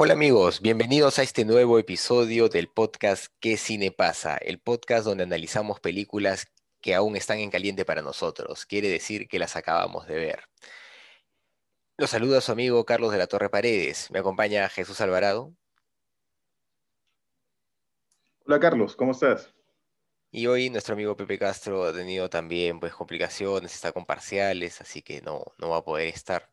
Hola 0.00 0.12
amigos, 0.12 0.60
bienvenidos 0.60 1.18
a 1.18 1.24
este 1.24 1.44
nuevo 1.44 1.76
episodio 1.76 2.48
del 2.48 2.68
podcast 2.68 3.34
¿Qué 3.40 3.56
cine 3.56 3.90
pasa? 3.90 4.36
El 4.36 4.60
podcast 4.60 5.04
donde 5.04 5.24
analizamos 5.24 5.80
películas 5.80 6.46
que 6.80 6.94
aún 6.94 7.16
están 7.16 7.40
en 7.40 7.50
caliente 7.50 7.84
para 7.84 8.00
nosotros. 8.00 8.64
Quiere 8.64 8.88
decir 8.88 9.26
que 9.26 9.40
las 9.40 9.56
acabamos 9.56 10.06
de 10.06 10.14
ver. 10.14 10.44
Los 11.96 12.10
saluda 12.10 12.40
su 12.40 12.52
amigo 12.52 12.84
Carlos 12.84 13.10
de 13.10 13.18
la 13.18 13.26
Torre 13.26 13.50
Paredes. 13.50 14.08
Me 14.12 14.20
acompaña 14.20 14.68
Jesús 14.68 15.00
Alvarado. 15.00 15.52
Hola 18.46 18.60
Carlos, 18.60 18.94
¿cómo 18.94 19.10
estás? 19.10 19.52
Y 20.30 20.46
hoy 20.46 20.70
nuestro 20.70 20.94
amigo 20.94 21.16
Pepe 21.16 21.40
Castro 21.40 21.82
ha 21.82 21.92
tenido 21.92 22.30
también 22.30 22.78
pues, 22.78 22.94
complicaciones, 22.94 23.74
está 23.74 23.90
con 23.90 24.06
parciales, 24.06 24.80
así 24.80 25.02
que 25.02 25.22
no, 25.22 25.42
no 25.58 25.70
va 25.70 25.78
a 25.78 25.84
poder 25.84 26.06
estar. 26.06 26.48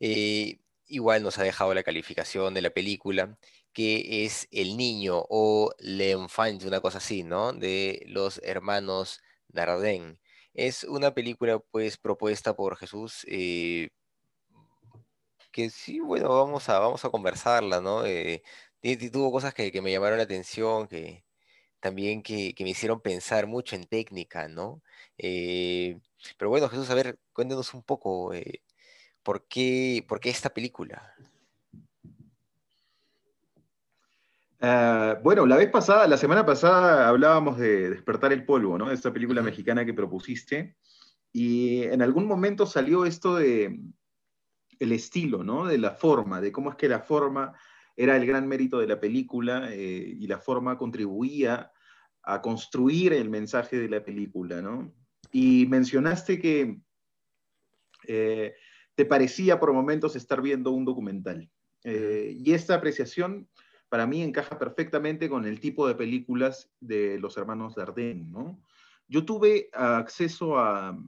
Eh, 0.00 0.59
igual 0.90 1.22
nos 1.22 1.38
ha 1.38 1.42
dejado 1.44 1.74
la 1.74 1.82
calificación 1.82 2.54
de 2.54 2.62
la 2.62 2.70
película, 2.70 3.38
que 3.72 4.24
es 4.24 4.48
El 4.50 4.76
Niño 4.76 5.24
o 5.28 5.70
L'Enfant, 5.78 6.64
una 6.64 6.80
cosa 6.80 6.98
así, 6.98 7.22
¿no? 7.22 7.52
De 7.52 8.02
los 8.06 8.40
hermanos 8.44 9.20
Dardenne. 9.48 10.18
Es 10.54 10.84
una 10.84 11.14
película 11.14 11.58
pues 11.70 11.96
propuesta 11.98 12.54
por 12.56 12.76
Jesús, 12.76 13.24
eh, 13.28 13.90
que 15.52 15.70
sí, 15.70 16.00
bueno, 16.00 16.28
vamos 16.28 16.68
a, 16.68 16.78
vamos 16.78 17.04
a 17.04 17.10
conversarla, 17.10 17.80
¿no? 17.80 18.04
Eh, 18.06 18.42
tuvo 19.12 19.32
cosas 19.32 19.54
que, 19.54 19.70
que 19.72 19.82
me 19.82 19.92
llamaron 19.92 20.18
la 20.18 20.24
atención, 20.24 20.88
que 20.88 21.24
también 21.80 22.22
que, 22.22 22.54
que 22.54 22.64
me 22.64 22.70
hicieron 22.70 23.00
pensar 23.00 23.46
mucho 23.46 23.76
en 23.76 23.86
técnica, 23.86 24.48
¿no? 24.48 24.82
Eh, 25.18 25.98
pero 26.38 26.50
bueno, 26.50 26.68
Jesús, 26.68 26.90
a 26.90 26.94
ver, 26.94 27.18
cuéntanos 27.32 27.74
un 27.74 27.82
poco, 27.82 28.34
eh, 28.34 28.62
¿por 29.22 29.46
qué, 29.48 30.04
por 30.08 30.20
qué 30.20 30.30
esta 30.30 30.50
película? 30.50 31.14
Ah, 34.60 35.18
bueno, 35.22 35.46
la 35.46 35.56
vez 35.56 35.70
pasada, 35.70 36.06
la 36.06 36.18
semana 36.18 36.44
pasada 36.44 37.08
hablábamos 37.08 37.58
de 37.58 37.90
Despertar 37.90 38.32
el 38.32 38.44
Polvo, 38.44 38.76
¿no? 38.76 38.90
Esta 38.90 39.12
película 39.12 39.42
mexicana 39.42 39.86
que 39.86 39.94
propusiste. 39.94 40.76
Y 41.32 41.84
en 41.84 42.02
algún 42.02 42.26
momento 42.26 42.66
salió 42.66 43.06
esto 43.06 43.36
de 43.36 43.80
el 44.78 44.92
estilo, 44.92 45.44
¿no? 45.44 45.66
De 45.66 45.78
la 45.78 45.92
forma, 45.92 46.40
de 46.40 46.52
cómo 46.52 46.70
es 46.70 46.76
que 46.76 46.88
la 46.88 47.00
forma 47.00 47.54
era 47.96 48.16
el 48.16 48.26
gran 48.26 48.48
mérito 48.48 48.78
de 48.78 48.86
la 48.86 49.00
película 49.00 49.68
eh, 49.70 50.16
y 50.18 50.26
la 50.26 50.38
forma 50.38 50.76
contribuía 50.76 51.70
a 52.22 52.42
construir 52.42 53.12
el 53.12 53.30
mensaje 53.30 53.78
de 53.78 53.88
la 53.88 54.04
película, 54.04 54.60
¿no? 54.60 54.92
Y 55.32 55.66
mencionaste 55.66 56.38
que 56.38 56.80
eh, 58.06 58.54
te 59.00 59.06
parecía 59.06 59.58
por 59.58 59.72
momentos 59.72 60.14
estar 60.14 60.42
viendo 60.42 60.72
un 60.72 60.84
documental. 60.84 61.50
Eh, 61.84 62.36
y 62.36 62.52
esta 62.52 62.74
apreciación 62.74 63.48
para 63.88 64.06
mí 64.06 64.20
encaja 64.20 64.58
perfectamente 64.58 65.30
con 65.30 65.46
el 65.46 65.58
tipo 65.58 65.88
de 65.88 65.94
películas 65.94 66.70
de 66.80 67.18
los 67.18 67.38
hermanos 67.38 67.76
Dardenne, 67.76 68.28
¿no? 68.30 68.62
Yo 69.08 69.24
tuve 69.24 69.70
acceso 69.72 70.58
a, 70.58 71.02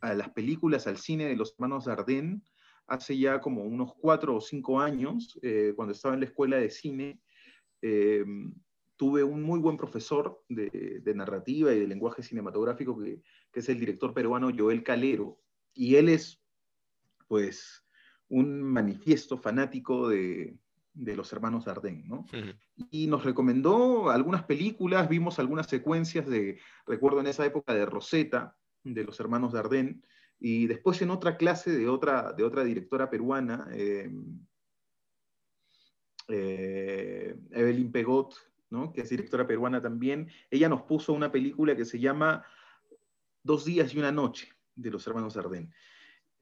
a 0.00 0.14
las 0.14 0.30
películas, 0.30 0.86
al 0.86 0.96
cine 0.96 1.26
de 1.26 1.34
los 1.34 1.54
hermanos 1.54 1.86
Dardenne, 1.86 2.40
hace 2.86 3.18
ya 3.18 3.40
como 3.40 3.64
unos 3.64 3.94
cuatro 3.96 4.36
o 4.36 4.40
cinco 4.40 4.78
años, 4.78 5.36
eh, 5.42 5.72
cuando 5.74 5.90
estaba 5.90 6.14
en 6.14 6.20
la 6.20 6.26
escuela 6.26 6.58
de 6.58 6.70
cine, 6.70 7.18
eh, 7.82 8.24
tuve 8.94 9.24
un 9.24 9.42
muy 9.42 9.58
buen 9.58 9.76
profesor 9.76 10.40
de, 10.48 11.00
de, 11.02 11.14
narrativa 11.16 11.72
y 11.72 11.80
de 11.80 11.88
lenguaje 11.88 12.22
cinematográfico, 12.22 12.96
que, 12.96 13.20
que, 13.50 13.58
es 13.58 13.68
el 13.68 13.80
director 13.80 14.14
peruano 14.14 14.52
Joel 14.56 14.84
Calero, 14.84 15.40
y 15.74 15.96
él 15.96 16.10
es, 16.10 16.43
pues, 17.26 17.84
un 18.28 18.62
manifiesto 18.62 19.38
fanático 19.38 20.08
de, 20.08 20.56
de 20.94 21.16
los 21.16 21.32
hermanos 21.32 21.64
Dardenne, 21.64 22.04
¿no? 22.06 22.20
Uh 22.32 22.36
-huh. 22.36 22.58
Y 22.90 23.06
nos 23.08 23.24
recomendó 23.24 24.10
algunas 24.10 24.44
películas, 24.44 25.08
vimos 25.08 25.38
algunas 25.38 25.66
secuencias 25.66 26.26
de, 26.26 26.58
recuerdo 26.86 27.20
en 27.20 27.26
esa 27.26 27.44
época, 27.44 27.74
de 27.74 27.84
Rosetta, 27.84 28.56
de 28.84 29.04
los 29.04 29.18
hermanos 29.20 29.52
Dardenne, 29.52 30.00
y 30.38 30.66
después 30.66 31.00
en 31.02 31.10
otra 31.10 31.36
clase 31.36 31.72
de 31.72 31.88
otra, 31.88 32.32
de 32.32 32.44
otra 32.44 32.64
directora 32.64 33.10
peruana, 33.10 33.68
eh, 33.72 34.10
eh, 36.28 37.36
Evelyn 37.50 37.90
Pegot, 37.90 38.34
¿no? 38.70 38.92
que 38.92 39.02
es 39.02 39.10
directora 39.10 39.46
peruana 39.46 39.80
también, 39.80 40.28
ella 40.50 40.68
nos 40.68 40.82
puso 40.82 41.12
una 41.12 41.30
película 41.30 41.76
que 41.76 41.84
se 41.84 41.98
llama 41.98 42.44
Dos 43.42 43.66
días 43.66 43.94
y 43.94 43.98
una 43.98 44.10
noche, 44.10 44.48
de 44.74 44.90
los 44.90 45.06
hermanos 45.06 45.34
Dardenne. 45.34 45.70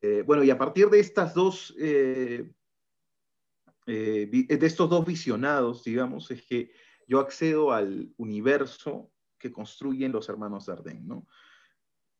Eh, 0.03 0.23
bueno, 0.27 0.45
y 0.45 0.51
a 0.51 0.59
partir 0.59 0.91
de 0.91 1.01
estas 1.01 1.33
dos 1.33 1.75
eh, 1.79 2.51
de 3.87 4.67
estos 4.67 4.89
dos 4.89 5.07
visionados, 5.07 5.83
digamos, 5.85 6.31
es 6.31 6.43
que 6.43 6.73
yo 7.09 7.21
accedo 7.21 7.73
al 7.73 8.13
universo 8.17 9.13
que 9.39 9.53
construyen 9.53 10.13
los 10.13 10.29
hermanos 10.29 10.67
Dardenne, 10.67 11.05
¿no? 11.05 11.27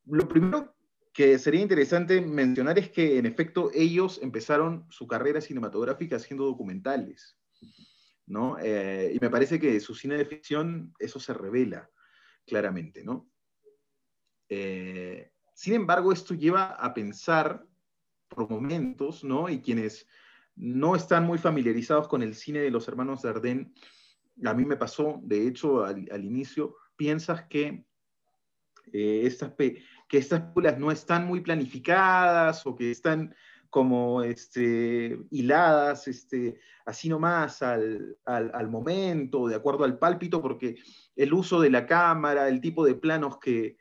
Lo 0.07 0.29
primero 0.29 0.75
que 1.13 1.39
sería 1.39 1.61
interesante 1.61 2.21
mencionar 2.21 2.79
es 2.79 2.91
que, 2.91 3.19
en 3.19 3.27
efecto, 3.27 3.71
ellos 3.75 4.19
empezaron 4.23 4.87
su 4.91 5.07
carrera 5.07 5.41
cinematográfica 5.41 6.17
haciendo 6.17 6.45
documentales, 6.45 7.39
¿no? 8.27 8.59
Eh, 8.59 9.13
y 9.15 9.19
me 9.21 9.31
parece 9.31 9.61
que 9.61 9.79
su 9.81 9.95
cine 9.95 10.17
de 10.17 10.25
ficción 10.25 10.95
eso 10.99 11.21
se 11.21 11.35
revela 11.35 11.89
claramente, 12.47 13.05
¿no? 13.05 13.31
Eh, 14.49 15.33
sin 15.55 15.75
embargo, 15.75 16.13
esto 16.13 16.35
lleva 16.35 16.73
a 16.73 16.93
pensar 16.93 17.65
por 18.35 18.51
momentos, 18.51 19.25
¿no? 19.25 19.49
Y 19.49 19.61
quienes 19.61 20.07
no 20.57 20.97
están 20.97 21.25
muy 21.27 21.39
familiarizados 21.39 22.09
con 22.09 22.23
el 22.23 22.35
cine 22.35 22.61
de 22.61 22.71
los 22.71 22.89
hermanos 22.89 23.23
Dardenne, 23.23 23.73
a 24.45 24.55
mí 24.55 24.65
me 24.65 24.77
pasó, 24.77 25.21
de 25.23 25.47
hecho, 25.47 25.85
al, 25.85 26.25
inicio, 26.25 26.77
piensas 26.97 27.43
que, 27.49 27.85
eh, 28.93 29.23
estas, 29.25 29.53
que 29.57 30.19
estas 30.19 30.41
películas 30.41 30.79
no 30.79 30.91
están 30.91 31.27
muy 31.27 31.41
planificadas 31.41 32.67
o 32.67 32.75
que 32.75 32.91
están 32.91 33.35
como 33.71 34.23
este, 34.23 35.19
hiladas 35.31 36.07
este, 36.09 36.61
así 36.85 37.09
nomás 37.09 37.63
al, 37.63 38.19
al, 38.27 38.51
al, 38.55 38.69
momento, 38.69 39.49
de 39.49 39.55
acuerdo 39.55 39.85
al 39.85 39.99
pálpito, 39.99 40.43
porque 40.43 40.77
el 41.17 41.33
uso 41.33 41.61
de 41.61 41.71
la 41.71 41.87
cámara, 41.87 42.49
el 42.49 42.61
tipo 42.61 42.85
de 42.85 42.95
planos 42.95 43.39
que, 43.39 43.79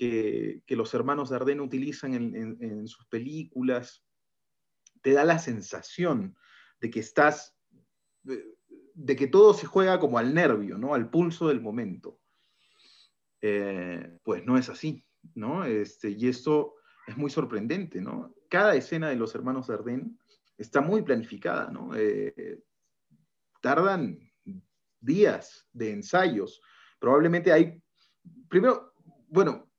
que, 0.00 0.76
los 0.76 0.94
hermanos 0.94 1.28
Dardenne 1.28 1.60
utilizan 1.60 2.14
en, 2.14 2.88
sus 2.88 3.04
películas, 3.06 4.02
te 5.02 5.12
da 5.12 5.24
la 5.24 5.38
sensación 5.38 6.34
de 6.80 6.88
que 6.90 7.00
estás, 7.00 7.54
de, 8.22 8.56
de, 8.94 9.16
que 9.16 9.26
todo 9.26 9.52
se 9.52 9.66
juega 9.66 10.00
como 10.00 10.16
al 10.16 10.32
nervio, 10.32 10.78
¿no? 10.78 10.94
Al 10.94 11.10
pulso 11.10 11.48
del 11.48 11.60
momento. 11.60 12.18
Eh, 13.42 14.18
pues 14.22 14.46
no 14.46 14.56
es 14.56 14.70
así, 14.70 15.04
¿no? 15.34 15.64
Este, 15.64 16.10
y 16.10 16.28
esto 16.28 16.76
es 17.06 17.18
muy 17.18 17.30
sorprendente, 17.30 18.00
¿no? 18.00 18.34
Cada 18.48 18.74
escena 18.76 19.10
de 19.10 19.16
los 19.16 19.34
hermanos 19.34 19.66
Dardenne 19.66 20.16
está 20.56 20.80
muy 20.80 21.02
planificada, 21.02 21.70
¿no? 21.70 21.90
Eh, 21.94 22.62
tardan 23.60 24.18
días 24.98 25.68
de 25.74 25.92
ensayos. 25.92 26.62
Probablemente 26.98 27.52
hay, 27.52 27.82
primero, 28.48 28.94
bueno, 29.28 29.69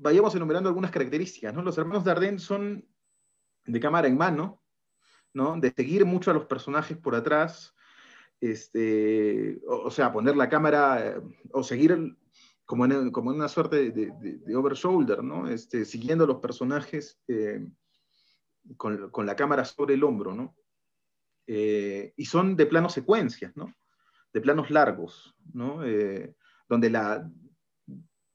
vayamos 0.00 0.34
enumerando 0.34 0.68
algunas 0.68 0.90
características, 0.90 1.52
¿no? 1.54 1.62
Los 1.62 1.76
hermanos 1.76 2.04
Dardenne 2.04 2.38
son 2.38 2.84
de 3.66 3.80
cámara 3.80 4.08
en 4.08 4.16
mano, 4.16 4.62
¿no? 5.32 5.58
de 5.58 5.70
seguir 5.70 6.04
mucho 6.04 6.30
a 6.30 6.34
los 6.34 6.46
personajes 6.46 6.96
por 6.96 7.14
atrás, 7.14 7.74
este, 8.40 9.60
o, 9.66 9.90
sea, 9.90 10.12
poner 10.12 10.36
la 10.36 10.48
cámara 10.48 11.06
eh, 11.06 11.20
o 11.52 11.62
seguir 11.62 12.16
como 12.64 12.86
en, 12.86 13.12
una 13.14 13.48
suerte 13.48 13.90
de, 13.90 14.12
de, 14.46 14.56
overshoulder, 14.56 15.22
¿no? 15.22 15.48
este, 15.48 15.84
siguiendo 15.84 16.24
a 16.24 16.28
los 16.28 16.38
personajes 16.38 17.20
eh, 17.28 17.68
con, 18.76 19.26
la 19.26 19.36
cámara 19.36 19.64
sobre 19.64 19.94
el 19.94 20.04
hombro. 20.04 20.34
¿no? 20.34 20.56
Eh, 21.46 22.14
y 22.16 22.24
son 22.24 22.56
de 22.56 22.66
planos 22.66 22.94
secuencias, 22.94 23.52
de 24.32 24.40
planos 24.40 24.70
largos, 24.70 25.36
donde 25.52 26.90
la, 26.90 27.28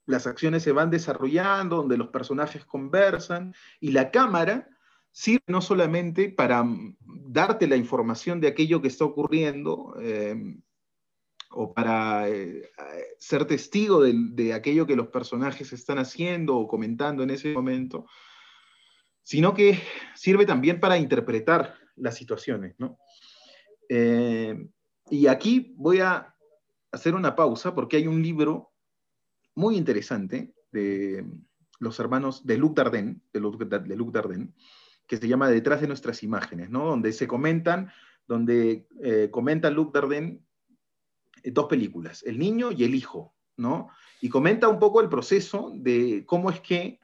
las 0.06 0.28
acciones 0.28 0.64
se 0.64 0.72
van 0.72 0.90
desarrollando, 0.90 1.78
donde 1.78 1.98
los 1.98 2.10
personajes 2.10 2.66
conversan 2.66 3.54
y 3.80 3.92
la 3.92 4.12
cámara 4.12 4.70
sirve 5.12 5.44
no 5.48 5.62
solamente 5.62 6.30
para 6.30 6.64
mm, 6.64 6.98
darte 7.00 7.68
la 7.68 7.78
información 7.78 8.42
de 8.42 8.50
aquello 8.50 8.82
que 8.82 8.90
está 8.90 9.06
ocurriendo 9.06 9.96
em, 10.02 10.62
o 11.52 11.74
para 11.74 12.30
eh, 12.30 12.70
ser 13.18 13.46
testigo 13.46 14.02
de, 14.04 14.54
aquello 14.54 14.86
que 14.86 14.98
los 14.98 15.08
personajes 15.08 15.72
están 15.72 16.00
haciendo 16.00 16.58
o 16.58 16.68
comentando 16.68 17.24
en 17.24 17.30
ese 17.30 17.54
momento, 17.54 18.08
sino 19.24 19.54
que 19.54 19.80
sirve 20.16 20.46
también 20.46 20.82
para 20.82 20.98
interpretar 20.98 21.76
las 21.96 22.18
situaciones. 22.18 22.76
Em, 23.88 24.70
y 25.10 25.28
aquí 25.28 25.74
voy 25.78 26.02
a 26.02 26.36
hacer 26.92 27.16
una 27.16 27.36
pausa 27.36 27.74
porque 27.74 27.98
hay 27.98 28.08
un 28.08 28.22
libro 28.22 28.75
muy 29.56 29.78
interesante 29.78 30.54
de 30.72 31.26
los 31.80 32.00
hermanos 32.00 32.46
de 32.46 32.58
Luc 32.58 32.76
Dardenne, 32.76 33.22
de 33.34 33.40
Luc, 33.40 33.62
de 33.62 34.50
que 35.08 35.18
se 35.18 35.28
llama 35.28 35.50
Detrás 35.50 35.82
de 35.82 35.88
nuestras 35.88 36.24
imágenes, 36.24 36.70
¿no? 36.70 36.86
Donde 36.86 37.14
se 37.14 37.28
comentan, 37.28 37.92
donde 38.28 38.88
eh, 39.02 39.30
comenta 39.32 39.70
Luc 39.70 39.94
Dardenne 39.94 40.42
eh, 41.44 41.52
dos 41.52 41.68
películas, 41.68 42.24
El 42.24 42.40
niño 42.40 42.72
y 42.72 42.84
El 42.84 42.96
hijo, 42.96 43.36
¿no? 43.58 43.90
Y 44.22 44.30
comenta 44.30 44.68
un 44.68 44.80
poco 44.80 45.02
el 45.02 45.10
proceso 45.10 45.72
de 45.76 46.24
cómo 46.26 46.50
es 46.50 46.60
que 46.60 47.00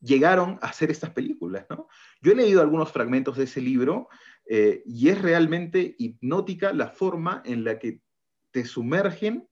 llegaron 0.00 0.58
a 0.62 0.68
hacer 0.68 0.90
estas 0.90 1.10
películas, 1.10 1.66
¿no? 1.70 1.88
Yo 2.22 2.32
he 2.32 2.36
leído 2.36 2.60
algunos 2.60 2.90
fragmentos 2.92 3.36
de 3.36 3.44
ese 3.44 3.60
libro 3.60 4.08
eh, 4.46 4.82
y 4.86 5.08
es 5.08 5.20
realmente 5.20 5.94
hipnótica 5.98 6.72
la 6.72 6.88
forma 6.88 7.42
en 7.44 7.64
la 7.64 7.78
que 7.78 8.00
te 8.50 8.64
sumergen 8.64 9.48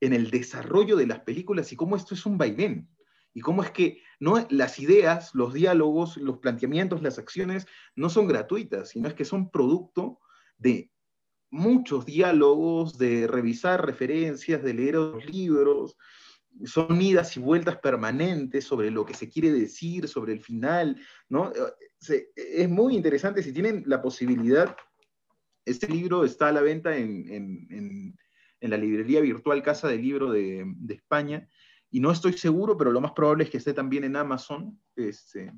en 0.00 0.12
el 0.12 0.30
desarrollo 0.30 0.96
de 0.96 1.06
las 1.06 1.20
películas 1.20 1.72
y 1.72 1.76
cómo 1.76 1.96
esto 1.96 2.14
es 2.14 2.26
un 2.26 2.38
vaivén, 2.38 2.88
y 3.32 3.40
cómo 3.40 3.62
es 3.62 3.70
que 3.72 4.00
no, 4.20 4.46
las 4.50 4.78
ideas, 4.78 5.34
los 5.34 5.52
diálogos, 5.52 6.16
los 6.16 6.38
planteamientos, 6.38 7.02
las 7.02 7.18
acciones 7.18 7.66
no 7.96 8.08
son 8.08 8.28
gratuitas, 8.28 8.90
sino 8.90 9.08
es 9.08 9.14
que 9.14 9.24
son 9.24 9.50
producto 9.50 10.20
de 10.56 10.92
muchos 11.50 12.06
diálogos, 12.06 12.96
de 12.96 13.26
revisar 13.26 13.84
referencias, 13.84 14.62
de 14.62 14.74
leer 14.74 14.96
otros 14.96 15.26
libros, 15.26 15.96
son 16.64 17.00
idas 17.00 17.36
y 17.36 17.40
vueltas 17.40 17.78
permanentes 17.78 18.64
sobre 18.64 18.90
lo 18.90 19.04
que 19.04 19.14
se 19.14 19.28
quiere 19.28 19.52
decir, 19.52 20.08
sobre 20.08 20.32
el 20.32 20.40
final, 20.40 21.00
¿no? 21.28 21.52
Es 22.36 22.68
muy 22.68 22.94
interesante, 22.94 23.42
si 23.42 23.52
tienen 23.52 23.82
la 23.86 24.00
posibilidad, 24.00 24.76
este 25.64 25.88
libro 25.88 26.24
está 26.24 26.48
a 26.48 26.52
la 26.52 26.60
venta 26.60 26.96
en, 26.96 28.16
la 28.70 28.76
librería 28.76 29.20
virtual 29.20 29.62
Casa 29.62 29.88
del 29.88 30.02
Libro 30.02 30.30
de, 30.30 30.64
de 30.66 30.94
España, 30.94 31.48
y 31.94 32.00
no 32.00 32.10
estoy 32.10 32.32
seguro, 32.32 32.76
pero 32.76 32.90
lo 32.90 33.00
más 33.00 33.12
probable 33.12 33.44
es 33.44 33.50
que 33.50 33.58
esté 33.58 33.72
también 33.72 34.02
en 34.02 34.16
Amazon. 34.16 34.80
Este, 34.96 35.52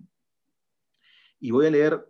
y 1.41 1.51
voy 1.51 1.67
a 1.67 1.71
leer 1.71 2.07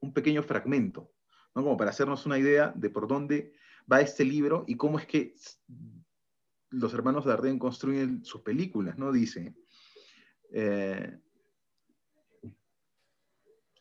un 0.00 0.14
pequeño 0.14 0.42
fragmento, 0.42 1.12
¿no? 1.54 1.62
como 1.62 1.76
para 1.76 1.90
hacernos 1.90 2.24
una 2.24 2.38
idea 2.38 2.72
de 2.74 2.88
por 2.88 3.06
dónde 3.06 3.52
va 3.90 4.00
este 4.00 4.24
libro 4.24 4.64
y 4.66 4.76
cómo 4.76 4.98
es 4.98 5.06
que 5.06 5.34
los 6.70 6.94
hermanos 6.94 7.26
Dardenne 7.26 7.58
construyen 7.58 8.24
sus 8.24 8.40
películas. 8.40 8.96
¿no? 8.96 9.12
Dice, 9.12 9.54
eh, 10.50 11.18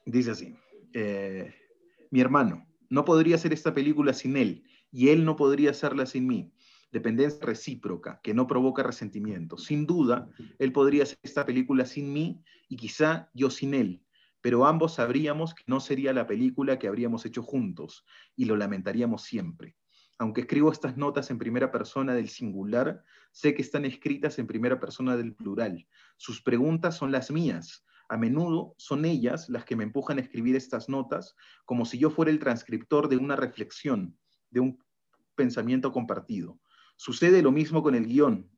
dice 0.06 0.32
así, 0.32 0.56
eh, 0.94 1.56
mi 2.10 2.20
hermano, 2.20 2.68
no 2.90 3.06
podría 3.06 3.36
hacer 3.36 3.54
esta 3.54 3.74
película 3.74 4.14
sin 4.14 4.36
él, 4.36 4.66
y 4.92 5.10
él 5.10 5.26
no 5.26 5.36
podría 5.36 5.72
hacerla 5.72 6.06
sin 6.06 6.28
mí 6.28 6.52
dependencia 6.92 7.40
recíproca 7.46 8.20
que 8.22 8.34
no 8.34 8.48
provoca 8.48 8.84
resentimiento. 8.84 9.58
Sin 9.58 9.88
duda, 9.88 10.30
él 10.60 10.72
podría 10.74 11.04
hacer 11.04 11.18
esta 11.24 11.46
película 11.46 11.86
sin 11.86 12.12
mí 12.12 12.44
y 12.68 12.76
quizá 12.76 13.30
yo 13.34 13.50
sin 13.50 13.74
él, 13.74 14.04
pero 14.42 14.66
ambos 14.66 14.96
sabríamos 14.96 15.56
que 15.56 15.64
no 15.68 15.80
sería 15.80 16.14
la 16.14 16.28
película 16.28 16.78
que 16.78 16.88
habríamos 16.88 17.26
hecho 17.26 17.44
juntos 17.44 18.06
y 18.36 18.46
lo 18.46 18.58
lamentaríamos 18.58 19.24
siempre. 19.24 19.76
Aunque 20.20 20.42
escribo 20.42 20.72
estas 20.72 20.98
notas 20.98 21.32
en 21.32 21.40
primera 21.40 21.72
persona 21.72 22.14
del 22.14 22.30
singular, 22.30 23.04
sé 23.32 23.56
que 23.56 23.62
están 23.62 23.86
escritas 23.86 24.38
en 24.38 24.46
primera 24.46 24.80
persona 24.80 25.18
del 25.18 25.34
plural. 25.34 25.88
Sus 26.18 26.44
preguntas 26.44 26.96
son 26.96 27.12
las 27.12 27.32
mías. 27.32 27.86
A 28.08 28.18
menudo 28.18 28.76
son 28.78 29.06
ellas 29.06 29.50
las 29.50 29.64
que 29.64 29.76
me 29.76 29.86
empujan 29.86 30.18
a 30.18 30.22
escribir 30.22 30.56
estas 30.56 30.90
notas 30.90 31.36
como 31.66 31.86
si 31.86 31.98
yo 31.98 32.10
fuera 32.12 32.30
el 32.30 32.40
transcriptor 32.40 33.08
de 33.08 33.18
una 33.18 33.38
reflexión, 33.38 34.18
de 34.52 34.60
un 34.60 34.84
pensamiento 35.36 35.92
compartido. 35.92 36.60
Sucede 36.96 37.42
lo 37.42 37.52
mismo 37.52 37.82
con 37.82 37.96
el 37.96 38.06
guion. 38.06 38.50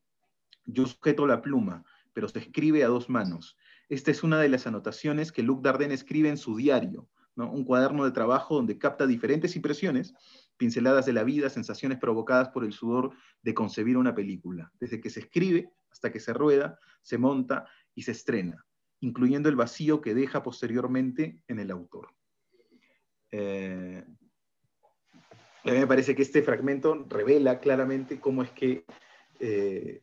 Yo 0.65 0.85
sujeto 0.85 1.25
la 1.25 1.41
pluma, 1.41 1.85
pero 2.13 2.27
se 2.27 2.39
escribe 2.39 2.83
a 2.83 2.87
dos 2.87 3.09
manos. 3.09 3.57
Esta 3.89 4.11
es 4.11 4.23
una 4.23 4.39
de 4.39 4.49
las 4.49 4.67
anotaciones 4.67 5.31
que 5.31 5.43
Luc 5.43 5.61
Dardenne 5.61 5.93
escribe 5.93 6.29
en 6.29 6.37
su 6.37 6.55
diario, 6.55 7.09
un 7.35 7.63
cuaderno 7.63 8.05
de 8.05 8.11
trabajo 8.11 8.55
donde 8.55 8.77
capta 8.77 9.07
diferentes 9.07 9.55
impresiones, 9.55 10.13
pinceladas 10.57 11.05
de 11.05 11.13
la 11.13 11.23
vida, 11.23 11.49
sensaciones 11.49 11.97
provocadas 11.97 12.49
por 12.49 12.63
el 12.63 12.73
sudor 12.73 13.11
de 13.41 13.53
concebir 13.53 13.97
una 13.97 14.13
película, 14.13 14.71
desde 14.79 15.01
que 15.01 15.09
se 15.09 15.21
escribe 15.21 15.71
hasta 15.91 16.11
que 16.11 16.19
se 16.19 16.33
rueda, 16.33 16.79
se 17.01 17.17
monta 17.17 17.67
y 17.95 18.03
se 18.03 18.11
estrena, 18.11 18.65
incluyendo 18.99 19.49
el 19.49 19.55
vacío 19.55 20.01
que 20.01 20.13
deja 20.13 20.43
posteriormente 20.43 21.41
en 21.47 21.59
el 21.59 21.71
autor. 21.71 22.09
Eh, 23.31 24.05
a 25.65 25.71
mí 25.71 25.80
me 25.80 25.88
parece 25.88 26.15
que 26.15 26.24
este 26.24 26.42
fragmento 26.42 27.06
revela 27.07 27.60
claramente 27.60 28.19
cómo 28.19 28.44
es 28.44 28.51
que 28.51 28.86
eh, 29.39 30.01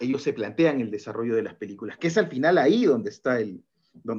ellos 0.00 0.22
se 0.22 0.32
plantean 0.32 0.80
el 0.80 0.90
desarrollo 0.90 1.36
de 1.36 1.42
las 1.42 1.54
películas, 1.54 1.96
que 1.96 2.08
es 2.08 2.18
al 2.18 2.28
final 2.28 2.58
ahí 2.58 2.84
donde 2.84 3.10
está 3.10 3.40
el... 3.40 3.62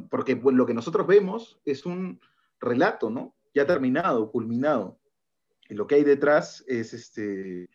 porque 0.10 0.36
lo 0.36 0.66
que 0.66 0.74
nosotros 0.74 1.06
vemos 1.06 1.60
es 1.66 1.86
un 1.86 2.20
relato, 2.60 3.10
¿no? 3.10 3.36
Ya 3.54 3.66
terminado, 3.66 4.32
culminado. 4.32 4.98
Y 5.70 5.74
lo 5.74 5.88
que 5.88 5.96
hay 5.96 6.04
detrás 6.04 6.64
es 6.68 6.94
este, 6.94 7.70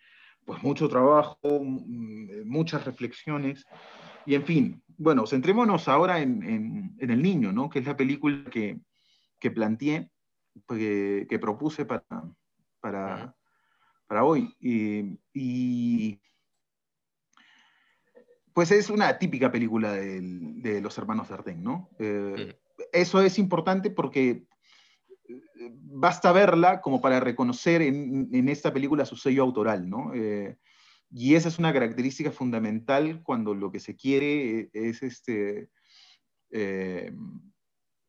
pues 0.47 0.62
mucho 0.62 0.88
trabajo, 0.88 1.38
muchas 1.62 2.85
reflexiones, 2.85 3.67
y 4.27 4.35
en 4.35 4.44
fin, 4.44 4.82
bueno, 4.97 5.27
centrémonos 5.27 5.88
ahora 5.88 6.21
en, 6.21 6.94
El 6.99 7.23
Niño, 7.23 7.53
¿no? 7.53 7.69
Que 7.69 7.81
es 7.81 7.87
la 7.87 7.97
película 7.97 8.44
que, 8.50 8.79
que 9.38 9.50
planteé, 9.50 10.11
que 10.67 11.38
propuse 11.41 11.85
para, 11.85 12.05
para, 12.81 13.35
para 14.11 14.25
hoy. 14.25 14.56
Y, 14.61 16.21
pues 18.53 18.73
es 18.73 18.91
una 18.91 19.17
típica 19.19 19.53
película 19.53 19.93
de, 19.93 20.81
los 20.82 20.99
hermanos 20.99 21.29
Dardenne, 21.29 21.62
¿no? 21.62 21.91
Eh, 22.00 22.59
eso 22.93 23.23
es 23.23 23.38
importante 23.38 23.91
porque 23.91 24.46
eh, 25.29 25.70
basta 25.72 26.32
verla 26.32 26.81
como 26.81 27.01
para 27.01 27.20
reconocer 27.20 27.82
en, 27.82 28.49
esta 28.49 28.72
película 28.72 29.06
su 29.06 29.17
sello 29.17 29.44
autoral, 29.44 29.89
¿no? 29.89 30.13
Eh, 30.13 30.56
y 31.13 31.37
esa 31.37 31.49
es 31.49 31.60
una 31.60 31.72
característica 31.72 32.32
fundamental 32.32 33.22
cuando 33.22 33.55
lo 33.55 33.70
que 33.70 33.79
se 33.79 33.94
quiere 33.94 34.70
es 34.72 35.05
este... 35.05 35.70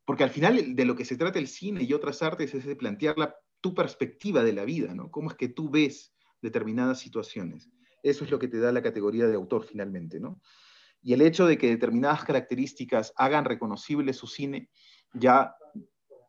porque 0.03 0.23
al 0.23 0.31
final 0.31 0.75
de 0.75 0.85
lo 0.85 0.95
que 0.95 1.05
se 1.05 1.15
trata 1.15 1.37
el 1.37 1.47
cine 1.47 1.83
y 1.83 1.93
otras 1.93 2.23
artes 2.23 2.55
es 2.55 2.65
de 2.65 2.75
plantear 2.75 3.19
la 3.19 3.35
tu 3.61 3.73
perspectiva 3.73 4.43
de 4.43 4.53
la 4.53 4.65
vida, 4.65 4.93
¿no? 4.93 5.09
Cómo 5.11 5.29
es 5.29 5.37
que 5.37 5.47
tú 5.47 5.69
ves 5.69 6.13
determinadas 6.41 6.99
situaciones. 6.99 7.69
Eso 8.03 8.25
es 8.25 8.31
lo 8.31 8.39
que 8.39 8.47
te 8.47 8.59
da 8.59 8.71
la 8.71 8.81
categoría 8.81 9.27
de 9.27 9.35
autor 9.35 9.63
finalmente, 9.63 10.19
¿no? 10.19 10.41
Y 11.03 11.13
el 11.13 11.21
hecho 11.21 11.45
de 11.45 11.57
que 11.57 11.69
determinadas 11.69 12.23
características 12.25 13.13
hagan 13.15 13.45
reconocible 13.45 14.13
su 14.13 14.27
cine 14.27 14.69
ya 15.13 15.55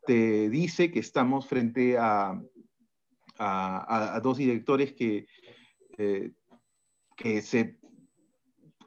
te 0.07 0.49
dice 0.51 0.91
que 0.91 0.99
estamos 0.99 1.47
frente 1.47 1.97
a, 1.99 2.41
a, 3.39 4.21
dos 4.23 4.39
directores 4.39 4.93
que, 4.93 5.27
eh, 5.99 6.33
que 7.17 7.43
se 7.43 7.79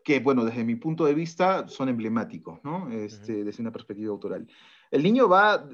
que, 0.03 0.19
bueno, 0.19 0.45
desde 0.45 0.63
mi 0.63 0.75
punto 0.75 1.05
de 1.05 1.15
vista 1.15 1.67
son 1.67 1.89
emblemáticos, 1.89 2.63
¿no? 2.63 2.91
Este, 2.91 3.43
Desde 3.43 3.63
una 3.63 3.71
perspectiva 3.71 4.11
autoral. 4.11 4.47
El 4.91 5.01
niño 5.01 5.27
va, 5.27 5.67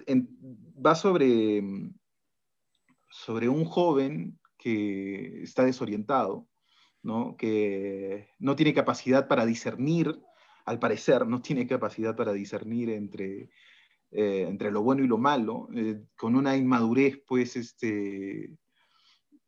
va 0.83 0.95
sobre 0.95 1.61
sobre 3.11 3.49
un 3.49 3.65
joven 3.65 4.39
que 4.57 5.43
está 5.43 5.65
desorientado, 5.65 6.47
¿no? 7.03 7.35
que 7.37 8.29
no 8.39 8.55
tiene 8.55 8.73
capacidad 8.73 9.27
para 9.27 9.45
discernir, 9.45 10.19
al 10.65 10.79
parecer, 10.79 11.27
no 11.27 11.41
tiene 11.41 11.67
capacidad 11.67 12.15
para 12.15 12.33
discernir 12.33 12.89
entre, 12.89 13.49
eh, 14.11 14.45
entre 14.47 14.71
lo 14.71 14.83
bueno 14.83 15.03
y 15.03 15.07
lo 15.07 15.17
malo, 15.17 15.67
eh, 15.75 16.01
con 16.15 16.35
una 16.35 16.55
inmadurez, 16.55 17.19
pues, 17.27 17.55
este, 17.55 18.55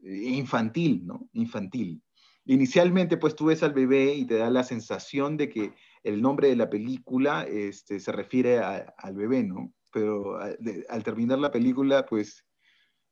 infantil, 0.01 1.05
¿no? 1.05 1.29
Infantil. 1.33 2.01
Inicialmente, 2.45 3.17
pues, 3.17 3.35
tú 3.35 3.45
ves 3.45 3.63
al 3.63 3.73
bebé 3.73 4.15
y 4.15 4.25
te 4.25 4.35
da 4.35 4.49
la 4.49 4.63
sensación 4.63 5.37
de 5.37 5.49
que 5.49 5.73
el 6.03 6.21
nombre 6.21 6.49
de 6.49 6.55
la 6.55 6.69
película 6.69 7.43
este, 7.43 7.99
se 7.99 8.11
refiere 8.11 8.59
al 8.59 9.15
bebé, 9.15 9.43
¿no? 9.43 9.71
Pero 9.91 10.39
al 10.39 11.03
terminar 11.03 11.39
la 11.39 11.51
película, 11.51 12.05
pues, 12.05 12.43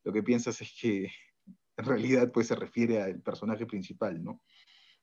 lo 0.04 0.12
que 0.12 0.22
piensas 0.22 0.60
es 0.60 0.72
que 0.80 1.10
en 1.76 1.84
realidad 1.84 2.30
pues 2.32 2.48
se 2.48 2.56
refiere 2.56 3.02
al 3.02 3.20
personaje 3.20 3.66
principal, 3.66 4.22
¿no? 4.22 4.42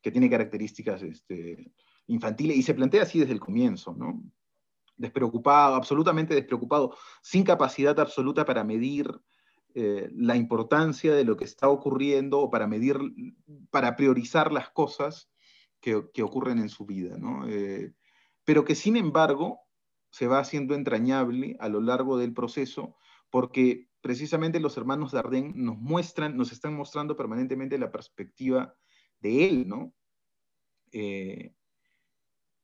Que 0.01 0.11
tiene 0.11 0.29
características 0.29 1.03
este, 1.03 1.71
infantiles 2.07 2.57
y 2.57 2.63
se 2.63 2.73
plantea 2.73 3.03
así 3.03 3.19
desde 3.19 3.33
el 3.33 3.39
comienzo, 3.39 3.93
¿no? 3.93 4.23
despreocupado, 4.99 5.75
absolutamente 5.75 6.35
despreocupado, 6.35 6.95
sin 7.21 7.43
capacidad 7.43 7.99
absoluta 7.99 8.45
para 8.45 8.63
medir 8.63 9.09
eh, 9.73 10.09
la 10.13 10.35
importancia 10.35 11.15
de 11.15 11.23
lo 11.23 11.37
que 11.37 11.45
está 11.45 11.69
ocurriendo 11.69 12.39
o 12.39 12.49
para 12.49 12.67
medir, 12.67 12.97
para 13.71 13.95
priorizar 13.95 14.51
las 14.51 14.69
cosas 14.69 15.29
que, 15.79 15.95
ocurren 16.21 16.59
en 16.59 16.69
su 16.69 16.85
vida, 16.85 17.17
¿no? 17.17 17.47
Eh, 17.47 17.93
pero 18.43 18.65
que 18.65 18.75
sin 18.75 18.97
embargo 18.97 19.61
se 20.11 20.27
va 20.27 20.39
haciendo 20.39 20.75
entrañable 20.75 21.55
a 21.59 21.69
lo 21.69 21.79
largo 21.81 22.17
del 22.17 22.33
proceso 22.33 22.97
porque 23.29 23.87
precisamente 24.01 24.59
los 24.59 24.77
hermanos 24.77 25.11
Dardenne 25.11 25.53
nos 25.55 25.77
muestran, 25.77 26.37
nos 26.37 26.51
están 26.51 26.73
mostrando 26.75 27.15
permanentemente 27.15 27.77
la 27.77 27.91
perspectiva 27.91 28.75
de 29.19 29.47
él, 29.47 29.67
¿no? 29.67 29.93
Eh, 30.91 31.53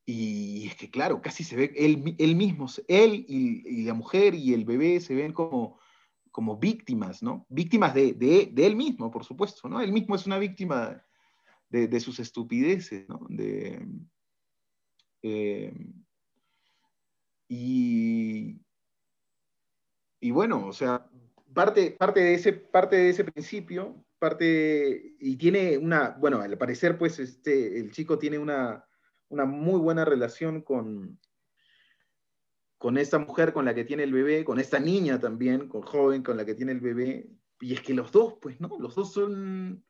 y 0.05 0.67
es 0.67 0.75
que, 0.75 0.89
claro, 0.89 1.21
casi 1.21 1.43
se 1.43 1.55
ve, 1.55 1.73
él, 1.75 1.97
mismo, 2.35 2.67
él 2.87 3.25
y, 3.27 3.83
la 3.83 3.93
mujer 3.93 4.35
y 4.35 4.53
el 4.53 4.63
bebé 4.63 4.99
se 4.99 5.15
ven 5.15 5.33
como, 5.33 5.79
como 6.31 6.57
víctimas, 6.57 7.23
¿no? 7.23 7.45
Víctimas 7.49 7.93
de, 7.95 8.53
él 8.55 8.75
mismo, 8.75 9.09
por 9.09 9.25
supuesto, 9.25 9.67
¿no? 9.67 9.81
Él 9.81 9.91
mismo 9.91 10.15
es 10.15 10.27
una 10.27 10.37
víctima 10.37 11.03
de, 11.69 11.99
sus 11.99 12.19
estupideces, 12.19 13.09
¿no? 13.09 13.27
Eh, 15.27 15.73
y, 17.47 18.61
y 20.19 20.31
bueno, 20.31 20.67
o 20.67 20.73
sea, 20.73 21.09
parte, 21.55 21.91
parte, 21.91 22.19
de, 22.19 22.33
ese, 22.35 22.53
parte 22.53 22.95
de 22.97 23.09
ese 23.09 23.23
principio, 23.23 24.05
parte, 24.19 25.15
y 25.19 25.37
tiene 25.37 25.77
una, 25.77 26.09
bueno, 26.19 26.41
al 26.41 26.57
parecer, 26.57 26.97
pues, 26.99 27.17
este, 27.17 27.79
el 27.79 27.91
chico 27.91 28.19
tiene 28.19 28.37
una, 28.37 28.85
una 29.29 29.45
muy 29.45 29.79
buena 29.79 30.05
relación 30.05 30.61
con, 30.61 31.19
con 32.77 32.97
esta 32.97 33.17
mujer 33.17 33.53
con 33.53 33.65
la 33.65 33.73
que 33.73 33.85
tiene 33.85 34.03
el 34.03 34.13
bebé, 34.13 34.45
con 34.45 34.59
esta 34.59 34.79
niña 34.79 35.19
también, 35.19 35.67
con 35.67 35.81
joven 35.81 36.21
con 36.21 36.37
la 36.37 36.45
que 36.45 36.53
tiene 36.53 36.73
el 36.73 36.81
bebé, 36.81 37.27
y 37.59 37.73
es 37.73 37.81
que 37.81 37.93
los 37.93 38.11
dos, 38.11 38.35
pues, 38.41 38.59
¿no? 38.59 38.77
Los 38.79 38.93
dos 38.93 39.13
son, 39.13 39.83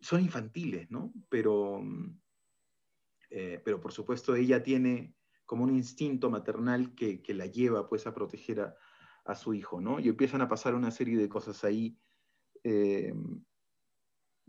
son 0.00 0.20
infantiles, 0.20 0.90
¿no? 0.90 1.12
Pero, 1.28 1.80
eh, 3.30 3.62
pero 3.64 3.80
por 3.80 3.92
supuesto 3.92 4.34
ella 4.34 4.62
tiene 4.62 5.14
como 5.46 5.64
un 5.64 5.74
instinto 5.74 6.28
maternal 6.28 6.94
que, 6.94 7.22
la 7.28 7.46
lleva, 7.46 7.88
pues, 7.88 8.06
a 8.06 8.12
proteger 8.12 8.60
a, 8.60 8.76
su 9.34 9.54
hijo, 9.54 9.80
¿no? 9.80 10.00
Y 10.00 10.08
empiezan 10.08 10.40
a 10.40 10.48
pasar 10.48 10.74
una 10.74 10.90
serie 10.90 11.16
de 11.16 11.28
cosas 11.28 11.64
ahí 11.64 11.98
eh, 12.64 13.12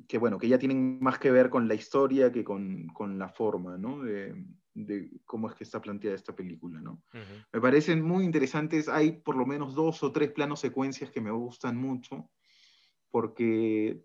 que 0.08 0.18
bueno, 0.18 0.38
que 0.38 0.48
ya 0.48 0.58
tienen 0.58 1.00
más 1.02 1.20
que 1.20 1.32
ver 1.32 1.50
con 1.50 1.68
la 1.68 1.76
historia 1.76 2.32
que 2.32 2.44
con, 2.44 2.92
la 3.18 3.30
forma, 3.30 3.78
¿no? 3.78 4.02
De, 4.04 4.34
cómo 5.26 5.50
es 5.50 5.56
que 5.56 5.66
está 5.66 5.82
planteada 5.82 6.16
esta 6.16 6.36
película, 6.36 6.80
¿no? 6.80 7.04
Me 7.52 7.60
parecen 7.60 8.02
muy 8.02 8.24
interesantes, 8.24 8.88
hay 8.88 9.12
por 9.12 9.36
lo 9.36 9.46
menos 9.46 9.76
dos 9.76 10.02
o 10.04 10.12
tres 10.12 10.32
planos 10.32 10.62
secuencias 10.62 11.12
que 11.12 11.20
me 11.20 11.32
gustan 11.32 11.76
mucho, 11.76 12.30
porque, 13.10 14.02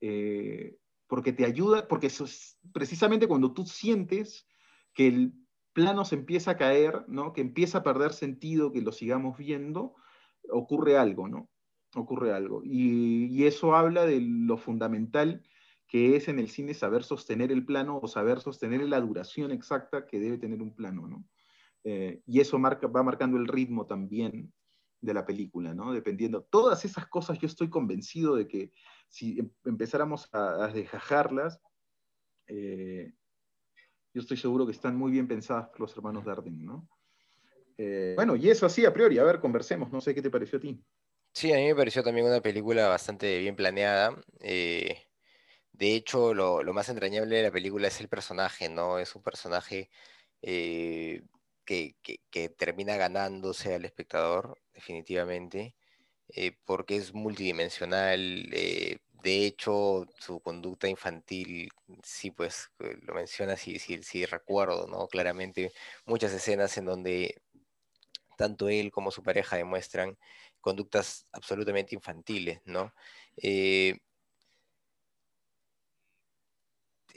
eh, 0.00 0.78
porque 1.06 1.32
te 1.32 1.44
ayuda, 1.44 1.86
porque 1.88 2.10
precisamente 2.72 3.28
cuando 3.28 3.52
tú 3.52 3.66
sientes 3.66 4.46
que 4.94 5.08
el 5.08 5.45
plano 5.76 6.06
se 6.06 6.14
empieza 6.14 6.52
a 6.52 6.56
caer, 6.56 7.04
¿no? 7.06 7.34
Que 7.34 7.42
empieza 7.42 7.78
a 7.78 7.82
perder 7.82 8.14
sentido, 8.14 8.72
que 8.72 8.80
lo 8.80 8.92
sigamos 8.92 9.36
viendo, 9.36 9.94
ocurre 10.48 10.96
algo, 10.96 11.28
¿no? 11.28 11.50
ocurre 11.94 12.32
algo. 12.32 12.62
Y, 12.64 13.44
eso 13.44 13.74
habla 13.74 14.06
de 14.06 14.20
lo 14.20 14.56
fundamental 14.56 15.42
que 15.86 16.16
es 16.16 16.28
en 16.28 16.38
el 16.38 16.48
cine 16.48 16.74
saber 16.74 17.04
sostener 17.04 17.52
el 17.52 17.64
plano 17.64 18.00
o 18.02 18.08
saber 18.08 18.40
sostener 18.40 18.80
la 18.82 19.00
duración 19.00 19.52
exacta 19.52 20.06
que 20.06 20.18
debe 20.18 20.38
tener 20.38 20.60
un 20.60 20.74
plano, 20.74 21.06
¿no? 21.06 21.24
Eh, 21.84 22.22
y 22.26 22.40
eso 22.40 22.58
marca, 22.58 22.88
va 22.88 23.04
marcando 23.04 23.36
el 23.36 23.46
ritmo 23.46 23.86
también 23.86 24.52
de 25.00 25.14
la 25.14 25.24
película, 25.24 25.74
¿no? 25.74 25.92
Dependiendo. 25.92 26.42
Todas 26.42 26.84
esas 26.84 27.06
cosas 27.06 27.38
yo 27.38 27.46
estoy 27.46 27.70
convencido 27.70 28.34
de 28.34 28.48
que 28.48 28.72
si 29.08 29.38
em, 29.38 29.50
empezáramos 29.64 30.28
a, 30.32 30.64
a 30.64 30.72
yo 34.16 34.22
estoy 34.22 34.38
seguro 34.38 34.64
que 34.64 34.72
están 34.72 34.96
muy 34.96 35.12
bien 35.12 35.28
pensadas 35.28 35.68
por 35.68 35.80
los 35.80 35.94
hermanos 35.94 36.24
Darden, 36.24 36.64
¿no? 36.64 36.88
Eh, 37.76 38.14
bueno, 38.16 38.34
y 38.34 38.48
eso 38.48 38.64
así 38.64 38.86
a 38.86 38.92
priori, 38.94 39.18
a 39.18 39.24
ver, 39.24 39.40
conversemos, 39.40 39.92
no 39.92 40.00
sé 40.00 40.14
qué 40.14 40.22
te 40.22 40.30
pareció 40.30 40.56
a 40.56 40.62
ti. 40.62 40.82
Sí, 41.34 41.52
a 41.52 41.56
mí 41.56 41.66
me 41.66 41.74
pareció 41.74 42.02
también 42.02 42.26
una 42.26 42.40
película 42.40 42.88
bastante 42.88 43.38
bien 43.38 43.54
planeada. 43.56 44.18
Eh, 44.40 45.02
de 45.70 45.94
hecho, 45.94 46.32
lo, 46.32 46.64
más 46.72 46.88
entrañable 46.88 47.36
de 47.36 47.42
la 47.42 47.50
película 47.50 47.88
es 47.88 48.00
el 48.00 48.08
personaje, 48.08 48.70
¿no? 48.70 48.98
Es 48.98 49.14
un 49.14 49.22
personaje 49.22 49.90
eh, 50.40 51.22
que, 51.66 51.94
termina 52.56 52.96
ganándose 52.96 53.74
al 53.74 53.84
espectador, 53.84 54.56
definitivamente, 54.72 55.74
porque 56.64 56.96
es 56.96 57.12
multidimensional. 57.12 58.48
De 59.26 59.44
hecho, 59.44 60.06
su 60.20 60.38
conducta 60.40 60.88
infantil, 60.88 61.68
sí, 62.04 62.30
pues 62.30 62.70
lo 62.78 63.14
menciona, 63.14 63.56
sí, 63.56 64.24
recuerdo, 64.26 64.86
¿no? 64.86 65.08
Claramente 65.08 65.72
muchas 66.04 66.32
escenas 66.32 66.76
en 66.78 66.84
donde 66.84 67.42
tanto 68.36 68.68
él 68.68 68.92
como 68.92 69.10
su 69.10 69.24
pareja 69.24 69.56
demuestran 69.56 70.16
conductas 70.60 71.26
absolutamente 71.32 71.96
infantiles, 71.96 72.60
¿no? 72.66 72.92
Eh, 73.38 73.98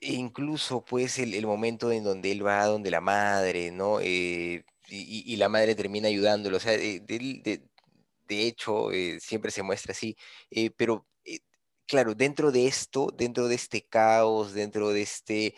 e 0.02 0.14
incluso 0.14 0.84
pues 0.84 1.20
el, 1.20 1.46
momento 1.46 1.92
en 1.92 2.04
donde 2.04 2.32
él 2.32 2.46
va 2.46 2.66
donde 2.66 2.90
la 2.92 3.02
madre, 3.02 3.72
¿no? 3.72 4.00
Eh, 4.02 4.64
y, 4.88 5.36
la 5.38 5.50
madre 5.50 5.76
termina 5.76 6.08
ayudándolo, 6.08 6.58
o 6.58 6.60
sea, 6.60 6.72
de, 6.76 7.62
hecho 8.30 8.92
eh, 8.92 9.20
siempre 9.20 9.52
se 9.52 9.64
muestra 9.64 9.92
así, 9.92 10.18
pero 10.78 11.06
claro, 11.90 12.16
dentro 12.16 12.52
de 12.52 12.68
esto, 12.68 13.10
dentro 13.18 13.48
de 13.48 13.56
este 13.56 13.86
caos, 13.88 14.54
dentro 14.54 14.90
de 14.92 15.02
este 15.02 15.56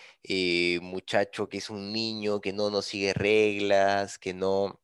muchacho 0.81 1.49
que 1.49 1.57
es 1.57 1.69
un 1.69 1.91
niño, 1.93 2.41
que 2.41 2.53
no 2.53 2.69
nos 2.71 2.85
sigue 2.85 3.13
reglas, 3.13 4.17
que 4.17 4.33
no, 4.33 4.81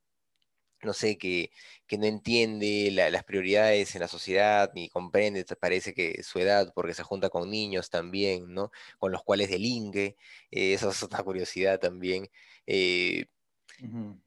no 0.84 0.94
sé, 0.94 1.18
que, 1.18 1.52
no 1.98 2.06
entiende 2.06 2.92
las 2.92 3.24
prioridades 3.24 3.96
en 3.96 4.02
la 4.02 4.08
sociedad, 4.08 4.72
ni 4.76 4.90
comprende, 4.90 5.46
parece 5.60 5.94
que 5.94 6.24
su 6.24 6.40
edad, 6.40 6.72
porque 6.76 6.94
se 6.94 7.04
junta 7.04 7.30
con 7.30 7.50
niños 7.50 7.90
también, 7.90 8.54
¿no? 8.54 8.72
Con 9.00 9.12
los 9.12 9.24
cuales 9.24 9.50
delinque, 9.50 10.18
eh, 10.52 10.74
eso 10.74 10.90
es 10.90 11.04
otra 11.04 11.24
curiosidad 11.24 11.80
también. 11.80 12.30
Eh, 12.66 13.26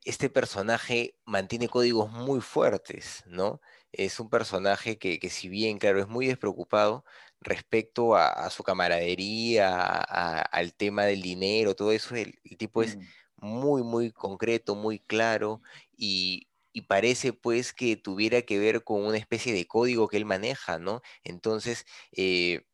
este 0.05 0.31
personaje 0.31 1.17
mantiene 1.25 1.69
códigos 1.69 2.11
muy 2.11 2.41
fuertes, 2.41 3.25
¿no? 3.27 3.61
Es 3.93 4.21
un 4.21 4.31
personaje 4.31 4.99
que, 4.99 5.19
si 5.31 5.49
bien, 5.49 5.79
claro, 5.79 6.01
es 6.01 6.09
muy 6.09 6.27
despreocupado 6.27 7.05
respecto 7.41 8.15
a, 8.17 8.49
su 8.51 8.63
camaradería, 8.63 9.87
al 9.87 10.75
tema 10.75 11.05
del 11.05 11.23
dinero, 11.23 11.75
todo 11.75 11.93
eso, 11.93 12.15
el, 12.15 12.39
tipo 12.59 12.83
es 12.83 12.99
muy, 13.37 13.83
muy 13.83 14.13
concreto, 14.13 14.75
muy 14.75 14.99
claro 15.01 15.63
y, 15.97 16.47
parece 16.89 17.33
pues 17.35 17.73
que 17.73 17.97
tuviera 17.97 18.43
que 18.43 18.59
ver 18.59 18.85
con 18.85 19.05
una 19.05 19.19
especie 19.19 19.53
de 19.53 19.67
código 19.67 20.09
que 20.09 20.17
él 20.17 20.25
maneja, 20.25 20.79
¿no? 20.79 21.03
Entonces, 21.25 21.85
eh, 22.13 22.65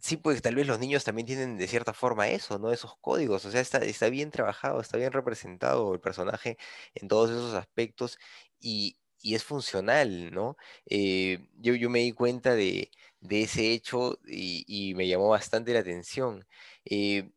sí, 0.00 0.16
pues 0.16 0.42
tal 0.42 0.54
vez 0.54 0.66
los 0.66 0.78
niños 0.78 1.04
también 1.04 1.26
tienen 1.26 1.56
de 1.56 1.68
cierta 1.68 1.92
forma 1.94 2.28
eso, 2.28 2.58
¿no? 2.58 2.72
Esos 2.72 2.96
códigos, 3.00 3.44
o 3.44 3.50
sea, 3.50 3.60
está, 3.60 3.78
está 3.78 4.08
bien 4.10 4.30
trabajado, 4.30 4.80
está 4.80 4.98
bien 4.98 5.12
representado 5.12 5.92
el 5.94 6.00
personaje 6.00 6.58
en 6.94 7.08
todos 7.08 7.30
esos 7.30 7.54
aspectos 7.54 8.18
y, 8.60 8.98
es 9.34 9.44
funcional, 9.44 10.30
¿no? 10.32 10.56
Eh, 10.86 11.38
yo, 11.56 11.74
yo 11.74 11.88
me 11.90 12.00
di 12.00 12.12
cuenta 12.12 12.54
de, 12.54 12.90
ese 13.30 13.72
hecho 13.72 14.18
y, 14.26 14.92
me 14.96 15.08
llamó 15.08 15.30
bastante 15.30 15.72
la 15.72 15.80
atención. 15.80 16.46
Eh, 16.84 17.30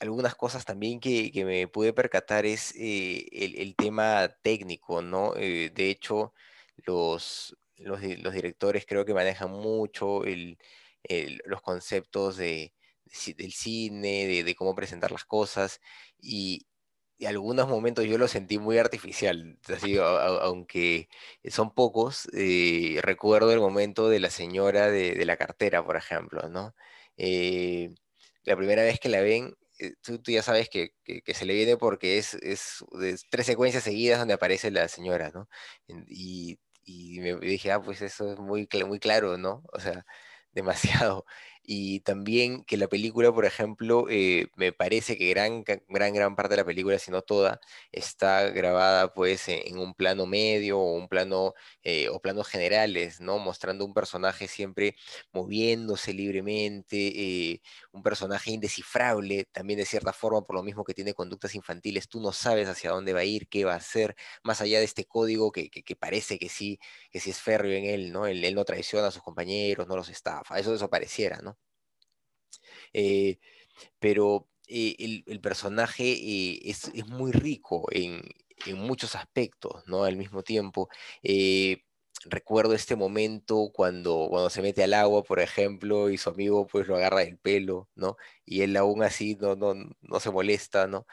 algunas 0.00 0.34
cosas 0.34 0.64
también 0.64 1.00
que, 1.00 1.32
me 1.46 1.68
pude 1.68 1.92
percatar 1.94 2.46
es 2.46 2.74
eh, 2.76 3.26
el, 3.32 3.74
tema 3.76 4.28
técnico, 4.42 5.02
¿no? 5.02 5.32
De 5.34 5.90
hecho, 5.90 6.34
los, 6.84 7.56
los, 7.78 8.00
directores 8.00 8.84
creo 8.86 9.04
que 9.04 9.14
manejan 9.14 9.50
mucho 9.50 10.22
los 11.46 11.62
conceptos 11.62 12.36
de, 12.36 12.74
del 13.36 13.52
cine, 13.52 14.26
de, 14.44 14.54
cómo 14.54 14.74
presentar 14.74 15.12
las 15.12 15.24
cosas, 15.24 15.80
y, 16.20 16.66
en 17.18 17.28
algunos 17.28 17.68
momentos 17.68 18.04
yo 18.04 18.18
lo 18.18 18.28
sentí 18.28 18.58
muy 18.58 18.78
artificial, 18.78 19.58
así, 19.68 19.96
aunque 19.98 21.08
son 21.48 21.74
pocos, 21.74 22.28
eh, 22.34 22.98
recuerdo 23.02 23.52
el 23.52 23.60
momento 23.60 24.08
de 24.08 24.20
la 24.20 24.30
señora 24.30 24.90
de, 24.90 25.24
la 25.24 25.36
cartera, 25.36 25.84
por 25.84 25.96
ejemplo, 25.96 26.48
¿no? 26.48 26.74
la 28.44 28.56
primera 28.56 28.82
vez 28.82 29.00
que 29.00 29.08
la 29.08 29.20
ven, 29.20 29.54
eh, 29.78 29.94
tú, 30.02 30.20
ya 30.26 30.42
sabes 30.42 30.68
que, 30.68 30.92
se 31.26 31.44
le 31.46 31.54
viene 31.54 31.76
porque 31.76 32.18
es, 32.18 32.34
es, 32.34 32.84
tres 33.30 33.46
secuencias 33.46 33.82
seguidas 33.84 34.18
donde 34.18 34.34
aparece 34.34 34.70
la 34.70 34.88
señora, 34.88 35.30
¿no? 35.34 35.48
Y, 36.08 36.58
me 37.20 37.36
dije, 37.36 37.72
ah, 37.72 37.80
pues 37.80 38.02
eso 38.02 38.32
es 38.32 38.38
muy, 38.38 38.68
muy 38.86 38.98
claro, 38.98 39.38
¿no? 39.38 39.62
O 39.72 39.80
sea, 39.80 40.04
demasiado. 40.52 41.24
Y 41.66 42.00
también 42.00 42.64
que 42.64 42.76
la 42.76 42.88
película, 42.88 43.32
por 43.32 43.46
ejemplo, 43.46 44.06
eh, 44.10 44.48
me 44.56 44.72
parece 44.72 45.16
que 45.16 45.30
gran, 45.30 45.64
gran, 45.88 46.12
gran 46.14 46.36
parte 46.36 46.50
de 46.50 46.56
la 46.58 46.64
película, 46.64 46.98
si 46.98 47.10
no 47.10 47.22
toda, 47.22 47.60
está 47.92 48.50
grabada 48.50 49.14
pues 49.14 49.48
e, 49.48 49.68
en, 49.68 49.78
un 49.78 49.94
plano 49.94 50.26
medio 50.26 50.78
o 50.78 50.94
un 50.94 51.08
plano 51.08 51.54
eh, 51.82 52.08
o 52.10 52.20
planos 52.20 52.48
generales, 52.48 53.20
¿no? 53.20 53.38
Mostrando 53.38 53.84
un 53.86 53.94
personaje 53.94 54.46
siempre 54.48 54.94
moviéndose 55.32 56.12
libremente, 56.12 56.96
eh, 57.52 57.62
un 57.92 58.02
personaje 58.02 58.50
indescifrable, 58.50 59.44
también 59.52 59.78
de 59.78 59.86
cierta 59.86 60.12
forma, 60.12 60.42
por 60.42 60.56
lo 60.56 60.62
mismo 60.62 60.84
que 60.84 60.94
tiene 60.94 61.14
conductas 61.14 61.54
infantiles, 61.54 62.08
tú 62.08 62.20
no 62.20 62.32
sabes 62.32 62.68
hacia 62.68 62.90
dónde 62.90 63.12
va 63.12 63.20
a 63.20 63.24
ir, 63.24 63.48
qué 63.48 63.64
va 63.64 63.72
a 63.74 63.76
hacer, 63.76 64.16
más 64.42 64.60
allá 64.60 64.78
de 64.78 64.84
este 64.84 65.04
código 65.06 65.52
que, 65.52 65.70
parece 65.98 66.38
que 66.38 66.48
sí, 66.48 66.78
que 67.10 67.20
sí 67.20 67.30
es 67.30 67.40
férreo 67.40 67.72
en 67.72 67.84
él, 67.84 68.12
¿no? 68.12 68.26
Él, 68.26 68.44
él 68.44 68.54
no 68.54 68.64
traiciona 68.64 69.08
a 69.08 69.10
sus 69.10 69.22
compañeros, 69.22 69.86
no 69.88 69.96
los 69.96 70.08
estafa, 70.08 70.58
eso, 70.58 70.74
eso 70.74 70.90
pareciera, 70.90 71.38
¿no? 71.42 71.53
Eh, 72.94 73.38
pero 74.00 74.48
eh, 74.68 75.22
el, 75.26 75.40
personaje 75.40 76.04
eh, 76.12 76.60
es, 76.64 76.90
muy 77.08 77.32
rico 77.32 77.86
en, 77.92 78.22
muchos 78.76 79.14
aspectos, 79.16 79.86
¿no? 79.86 80.04
Al 80.04 80.16
mismo 80.16 80.42
tiempo. 80.42 80.88
recuerdo 82.26 82.74
este 82.74 82.96
momento 82.96 83.70
cuando, 83.74 84.28
cuando 84.30 84.50
se 84.50 84.62
mete 84.62 84.82
al 84.84 84.94
agua, 84.94 85.22
por 85.24 85.40
ejemplo, 85.40 86.10
y 86.10 86.16
su 86.18 86.30
amigo 86.30 86.66
pues 86.66 86.86
lo 86.88 86.96
agarra 86.96 87.20
del 87.20 87.38
pelo, 87.38 87.88
¿no? 87.94 88.16
Y 88.46 88.62
él 88.62 88.76
aún 88.76 89.02
así 89.02 89.36
no, 89.40 89.56
no, 89.56 89.74
no 90.02 90.20
se 90.20 90.30
molesta, 90.30 90.86
¿no? 90.86 91.06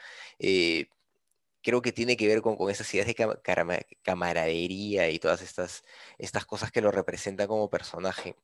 creo 1.62 1.82
que 1.82 1.92
tiene 1.92 2.16
que 2.16 2.26
ver 2.28 2.42
con, 2.42 2.56
con 2.56 2.70
esas 2.70 2.92
ideas 2.94 3.06
de 3.06 3.86
camaradería 4.02 5.10
y 5.10 5.18
todas 5.18 5.42
estas, 5.42 5.84
estas 6.18 6.44
cosas 6.46 6.72
que 6.72 6.80
lo 6.80 6.90
representan 6.90 7.46
como 7.48 7.70
personaje. 7.70 8.36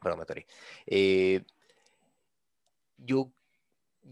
Perdón, 0.00 0.24
me 0.26 0.46
eh, 0.86 1.42
yo 2.98 3.32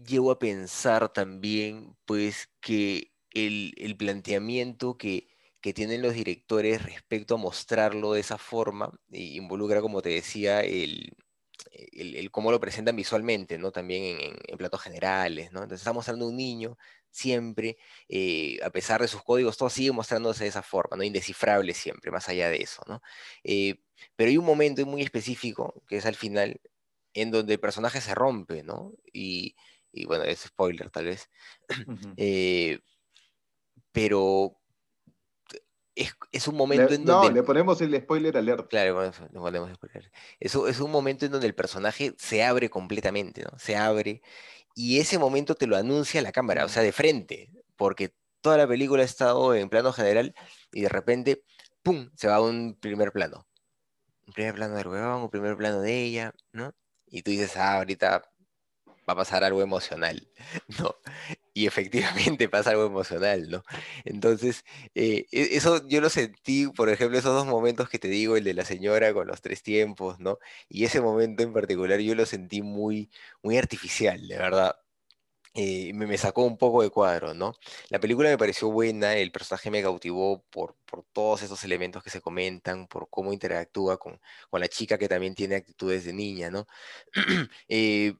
llego 0.05 0.31
a 0.31 0.39
pensar 0.39 1.09
también, 1.13 1.95
pues, 2.05 2.49
que 2.61 3.11
el, 3.31 3.95
planteamiento 3.97 4.97
que, 4.97 5.27
tienen 5.75 6.01
los 6.01 6.13
directores 6.13 6.83
respecto 6.83 7.35
a 7.35 7.37
mostrarlo 7.37 8.13
de 8.13 8.21
esa 8.21 8.37
forma 8.37 8.91
involucra, 9.11 9.81
como 9.81 10.01
te 10.01 10.09
decía, 10.09 10.61
el, 10.61 11.15
el, 11.71 12.31
cómo 12.31 12.51
lo 12.51 12.59
presentan 12.59 12.95
visualmente, 12.95 13.57
¿no? 13.57 13.71
También 13.71 14.17
en, 14.47 14.57
platos 14.57 14.81
generales, 14.81 15.51
¿no? 15.51 15.61
Entonces 15.63 15.81
estamos 15.81 16.07
hablando 16.07 16.25
de 16.25 16.31
un 16.31 16.37
niño 16.37 16.77
siempre, 17.11 17.77
eh, 18.07 18.59
a 18.63 18.69
pesar 18.69 19.01
de 19.01 19.07
sus 19.07 19.23
códigos, 19.23 19.57
todo 19.57 19.69
sigue 19.69 19.91
mostrándose 19.91 20.43
de 20.43 20.49
esa 20.49 20.61
forma, 20.63 20.97
¿no? 20.97 21.03
Indescifrable 21.03 21.73
siempre, 21.73 22.11
más 22.11 22.29
allá 22.29 22.49
de 22.49 22.57
eso, 22.57 22.81
¿no? 22.87 23.01
Eh, 23.43 23.81
pero 24.15 24.29
hay 24.29 24.37
un 24.37 24.45
momento 24.45 24.85
muy 24.85 25.01
específico, 25.01 25.83
que 25.87 25.97
es 25.97 26.05
al 26.05 26.15
final, 26.15 26.61
en 27.13 27.31
donde 27.31 27.53
el 27.53 27.59
personaje 27.59 28.01
se 28.01 28.15
rompe, 28.15 28.63
¿no? 28.63 28.93
Y, 29.11 29.55
bueno, 30.05 30.23
es 30.23 30.41
spoiler 30.41 30.89
tal 30.89 31.05
vez. 31.05 31.29
Eh, 32.17 32.79
pero 33.91 34.59
es, 36.31 36.47
un 36.47 36.55
momento 36.55 36.93
en 36.93 37.05
donde... 37.05 37.29
No, 37.29 37.35
le 37.35 37.43
ponemos 37.43 37.81
el 37.81 37.95
spoiler 38.01 38.37
alert. 38.37 38.69
Claro, 38.69 39.01
le 39.03 39.39
ponemos 39.39 39.73
spoiler. 39.73 40.11
Eso 40.39 40.67
es 40.67 40.79
un 40.79 40.91
momento 40.91 41.25
en 41.25 41.31
donde 41.31 41.47
el 41.47 41.55
personaje 41.55 42.13
se 42.17 42.43
abre 42.43 42.69
completamente, 42.69 43.43
¿no? 43.43 43.57
Se 43.59 43.75
abre 43.75 44.21
y 44.75 44.99
ese 44.99 45.19
momento 45.19 45.55
te 45.55 45.67
lo 45.67 45.77
anuncia 45.77 46.21
la 46.21 46.31
cámara, 46.31 46.65
o 46.65 46.69
sea, 46.69 46.83
de 46.83 46.91
frente, 46.91 47.51
porque 47.75 48.13
toda 48.41 48.57
la 48.57 48.67
película 48.67 49.03
ha 49.03 49.05
estado 49.05 49.53
en 49.55 49.69
plano 49.69 49.93
general 49.93 50.33
y 50.71 50.81
de 50.81 50.89
repente, 50.89 51.43
¡pum!, 51.83 52.09
se 52.15 52.27
va 52.27 52.35
a 52.37 52.41
un 52.41 52.77
primer 52.79 53.11
plano. 53.11 53.47
Un 54.27 54.33
primer 54.33 54.55
plano 54.55 54.75
del 54.75 54.87
huevón, 54.87 55.23
un 55.23 55.29
primer 55.29 55.57
plano 55.57 55.81
de 55.81 56.03
ella, 56.03 56.33
¿no? 56.53 56.73
Y 57.07 57.23
tú 57.23 57.31
dices, 57.31 57.57
ah, 57.57 57.77
ahorita 57.77 58.28
va 59.09 59.13
a 59.13 59.15
pasar 59.15 59.43
algo 59.43 59.61
emocional, 59.61 60.27
¿no? 60.79 60.95
Y 61.53 61.67
efectivamente 61.67 62.47
pasa 62.49 62.71
algo 62.71 62.85
emocional, 62.85 63.49
¿no? 63.49 63.63
Entonces, 64.05 64.65
eh, 64.95 65.25
e, 65.31 65.57
eso 65.57 65.87
yo 65.87 66.01
lo 66.01 66.09
sentí, 66.09 66.67
por 66.67 66.89
ejemplo, 66.89 67.17
esos 67.17 67.33
dos 67.33 67.47
momentos 67.47 67.89
que 67.89 67.99
te 67.99 68.07
digo, 68.07 68.37
el 68.37 68.43
de 68.43 68.53
la 68.53 68.65
señora 68.65 69.13
con 69.13 69.27
los 69.27 69.41
tres 69.41 69.63
tiempos, 69.63 70.19
¿no? 70.19 70.39
Y 70.69 70.85
ese 70.85 71.01
momento 71.01 71.43
en 71.43 71.53
particular 71.53 71.99
yo 71.99 72.15
lo 72.15 72.25
sentí 72.25 72.61
muy, 72.61 73.09
muy 73.43 73.57
artificial, 73.57 74.27
de 74.27 74.37
verdad. 74.37 74.75
Eh, 75.55 75.93
me, 75.93 76.17
sacó 76.17 76.43
un 76.43 76.57
poco 76.57 76.83
de 76.83 76.89
cuadro, 76.91 77.33
¿no? 77.33 77.55
La 77.89 77.99
película 77.99 78.29
me 78.29 78.37
pareció 78.37 78.69
buena, 78.71 79.15
el 79.15 79.31
personaje 79.31 79.71
me 79.71 79.81
cautivó 79.81 80.43
por, 80.51 80.75
por 80.85 81.03
todos 81.11 81.41
esos 81.41 81.63
elementos 81.63 82.03
que 82.03 82.11
se 82.11 82.21
comentan, 82.21 82.87
por 82.87 83.09
cómo 83.09 83.33
interactúa 83.33 83.97
con, 83.97 84.21
con 84.49 84.61
la 84.61 84.67
chica 84.67 84.97
que 84.97 85.09
también 85.09 85.35
tiene 85.35 85.55
actitudes 85.55 86.05
de 86.05 86.13
niña, 86.13 86.51
¿no? 86.51 86.67
eh, 87.67 88.13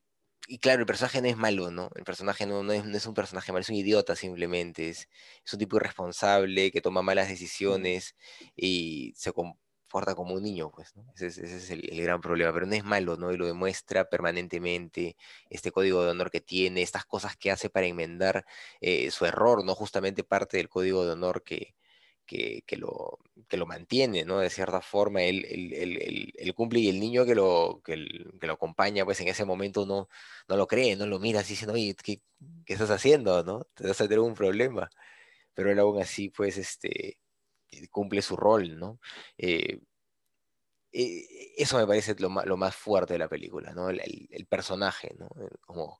y 0.48 0.60
claro, 0.60 0.82
el 0.82 0.86
personaje 0.86 1.22
no 1.22 1.28
es 1.28 1.38
malo, 1.38 1.72
¿no? 1.72 1.90
El 1.96 2.04
personaje 2.04 2.46
no, 2.46 2.64
no, 2.64 2.74
es, 2.74 3.06
un 3.06 3.14
personaje 3.14 3.52
malo, 3.52 3.62
es 3.62 3.70
un 3.70 3.76
idiota 3.76 4.16
simplemente, 4.16 4.90
es, 4.90 5.10
es, 5.46 5.54
un 5.54 5.60
tipo 5.60 5.78
irresponsable 5.78 6.72
que 6.72 6.82
toma 6.82 7.02
malas 7.02 7.30
decisiones 7.30 8.16
y 8.56 9.14
se 9.16 9.32
comporta 9.32 10.16
como 10.16 10.36
un 10.36 10.44
niño, 10.44 10.72
pues, 10.72 10.96
¿no? 10.96 11.06
Ese, 11.16 11.28
es 11.28 11.70
el, 11.70 11.82
gran 12.02 12.22
problema, 12.22 12.54
pero 12.54 12.66
no 12.66 12.74
es 12.76 12.84
malo, 12.84 13.18
¿no? 13.18 13.32
Y 13.32 13.38
lo 13.38 13.46
demuestra 13.48 14.10
permanentemente, 14.10 15.18
este 15.50 15.72
código 15.72 16.04
de 16.04 16.12
honor 16.12 16.32
que 16.32 16.42
tiene, 16.42 16.82
estas 16.82 17.06
cosas 17.06 17.36
que 17.38 17.52
hace 17.52 17.70
para 17.70 17.88
enmendar 17.88 18.46
eh, 18.82 19.12
su 19.12 19.26
error, 19.26 19.64
¿no? 19.66 19.76
Justamente 19.76 20.24
parte 20.24 20.58
del 20.58 20.70
código 20.70 21.06
de 21.06 21.12
honor 21.12 21.44
que, 21.44 21.76
que, 22.30 22.78
lo, 22.78 23.20
que 23.48 23.58
lo 23.58 23.66
mantiene, 23.66 24.24
¿no? 24.24 24.40
De 24.40 24.50
cierta 24.50 24.82
forma, 24.82 25.24
él, 25.24 26.54
cumple 26.56 26.80
y 26.80 26.90
el 26.90 27.00
niño 27.00 27.26
que 27.26 27.36
lo, 27.36 27.82
que, 27.84 27.96
lo 27.96 28.54
acompaña, 28.54 29.06
pues 29.06 29.20
en 29.22 29.30
ese 29.30 29.46
momento 29.46 29.86
no, 29.86 30.10
no 30.48 30.58
lo 30.58 30.68
cree, 30.68 30.96
no 30.96 31.08
lo 31.08 31.20
mira 31.20 31.40
así 31.40 31.54
diciendo, 31.54 31.74
oye, 31.74 31.96
¿qué, 31.96 32.22
¿qué, 32.66 32.74
estás 32.74 32.92
haciendo, 32.92 33.44
no? 33.44 33.64
Te 33.74 33.88
vas 33.88 34.00
a 34.02 34.04
tener 34.06 34.20
un 34.20 34.36
problema. 34.36 34.90
Pero 35.54 35.72
él 35.72 35.80
aún 35.80 36.02
así, 36.02 36.30
pues, 36.30 36.58
este, 36.58 37.18
cumple 37.92 38.22
su 38.22 38.36
rol, 38.38 38.78
¿no? 38.78 39.00
Eh, 39.38 39.82
eh, 40.92 41.54
eso 41.58 41.78
me 41.78 41.88
parece 41.88 42.16
lo, 42.20 42.30
lo, 42.46 42.58
más 42.58 42.76
fuerte 42.76 43.14
de 43.14 43.20
la 43.20 43.30
película, 43.30 43.74
¿no? 43.74 43.90
El, 43.90 44.46
personaje, 44.48 45.16
¿no? 45.18 45.30
Como, 45.62 46.00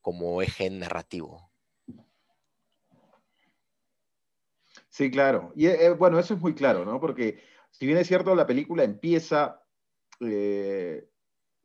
como 0.00 0.42
eje 0.42 0.70
narrativo. 0.70 1.50
Sí, 4.98 5.12
claro. 5.12 5.52
Y 5.54 5.66
eh, 5.66 5.90
bueno, 5.90 6.18
eso 6.18 6.34
es 6.34 6.40
muy 6.40 6.56
claro, 6.56 6.84
¿no? 6.84 6.98
Porque 6.98 7.40
si 7.70 7.86
bien 7.86 7.98
es 7.98 8.08
cierto, 8.08 8.34
la 8.34 8.48
película 8.48 8.82
empieza 8.82 9.62
eh, 10.18 11.08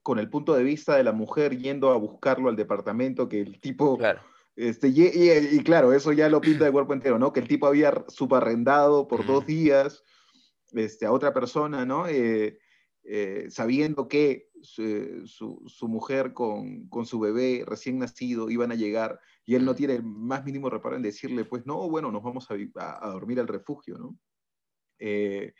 con 0.04 0.20
el 0.20 0.30
punto 0.30 0.54
de 0.54 0.64
vista 0.64 0.96
de 0.96 1.04
la 1.04 1.14
mujer 1.14 1.58
yendo 1.58 1.90
a 1.90 1.98
buscarlo 1.98 2.50
al 2.50 2.56
departamento, 2.56 3.28
que 3.28 3.42
el 3.42 3.60
tipo... 3.60 3.98
Claro. 3.98 4.22
Este, 4.56 4.90
y, 4.90 5.64
claro, 5.64 5.94
eso 5.94 6.12
ya 6.12 6.30
lo 6.30 6.42
pinta 6.42 6.66
de 6.66 6.72
cuerpo 6.72 6.94
entero, 6.94 7.18
¿no? 7.18 7.34
Que 7.34 7.40
el 7.40 7.48
tipo 7.48 7.66
había 7.66 8.06
subarrendado 8.08 9.08
por 9.08 9.26
dos 9.26 9.48
días 9.48 10.04
este, 10.74 11.08
a 11.08 11.12
otra 11.12 11.34
persona, 11.34 11.88
¿no? 11.88 12.06
Eh, 12.08 12.60
sabiendo 13.50 14.08
que 14.08 14.52
su, 14.64 15.88
mujer 15.88 16.34
con, 16.34 16.88
con, 16.88 17.06
su 17.06 17.20
bebé 17.20 17.64
recién 17.68 18.00
nacido 18.00 18.50
iban 18.50 18.72
a 18.72 18.76
llegar 18.76 19.20
y 19.46 19.56
él 19.56 19.66
no 19.66 19.76
tiene 19.76 19.96
el 19.96 20.04
más 20.04 20.44
mínimo 20.46 20.70
reparo 20.70 20.96
en 20.96 21.02
decirle, 21.02 21.46
pues 21.46 21.66
no, 21.66 21.90
bueno, 21.90 22.12
nos 22.12 22.24
vamos 22.24 22.48
a, 22.50 23.08
dormir 23.10 23.40
al 23.40 23.48
refugio, 23.48 23.98
¿no? 23.98 24.18
Eh, 25.00 25.54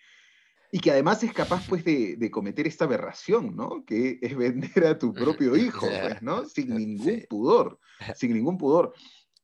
y 0.72 0.80
que 0.80 0.90
además 0.90 1.24
es 1.24 1.34
capaz, 1.34 1.68
pues, 1.70 1.84
de, 1.86 2.32
cometer 2.32 2.66
esta 2.66 2.86
aberración, 2.86 3.56
¿no? 3.56 3.86
Que 3.86 4.18
es 4.22 4.36
vender 4.36 4.86
a 4.88 4.98
tu 4.98 5.14
propio 5.14 5.56
hijo, 5.56 5.86
pues, 5.86 6.22
¿no? 6.22 6.46
Sin 6.46 6.76
ningún 6.76 7.26
pudor, 7.30 7.80
sin 8.16 8.34
ningún 8.34 8.58
pudor. 8.58 8.94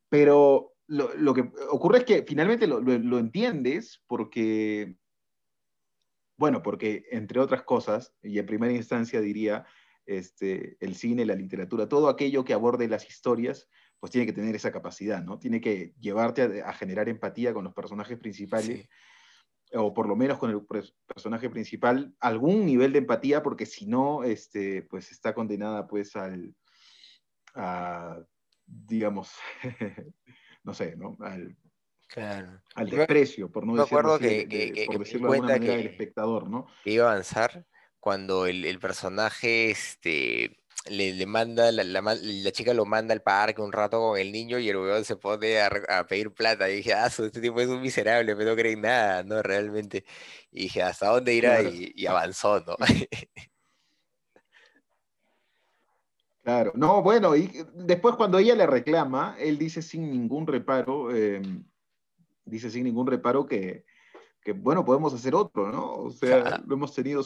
Pero 0.10 0.74
lo, 0.88 1.34
que 1.36 1.52
ocurre 1.70 2.00
es 2.00 2.06
que 2.06 2.26
finalmente 2.28 2.66
lo, 2.66 2.82
lo, 2.82 3.20
entiendes 3.20 4.02
porque, 4.08 4.96
bueno, 6.40 6.64
porque 6.64 7.04
entre 7.12 7.42
otras 7.42 7.64
cosas, 7.64 8.16
y 8.24 8.40
en 8.40 8.46
primera 8.46 8.72
instancia 8.72 9.20
diría, 9.20 9.66
este, 10.06 10.78
el 10.80 10.96
cine, 10.96 11.26
la 11.26 11.36
literatura, 11.36 11.90
todo 11.90 12.08
aquello 12.08 12.46
que 12.46 12.54
aborde 12.54 12.88
las 12.88 13.10
historias, 13.10 13.68
pues 14.00 14.14
tiene 14.14 14.26
que 14.26 14.32
tener 14.32 14.56
esa 14.56 14.72
capacidad, 14.72 15.22
¿no? 15.22 15.38
Tiene 15.38 15.60
que 15.60 15.94
llevarte 16.00 16.64
a, 16.64 16.72
generar 16.72 17.10
empatía 17.10 17.54
con 17.54 17.66
los 17.66 17.74
personajes 17.74 18.18
principales, 18.18 18.88
o 19.74 19.94
por 19.94 20.08
lo 20.08 20.16
menos 20.16 20.38
con 20.38 20.50
el 20.50 20.66
personaje 21.06 21.50
principal, 21.50 22.16
algún 22.22 22.66
nivel 22.66 22.94
de 22.94 23.00
empatía, 23.00 23.44
porque 23.44 23.66
si 23.66 23.86
no, 23.86 24.24
este, 24.24 24.84
pues 24.84 25.12
está 25.12 25.34
condenada 25.34 25.88
pues 25.88 26.16
al, 26.16 26.56
a, 27.54 28.18
digamos, 28.66 29.34
no 30.64 30.74
sé, 30.74 30.96
¿no? 30.96 31.18
Al, 31.20 31.58
al 32.18 32.90
desprecio, 32.90 33.52
por 33.52 33.66
no 33.66 33.76
decirlo, 33.76 34.18
que, 34.20 34.48
que, 34.48 34.86
por 34.88 35.00
decirlo 35.00 35.32
de 35.32 35.38
alguna 35.38 35.54
manera, 35.54 35.78
del 35.78 35.88
espectador, 35.88 36.50
¿no? 36.50 36.68
Que 36.84 36.92
iba 36.92 37.08
a 37.08 37.12
avanzar 37.12 37.66
cuando 38.00 38.46
el, 38.46 38.66
el 38.66 38.80
personaje, 38.80 39.72
este 39.72 40.60
le, 40.88 41.26
manda, 41.26 41.72
la, 41.72 41.84
la, 41.84 42.52
chica 42.52 42.74
lo 42.74 42.86
manda 42.86 43.14
al 43.14 43.22
parque 43.22 43.62
un 43.62 43.72
rato 43.72 44.00
con 44.00 44.18
el 44.20 44.32
niño 44.32 44.60
y 44.60 44.70
el 44.70 44.78
weón 44.78 45.04
se 45.04 45.16
pone 45.16 45.60
a, 45.62 46.08
pedir 46.08 46.32
plata. 46.32 46.70
Y 46.70 46.78
dije, 46.78 46.94
ah, 46.94 47.08
este 47.08 47.42
tipo 47.42 47.60
es 47.60 47.68
un 47.68 47.82
miserable, 47.82 48.36
pero 48.36 48.52
no 48.52 48.56
creen 48.56 48.82
nada, 48.82 49.24
¿no? 49.24 49.42
Realmente. 49.42 50.06
Y 50.52 50.64
dije, 50.64 50.84
¿hasta 50.84 51.08
dónde 51.10 51.34
irá? 51.34 51.62
Y, 51.62 52.06
avanzó, 52.06 52.62
¿no? 52.62 52.76
Claro, 56.42 56.72
no, 56.74 57.04
bueno, 57.04 57.36
y 57.36 57.52
después 57.76 58.16
cuando 58.16 58.40
ella 58.40 58.56
le 58.56 58.66
reclama, 58.66 59.36
él 59.38 59.60
dice 59.60 59.84
sin 59.84 60.10
ningún 60.10 60.48
reparo, 60.48 61.14
eh, 61.16 61.42
dice 62.46 62.70
sin 62.70 62.84
ningún 62.84 63.08
reparo 63.08 63.46
que, 63.46 63.86
que, 64.42 64.54
bueno, 64.54 64.86
podemos 64.86 65.14
hacer 65.14 65.36
otro, 65.36 65.72
¿no? 65.72 65.94
O 65.96 66.12
sea, 66.12 66.62
lo 66.66 66.76
hemos 66.76 66.94
tenido, 66.94 67.24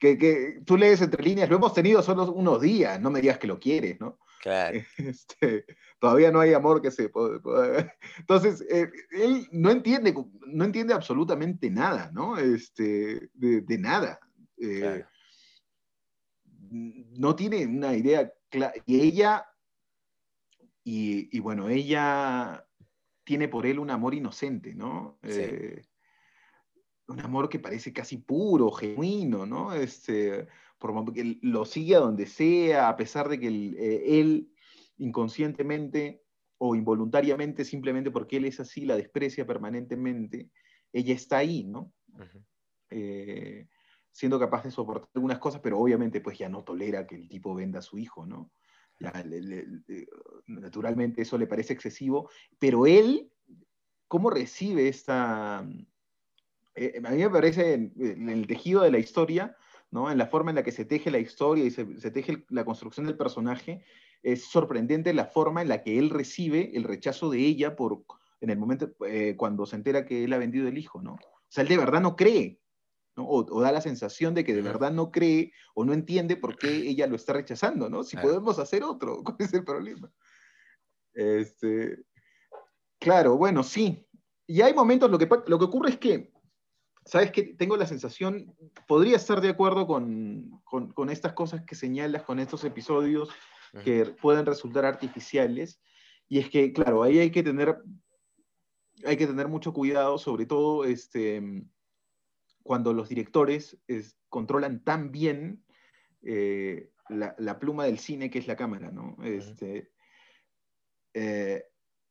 que, 0.00 0.18
que, 0.18 0.60
tú 0.64 0.76
lees 0.76 1.00
entre 1.00 1.22
líneas, 1.22 1.48
lo 1.48 1.56
hemos 1.56 1.72
tenido 1.72 2.02
solo 2.02 2.30
unos 2.32 2.60
días, 2.60 3.00
no 3.00 3.10
me 3.10 3.20
digas 3.20 3.38
que 3.38 3.46
lo 3.46 3.58
quieres, 3.58 4.00
¿no? 4.00 4.18
Claro. 4.42 4.80
Este, 4.98 5.64
todavía 5.98 6.30
no 6.30 6.40
hay 6.40 6.54
amor 6.54 6.82
que 6.82 6.90
se 6.90 7.08
pueda... 7.08 7.40
Entonces, 8.18 8.64
eh, 8.70 8.90
él 9.10 9.48
no 9.52 9.70
entiende, 9.70 10.14
no 10.46 10.64
entiende 10.64 10.94
absolutamente 10.94 11.70
nada, 11.70 12.10
¿no? 12.12 12.38
Este, 12.38 13.30
de, 13.34 13.60
de 13.62 13.78
nada. 13.78 14.20
Eh, 14.56 14.80
Claro. 14.80 15.06
No 16.70 17.34
tiene 17.34 17.64
una 17.64 17.96
idea 17.96 18.30
clara. 18.50 18.74
Y 18.84 19.00
ella, 19.00 19.46
y, 20.84 21.34
y 21.34 21.40
bueno, 21.40 21.70
ella 21.70 22.67
tiene 23.28 23.46
por 23.46 23.66
él 23.66 23.78
un 23.78 23.90
amor 23.90 24.14
inocente, 24.14 24.74
¿no? 24.74 25.18
Sí. 25.22 25.42
Eh, 25.42 25.82
un 27.08 27.20
amor 27.20 27.50
que 27.50 27.58
parece 27.58 27.92
casi 27.92 28.16
puro, 28.16 28.70
genuino, 28.70 29.44
¿no? 29.44 29.74
Este, 29.74 30.46
por 30.78 30.94
mo- 30.94 31.12
que 31.12 31.20
él 31.20 31.38
lo 31.42 31.66
sigue 31.66 31.94
a 31.96 32.00
donde 32.00 32.24
sea, 32.24 32.88
a 32.88 32.96
pesar 32.96 33.28
de 33.28 33.38
que 33.38 33.48
él, 33.48 33.76
eh, 33.78 34.18
él 34.18 34.50
inconscientemente 34.96 36.22
o 36.56 36.74
involuntariamente, 36.74 37.66
simplemente 37.66 38.10
porque 38.10 38.38
él 38.38 38.46
es 38.46 38.60
así, 38.60 38.86
la 38.86 38.96
desprecia 38.96 39.46
permanentemente, 39.46 40.48
ella 40.90 41.12
está 41.14 41.36
ahí, 41.36 41.64
¿no? 41.64 41.92
Eh, 42.88 43.68
siendo 44.10 44.38
capaz 44.40 44.64
de 44.64 44.70
soportar 44.70 45.10
algunas 45.14 45.38
cosas, 45.38 45.60
pero 45.60 45.78
obviamente 45.78 46.22
pues 46.22 46.38
ya 46.38 46.48
no 46.48 46.64
tolera 46.64 47.06
que 47.06 47.14
el 47.16 47.28
tipo 47.28 47.54
venda 47.54 47.80
a 47.80 47.82
su 47.82 47.98
hijo, 47.98 48.24
¿no? 48.24 48.50
Naturalmente 50.46 51.22
eso 51.22 51.38
le 51.38 51.46
parece 51.46 51.72
excesivo, 51.72 52.30
pero 52.58 52.86
él, 52.86 53.30
¿cómo 54.06 54.30
recibe 54.30 54.88
esta... 54.88 55.66
eh, 56.74 57.00
a 57.04 57.10
mí 57.10 57.18
me 57.18 57.30
parece 57.30 57.74
en, 57.74 58.28
el 58.28 58.46
tejido 58.46 58.82
de 58.82 58.90
la 58.90 58.98
historia, 58.98 59.56
¿no? 59.90 60.10
en 60.10 60.18
la 60.18 60.26
forma 60.26 60.50
en 60.50 60.56
la 60.56 60.62
que 60.62 60.72
se 60.72 60.84
teje 60.84 61.10
la 61.10 61.18
historia 61.18 61.64
y 61.64 61.70
se, 61.70 61.98
se 62.00 62.10
teje 62.10 62.44
la 62.48 62.64
construcción 62.64 63.06
del 63.06 63.16
personaje, 63.16 63.84
es 64.22 64.44
sorprendente 64.44 65.14
la 65.14 65.26
forma 65.26 65.62
en 65.62 65.68
la 65.68 65.82
que 65.82 65.98
él 65.98 66.10
recibe 66.10 66.76
el 66.76 66.84
rechazo 66.84 67.30
de 67.30 67.38
ella 67.38 67.76
por, 67.76 68.04
en 68.40 68.50
el 68.50 68.58
momento 68.58 68.90
eh, 69.06 69.34
cuando 69.36 69.66
se 69.66 69.76
entera 69.76 70.04
que 70.04 70.24
él 70.24 70.32
ha 70.32 70.38
vendido 70.38 70.68
el 70.68 70.78
hijo, 70.78 71.02
¿no? 71.02 71.14
O 71.14 71.50
sea, 71.50 71.62
él 71.62 71.68
de 71.68 71.78
verdad 71.78 72.00
no 72.00 72.16
cree, 72.16 72.60
¿no? 73.18 73.24
O, 73.24 73.44
o 73.44 73.60
da 73.60 73.72
la 73.72 73.80
sensación 73.82 74.32
de 74.32 74.44
que 74.44 74.54
de 74.54 74.62
verdad 74.62 74.92
no 74.92 75.10
cree 75.10 75.52
o 75.74 75.84
no 75.84 75.92
entiende 75.92 76.36
por 76.36 76.56
qué 76.56 76.70
ella 76.88 77.06
lo 77.06 77.16
está 77.16 77.32
rechazando, 77.34 77.90
¿no? 77.90 78.02
Si 78.04 78.16
Claro. 78.16 78.28
podemos 78.28 78.58
hacer 78.58 78.82
otro, 78.84 79.22
¿cuál 79.24 79.36
es 79.40 79.52
el 79.52 79.64
problema? 79.64 80.10
Este, 81.12 82.04
claro, 82.98 83.36
bueno, 83.36 83.62
sí. 83.62 84.06
Y 84.46 84.62
hay 84.62 84.72
momentos, 84.72 85.10
lo 85.10 85.18
que, 85.18 85.28
lo 85.46 85.58
que 85.58 85.64
ocurre 85.64 85.90
es 85.90 85.98
que, 85.98 86.32
¿sabes 87.04 87.30
qué? 87.32 87.42
Tengo 87.54 87.76
la 87.76 87.86
sensación, 87.86 88.54
podría 88.86 89.16
estar 89.16 89.40
de 89.40 89.48
acuerdo 89.50 89.86
con, 89.86 90.60
con- 90.64 90.92
con 90.92 91.10
estas 91.10 91.32
cosas 91.32 91.62
que 91.66 91.74
señalas, 91.74 92.22
con 92.22 92.38
estos 92.38 92.64
episodios 92.64 93.28
que 93.84 94.06
pueden 94.22 94.46
resultar 94.46 94.84
artificiales. 94.86 95.80
Y 96.28 96.38
es 96.38 96.48
que, 96.48 96.72
claro, 96.72 97.02
ahí 97.02 97.18
hay 97.18 97.30
que 97.30 97.42
tener, 97.42 97.76
hay 99.04 99.16
que 99.16 99.26
tener 99.26 99.48
mucho 99.48 99.72
cuidado, 99.72 100.16
sobre 100.18 100.46
todo 100.46 100.84
este, 100.84 101.42
cuando 102.62 102.92
los 102.92 103.08
directores 103.08 103.78
es- 103.86 104.18
controlan 104.28 104.84
tan 104.84 105.10
bien 105.10 105.64
eh, 106.22 106.90
la, 107.08 107.34
la 107.38 107.58
pluma 107.58 107.84
del 107.84 107.98
cine 107.98 108.30
que 108.30 108.38
es 108.38 108.46
la 108.46 108.56
cámara, 108.56 108.90
¿no? 108.90 109.16
Este, 109.24 109.90
eh, 111.14 111.64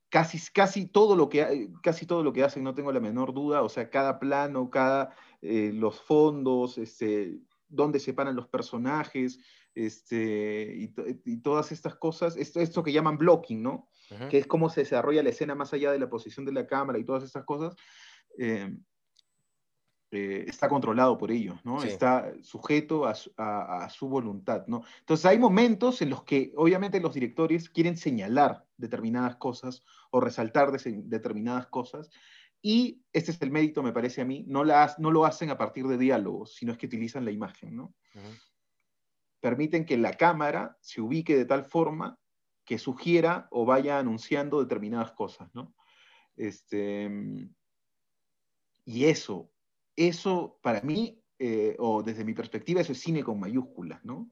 casi, 0.09 0.39
casi, 0.53 0.87
todo 0.87 1.15
lo 1.15 1.29
que, 1.29 1.43
ha- 1.43 1.49
casi 1.83 2.05
todo 2.05 2.23
lo 2.23 2.33
que 2.33 2.43
hacen, 2.43 2.63
no 2.63 2.75
tengo 2.75 2.91
la 2.91 2.99
menor 2.99 3.33
duda, 3.33 3.61
o 3.63 3.69
sea, 3.69 3.89
cada 3.89 4.19
plano, 4.19 4.69
cada, 4.69 5.15
eh, 5.41 5.71
los 5.73 6.01
fondos, 6.01 6.77
este, 6.77 7.39
dónde 7.67 7.99
se 7.99 8.13
paran 8.13 8.35
los 8.35 8.47
personajes, 8.47 9.39
este, 9.75 10.73
y, 10.75 10.87
to- 10.89 11.05
y 11.25 11.37
todas 11.41 11.71
estas 11.71 11.95
cosas, 11.95 12.37
esto, 12.37 12.59
esto 12.59 12.83
que 12.83 12.93
llaman 12.93 13.17
blocking, 13.17 13.61
¿no? 13.61 13.89
Que 14.29 14.39
es 14.39 14.47
cómo 14.47 14.69
se 14.69 14.81
desarrolla 14.81 15.21
la 15.23 15.29
escena 15.29 15.55
más 15.55 15.73
allá 15.73 15.91
de 15.91 15.99
la 15.99 16.09
posición 16.09 16.45
de 16.45 16.53
la 16.53 16.65
cámara 16.67 16.97
y 16.99 17.05
todas 17.05 17.23
estas 17.23 17.45
cosas, 17.45 17.75
eh, 18.37 18.75
eh, 20.17 20.45
está 20.47 20.67
controlado 20.67 21.17
por 21.17 21.29
ellos, 21.31 21.63
¿no? 21.63 21.79
Sí. 21.81 21.87
Está 21.89 22.33
sujeto 22.41 23.05
a 23.05 23.13
su, 23.15 23.31
a- 23.37 23.85
a 23.85 23.89
su 23.89 24.07
voluntad, 24.09 24.65
¿no? 24.67 24.83
Entonces 24.99 25.25
hay 25.25 25.37
momentos 25.37 26.01
en 26.01 26.09
los 26.09 26.23
que 26.23 26.51
obviamente 26.55 26.99
los 26.99 27.13
directores 27.13 27.69
quieren 27.69 27.97
señalar 27.97 28.65
determinadas 28.77 29.35
cosas 29.37 29.83
o 30.11 30.19
resaltar 30.19 30.71
determinadas 30.71 31.67
cosas 31.67 32.09
y 32.61 33.01
este 33.13 33.31
es 33.31 33.41
el 33.41 33.51
mérito, 33.51 33.83
me 33.83 33.93
parece 33.93 34.21
a 34.21 34.25
mí, 34.25 34.43
no, 34.47 34.63
la, 34.63 34.95
no 34.97 35.11
lo 35.11 35.25
hacen 35.25 35.49
a 35.51 35.57
partir 35.57 35.85
de 35.87 35.97
diálogos, 35.97 36.55
sino 36.55 36.71
es 36.71 36.77
que 36.77 36.87
utilizan 36.87 37.23
la 37.25 37.31
imagen, 37.31 37.75
¿no? 37.75 37.93
Ujú. 38.15 38.33
permiten 39.39 39.85
que 39.85 39.97
la 39.97 40.13
cámara 40.13 40.77
se 40.81 40.99
ubique 41.01 41.35
de 41.37 41.45
tal 41.45 41.63
forma 41.63 42.17
que 42.65 42.77
sugiera 42.79 43.47
o 43.51 43.65
vaya 43.65 43.99
anunciando 43.99 44.59
determinadas 44.59 45.11
cosas, 45.11 45.53
¿no? 45.53 45.73
Este, 46.35 47.09
y 48.85 49.05
eso, 49.05 49.51
eso 49.97 50.59
para 50.61 50.81
mí, 50.81 51.21
eh, 51.39 51.75
o 51.79 52.01
desde 52.01 52.23
mi 52.23 52.33
perspectiva, 52.33 52.79
eso 52.79 52.93
es 52.93 53.01
cine 53.01 53.23
con 53.23 53.39
mayúsculas, 53.39 54.03
¿no? 54.05 54.31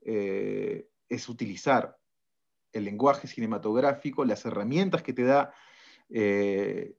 Eh, 0.00 0.88
es 1.08 1.28
utilizar 1.28 1.96
el 2.72 2.84
lenguaje 2.84 3.26
cinematográfico, 3.26 4.24
las 4.24 4.44
herramientas 4.44 5.02
que 5.02 5.12
te 5.12 5.22
da 5.22 5.54
eh, 6.10 6.96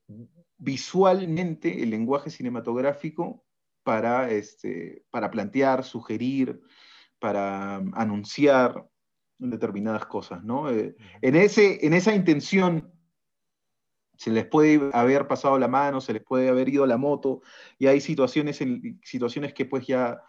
visualmente 0.57 1.83
el 1.83 1.89
lenguaje 1.89 2.29
cinematográfico 2.29 3.45
para, 3.83 4.29
este, 4.31 5.05
para 5.09 5.29
plantear, 5.29 5.83
sugerir, 5.83 6.59
para 7.19 7.79
um, 7.79 7.91
anunciar 7.95 8.85
determinadas 9.37 10.05
cosas, 10.07 10.43
¿no? 10.43 10.69
Eh, 10.69 10.95
en, 11.21 11.35
ese, 11.35 11.85
en 11.85 11.93
esa 11.93 12.13
intención 12.13 12.91
se 14.17 14.31
les 14.31 14.45
puede 14.45 14.89
haber 14.93 15.27
pasado 15.27 15.57
la 15.59 15.67
mano, 15.67 16.01
se 16.01 16.13
les 16.13 16.23
puede 16.23 16.49
haber 16.49 16.69
ido 16.69 16.85
la 16.85 16.97
moto, 16.97 17.41
y 17.77 17.87
hay 17.87 18.01
situaciones, 18.01 18.61
en, 18.61 18.99
situaciones 19.03 19.53
que 19.53 19.65
pues 19.65 19.87
ya 19.87 20.21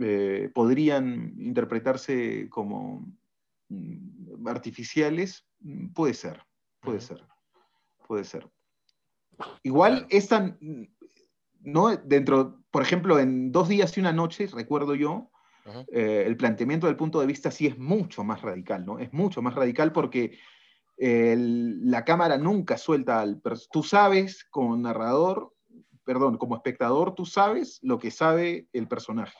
eh, 0.00 0.50
podrían 0.54 1.34
interpretarse 1.38 2.48
como 2.50 3.06
mm, 3.68 4.46
artificiales, 4.46 5.46
mm, 5.60 5.88
puede 5.88 6.14
ser, 6.14 6.42
puede 6.80 7.00
ser, 7.00 7.24
puede 8.06 8.24
ser. 8.24 8.48
Igual 9.62 9.92
Claro. 9.92 10.06
es 10.10 10.28
tan, 10.28 10.58
mm, 10.60 10.82
¿no? 11.60 11.96
Dentro, 11.96 12.62
por 12.70 12.82
ejemplo, 12.82 13.18
en 13.18 13.50
dos 13.50 13.68
días 13.68 13.96
y 13.96 14.00
una 14.00 14.12
noche, 14.12 14.46
recuerdo 14.52 14.94
yo, 14.94 15.30
eh, 15.92 16.24
el 16.26 16.36
planteamiento 16.36 16.86
del 16.86 16.96
punto 16.96 17.20
de 17.20 17.26
vista 17.26 17.50
sí 17.50 17.66
es 17.66 17.78
mucho 17.78 18.22
más 18.22 18.42
radical, 18.42 18.84
¿no? 18.84 18.98
Es 18.98 19.12
mucho 19.14 19.40
más 19.40 19.54
radical 19.54 19.92
porque 19.92 20.38
el- 20.96 21.90
la 21.90 22.04
cámara 22.04 22.38
nunca 22.38 22.78
suelta 22.78 23.20
al... 23.20 23.40
Tú 23.70 23.82
sabes 23.82 24.44
como 24.50 24.76
narrador, 24.76 25.54
perdón, 26.04 26.36
como 26.36 26.56
espectador, 26.56 27.14
tú 27.14 27.26
sabes 27.26 27.78
lo 27.82 27.98
que 27.98 28.10
sabe 28.10 28.68
el 28.72 28.88
personaje. 28.88 29.36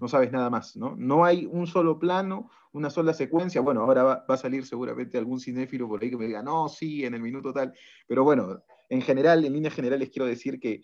No 0.00 0.08
sabes 0.08 0.32
nada 0.32 0.50
más, 0.50 0.76
¿no? 0.76 0.94
No 0.96 1.24
hay 1.24 1.46
un 1.46 1.66
solo 1.66 1.98
plano, 1.98 2.50
una 2.72 2.90
sola 2.90 3.14
secuencia. 3.14 3.60
Bueno, 3.60 3.82
ahora 3.82 4.02
va, 4.02 4.26
va 4.28 4.34
a 4.34 4.38
salir 4.38 4.66
seguramente 4.66 5.16
algún 5.16 5.38
cinéfilo 5.40 5.88
por 5.88 6.02
ahí 6.02 6.10
que 6.10 6.16
me 6.16 6.26
diga, 6.26 6.42
no, 6.42 6.68
sí, 6.68 7.04
en 7.04 7.14
el 7.14 7.22
minuto 7.22 7.52
tal. 7.52 7.72
Pero 8.06 8.24
bueno, 8.24 8.62
en 8.88 9.00
general, 9.00 9.44
en 9.44 9.52
líneas 9.52 9.74
generales, 9.74 10.10
quiero 10.10 10.26
decir 10.26 10.58
que 10.58 10.82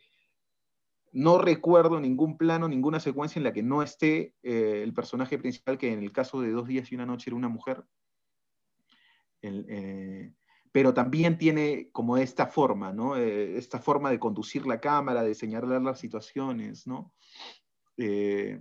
no 1.12 1.38
recuerdo 1.38 2.00
ningún 2.00 2.38
plano, 2.38 2.68
ninguna 2.68 3.00
secuencia 3.00 3.38
en 3.38 3.44
la 3.44 3.52
que 3.52 3.62
no 3.62 3.82
esté 3.82 4.34
eh, 4.42 4.82
el 4.82 4.94
personaje 4.94 5.38
principal, 5.38 5.76
que 5.76 5.92
en 5.92 5.98
el 5.98 6.12
caso 6.12 6.40
de 6.40 6.52
Dos 6.52 6.66
días 6.66 6.90
y 6.90 6.94
una 6.94 7.06
noche 7.06 7.28
era 7.28 7.36
una 7.36 7.48
mujer. 7.48 7.84
El, 9.42 9.66
eh, 9.68 10.32
pero 10.72 10.94
también 10.94 11.36
tiene 11.36 11.90
como 11.92 12.16
esta 12.16 12.46
forma, 12.46 12.92
¿no? 12.92 13.16
Eh, 13.16 13.58
esta 13.58 13.78
forma 13.78 14.10
de 14.10 14.18
conducir 14.18 14.66
la 14.66 14.80
cámara, 14.80 15.22
de 15.22 15.34
señalar 15.34 15.82
las 15.82 16.00
situaciones, 16.00 16.86
¿no? 16.86 17.12
Eh, 17.98 18.58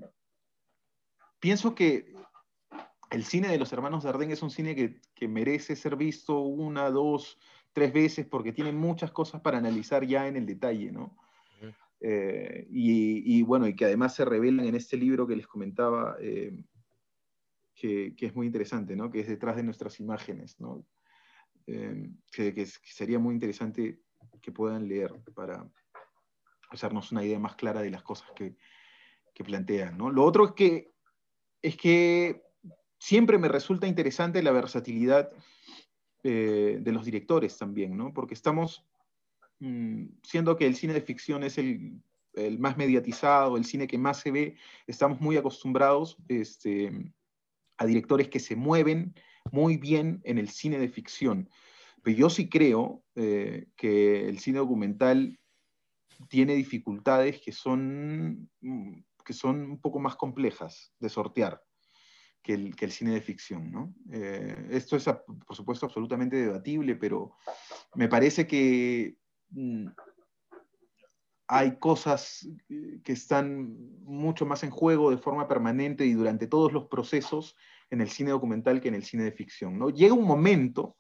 pienso 1.40 1.74
que 1.74 2.14
el 3.12 3.24
cine 3.24 3.48
de 3.48 3.58
los 3.58 3.72
hermanos 3.72 4.04
Dardenne 4.04 4.34
es 4.34 4.44
un 4.44 4.52
cine 4.52 4.76
que, 4.76 5.00
que 5.16 5.28
merece 5.28 5.76
ser 5.76 5.96
visto 5.96 6.40
una, 6.40 6.90
dos, 6.90 7.40
tres 7.74 7.94
veces 7.94 8.26
porque 8.26 8.52
tiene 8.52 8.74
muchas 8.74 9.12
cosas 9.12 9.42
para 9.42 9.58
analizar 9.58 10.06
ya 10.06 10.28
en 10.28 10.36
el 10.36 10.46
detalle, 10.46 10.92
¿no? 10.92 11.18
Eh, 12.04 12.68
y, 12.72 13.38
y, 13.38 13.44
bueno, 13.44 13.68
y 13.68 13.76
que 13.76 13.86
además 13.86 14.16
se 14.16 14.26
revelan 14.26 14.66
en 14.66 14.74
este 14.74 14.98
libro 14.98 15.28
que 15.28 15.36
les 15.36 15.46
comentaba, 15.46 16.16
eh, 16.20 16.52
que, 17.82 18.14
es 18.28 18.36
muy 18.36 18.46
interesante, 18.46 18.96
¿no? 18.96 19.10
Que 19.10 19.22
es 19.22 19.28
detrás 19.28 19.56
de 19.56 19.64
nuestras 19.64 20.00
imágenes, 20.00 20.60
¿no? 20.60 20.86
Eh, 21.66 22.10
que, 22.32 22.66
sería 22.66 23.18
muy 23.18 23.34
interesante 23.34 24.00
que 24.42 24.52
puedan 24.52 24.88
leer 24.88 25.12
para 25.34 25.68
hacernos 26.70 27.12
una 27.12 27.24
idea 27.24 27.40
más 27.40 27.56
clara 27.56 27.82
de 27.82 27.90
las 27.90 28.04
cosas 28.04 28.30
que, 28.36 28.56
que 29.34 29.44
plantean, 29.44 29.98
¿no? 29.98 30.12
Lo 30.12 30.24
otro 30.24 30.46
es 30.46 30.52
que, 30.52 30.94
es 31.62 31.76
que 31.76 32.44
siempre 33.00 33.40
me 33.40 33.48
resulta 33.48 33.88
interesante 33.88 34.44
la 34.44 34.52
versatilidad 34.52 35.32
eh, 36.24 36.78
de 36.80 36.92
los 36.92 37.04
directores 37.04 37.58
también, 37.58 37.98
¿no? 37.98 38.14
Porque 38.14 38.36
estamos, 38.36 38.86
mm, 39.60 40.06
siendo 40.22 40.56
que 40.56 40.68
el 40.68 40.76
cine 40.76 40.94
de 40.94 41.02
ficción 41.02 41.44
es 41.44 41.58
el, 41.58 42.00
más 42.60 42.78
mediatizado, 42.78 43.58
el 43.58 43.66
cine 43.66 43.88
que 43.88 43.98
más 43.98 44.20
se 44.20 44.32
ve, 44.32 44.56
estamos 44.88 45.20
muy 45.20 45.36
acostumbrados 45.36 46.16
este, 46.30 47.12
a 47.82 47.86
directores 47.88 48.30
que 48.30 48.40
se 48.40 48.56
mueven 48.56 49.16
muy 49.52 49.78
bien 49.78 50.22
en 50.24 50.38
el 50.38 50.50
cine 50.50 50.78
de 50.78 50.88
ficción. 50.88 51.50
Pero 52.04 52.16
yo 52.16 52.30
sí 52.30 52.48
creo 52.48 53.04
eh, 53.16 53.70
que 53.76 54.30
el 54.30 54.38
cine 54.38 54.60
documental 54.60 55.40
tiene 56.30 56.54
dificultades 56.54 57.42
que 57.42 57.52
son, 57.52 58.52
mm, 58.62 59.00
que 59.26 59.34
son 59.34 59.62
un 59.72 59.82
poco 59.82 60.00
más 60.00 60.16
complejas 60.16 60.94
de 61.00 61.10
sortear 61.10 61.60
que 62.44 62.54
el, 62.54 62.92
cine 62.92 63.16
de 63.16 63.22
ficción. 63.22 63.72
¿no? 63.72 63.96
Eh, 64.12 64.68
esto 64.70 64.96
es, 64.96 65.06
por 65.48 65.56
supuesto, 65.56 65.88
absolutamente 65.88 66.36
debatible, 66.36 66.96
pero 66.96 67.36
me 67.96 68.08
parece 68.08 68.46
que 68.46 69.18
mm, 69.50 69.88
hay 71.54 71.78
cosas 71.80 72.48
que 73.04 73.12
están 73.12 73.76
mucho 74.06 74.46
más 74.46 74.64
en 74.64 74.70
juego 74.70 75.12
de 75.12 75.18
forma 75.18 75.50
permanente 75.50 76.06
y 76.06 76.14
durante 76.14 76.48
todos 76.48 76.72
los 76.72 76.86
procesos 76.86 77.58
en 77.90 78.00
el 78.00 78.10
cine 78.10 78.32
documental 78.32 78.80
que 78.80 78.88
en 78.88 78.96
el 78.96 79.04
cine 79.04 79.26
de 79.26 79.34
ficción. 79.34 79.78
¿no? 79.78 79.90
Llega 79.90 80.14
un 80.14 80.26
momento 80.26 80.96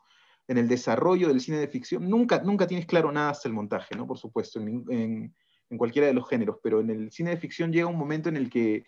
en 0.49 0.57
el 0.57 0.67
desarrollo 0.67 1.29
del 1.29 1.39
cine 1.39 1.57
de 1.57 1.69
ficción, 1.69 2.09
nunca, 2.09 2.41
nunca 2.43 2.67
tienes 2.67 2.85
claro 2.85 3.13
nada 3.13 3.29
hasta 3.29 3.47
el 3.47 3.53
montaje, 3.53 3.95
¿no? 3.95 4.05
por 4.05 4.17
supuesto, 4.17 4.59
en, 4.59 5.33
en 5.69 5.77
cualquiera 5.77 6.07
de 6.09 6.13
los 6.13 6.27
géneros, 6.27 6.57
pero 6.61 6.81
en 6.81 6.89
el 6.89 7.11
cine 7.13 7.29
de 7.29 7.37
ficción 7.37 7.71
llega 7.71 7.87
un 7.87 7.97
momento 7.97 8.27
en 8.27 8.35
el 8.35 8.49
que 8.49 8.83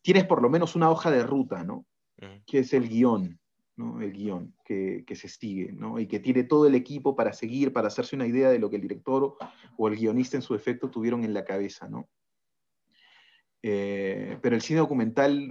tienes 0.00 0.24
por 0.24 0.40
lo 0.40 0.48
menos 0.48 0.74
una 0.74 0.90
hoja 0.90 1.10
de 1.10 1.22
ruta, 1.22 1.64
¿no? 1.64 1.84
Que 2.46 2.60
es 2.60 2.72
el 2.72 2.88
guion, 2.88 3.38
¿no? 3.76 4.00
El 4.00 4.12
guion 4.12 4.54
que, 4.64 5.04
se 5.14 5.28
sigue, 5.28 5.72
¿no? 5.72 5.98
Y 5.98 6.06
que 6.06 6.20
tiene 6.20 6.44
todo 6.44 6.66
el 6.66 6.74
equipo 6.74 7.16
para 7.16 7.32
seguir, 7.32 7.72
para 7.72 7.88
hacerse 7.88 8.16
una 8.16 8.26
idea 8.26 8.50
de 8.50 8.58
lo 8.58 8.70
que 8.70 8.76
el 8.76 8.82
director 8.82 9.36
o, 9.76 9.88
el 9.88 9.96
guionista 9.96 10.36
en 10.36 10.42
su 10.42 10.54
efecto 10.54 10.90
tuvieron 10.90 11.24
en 11.24 11.34
la 11.34 11.44
cabeza, 11.44 11.88
¿no? 11.88 12.08
Eh, 13.62 14.38
pero 14.42 14.54
el 14.54 14.62
cine 14.62 14.80
documental 14.80 15.48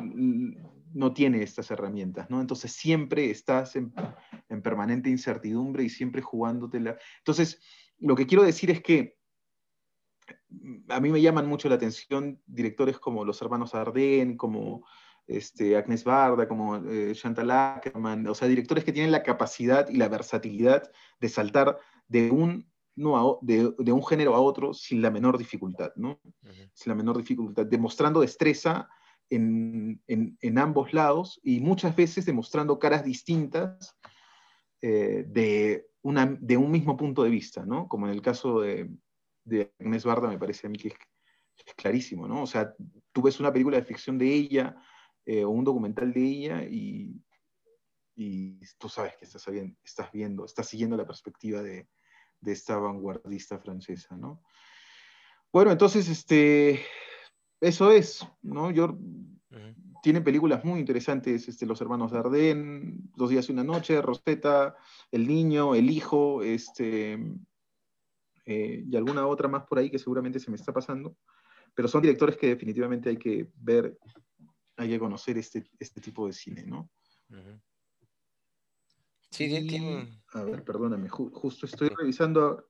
no 0.93 1.13
tiene 1.13 1.41
estas 1.41 1.71
herramientas, 1.71 2.29
¿no? 2.29 2.39
Entonces 2.39 2.71
siempre 2.71 3.31
estás 3.31 3.75
en, 3.75 3.91
en 4.49 4.61
permanente 4.61 5.09
incertidumbre 5.09 5.83
y 5.83 5.89
siempre 5.89 6.21
jugándotela. 6.21 6.97
Entonces, 7.17 7.61
lo 7.97 8.15
que 8.15 8.27
quiero 8.27 8.43
decir 8.43 8.69
es 8.69 8.81
que 8.81 9.17
a 10.89 10.99
mí 10.99 11.09
me 11.09 11.21
llaman 11.21 11.47
mucho 11.47 11.67
la 11.69 11.75
atención 11.75 12.41
directores 12.45 12.99
como 12.99 13.25
los 13.25 13.41
hermanos 13.41 13.75
Arden, 13.75 14.37
como 14.37 14.85
este, 15.27 15.75
Agnes 15.77 16.03
Barda, 16.03 16.47
como 16.47 16.75
eh, 16.75 17.13
Chantal 17.13 17.51
Ackerman, 17.51 18.27
o 18.27 18.35
sea, 18.35 18.47
directores 18.47 18.83
que 18.83 18.91
tienen 18.91 19.11
la 19.11 19.23
capacidad 19.23 19.87
y 19.89 19.97
la 19.97 20.09
versatilidad 20.09 20.91
de 21.19 21.29
saltar 21.29 21.77
de 22.07 22.29
un, 22.31 22.69
no 22.95 23.39
de, 23.41 23.91
un 23.91 24.05
género 24.05 24.35
a 24.35 24.41
otro 24.41 24.73
sin 24.73 25.01
la 25.01 25.11
menor 25.11 25.37
dificultad, 25.37 25.91
¿no? 25.95 26.19
Sin 26.73 26.89
la 26.89 26.95
menor 26.95 27.17
dificultad, 27.17 27.65
demostrando 27.65 28.21
destreza 28.21 28.89
en, 29.29 30.01
ambos 30.57 30.93
lados 30.93 31.39
y 31.43 31.59
muchas 31.59 31.95
veces 31.95 32.25
demostrando 32.25 32.77
caras 32.77 33.03
distintas 33.03 33.97
eh, 34.81 35.25
de, 35.27 35.87
una, 36.01 36.37
de 36.39 36.57
un 36.57 36.69
mismo 36.69 36.97
punto 36.97 37.23
de 37.23 37.29
vista, 37.29 37.65
¿no? 37.65 37.87
Como 37.87 38.07
en 38.07 38.13
el 38.13 38.21
caso 38.21 38.61
de, 38.61 38.89
de 39.43 39.71
Agnes 39.79 40.05
Barda 40.05 40.27
me 40.27 40.37
parece 40.37 40.67
a 40.67 40.69
mí 40.69 40.77
que 40.77 40.89
es, 40.89 40.95
clarísimo, 41.77 42.27
¿no? 42.27 42.43
O 42.43 42.47
sea, 42.47 42.75
tú 43.11 43.21
ves 43.21 43.39
una 43.39 43.51
película 43.51 43.77
de 43.77 43.85
ficción 43.85 44.17
de 44.17 44.31
ella 44.33 44.75
eh, 45.25 45.43
o 45.43 45.49
un 45.49 45.63
documental 45.63 46.13
de 46.13 46.21
ella 46.21 46.63
y, 46.63 47.19
tú 48.77 48.89
sabes 48.89 49.15
que 49.17 49.25
estás, 49.25 49.45
viendo, 49.49 49.75
estás 49.83 50.11
viendo, 50.11 50.45
estás 50.45 50.67
siguiendo 50.67 50.95
la 50.97 51.07
perspectiva 51.07 51.61
de, 51.61 51.87
esta 52.45 52.77
vanguardista 52.77 53.57
francesa, 53.57 54.17
¿no? 54.17 54.43
Bueno, 55.51 55.71
entonces, 55.71 56.09
este, 56.09 56.81
eso 57.61 57.91
es, 57.91 58.27
¿no? 58.41 58.69
Yo, 58.71 58.97
tiene 60.01 60.21
películas 60.21 60.65
muy 60.65 60.81
interesantes, 60.81 61.47
este, 61.47 61.65
Los 61.65 61.79
Hermanos 61.79 62.11
Dardenne, 62.11 62.97
Dos 63.15 63.29
Días 63.29 63.47
y 63.47 63.53
una 63.53 63.63
Noche, 63.63 64.01
Rosetta, 64.01 64.75
El 65.11 65.27
Niño, 65.27 65.73
El 65.73 65.89
Hijo, 65.89 66.43
este, 66.43 67.13
eh, 68.45 68.83
y 68.85 68.95
alguna 68.97 69.25
otra 69.25 69.47
más 69.47 69.63
por 69.63 69.79
ahí 69.79 69.89
que 69.89 69.99
seguramente 69.99 70.39
se 70.39 70.51
me 70.51 70.57
está 70.57 70.73
pasando, 70.73 71.15
pero 71.73 71.87
son 71.87 72.01
directores 72.01 72.35
que 72.35 72.47
definitivamente 72.47 73.09
hay 73.09 73.17
que 73.17 73.49
ver, 73.55 73.97
hay 74.77 74.89
que 74.89 74.99
conocer 74.99 75.37
este, 75.37 75.63
este 75.79 76.01
tipo 76.01 76.27
de 76.27 76.33
cine, 76.33 76.65
¿no? 76.65 76.89
Sí, 79.29 79.47
tiene... 79.47 80.21
A 80.33 80.43
ver, 80.43 80.63
perdóname, 80.63 81.09
justo 81.09 81.65
estoy 81.65 81.89
revisando, 81.89 82.69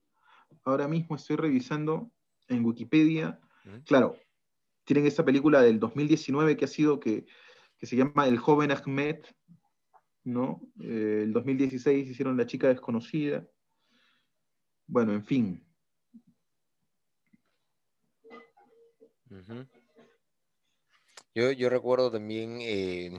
ahora 0.64 0.88
mismo 0.88 1.16
estoy 1.16 1.36
revisando 1.36 2.10
en 2.48 2.64
Wikipedia, 2.64 3.40
claro, 3.86 4.18
tienen 4.84 5.06
esta 5.06 5.24
película 5.24 5.62
del 5.62 5.80
2019 5.80 6.56
que 6.56 6.64
ha 6.64 6.68
sido, 6.68 7.00
que, 7.00 7.26
que 7.78 7.86
se 7.86 7.96
llama 7.96 8.26
El 8.26 8.38
joven 8.38 8.70
Ahmed, 8.70 9.24
¿no? 10.24 10.60
Eh, 10.80 11.22
el 11.24 11.32
2016 11.32 12.08
hicieron 12.08 12.36
La 12.36 12.46
chica 12.46 12.68
desconocida. 12.68 13.46
Bueno, 14.86 15.14
en 15.14 15.24
fin, 15.24 15.64
yo, 21.34 21.52
yo 21.52 21.68
recuerdo 21.68 22.10
también, 22.10 22.58
eh, 22.60 23.10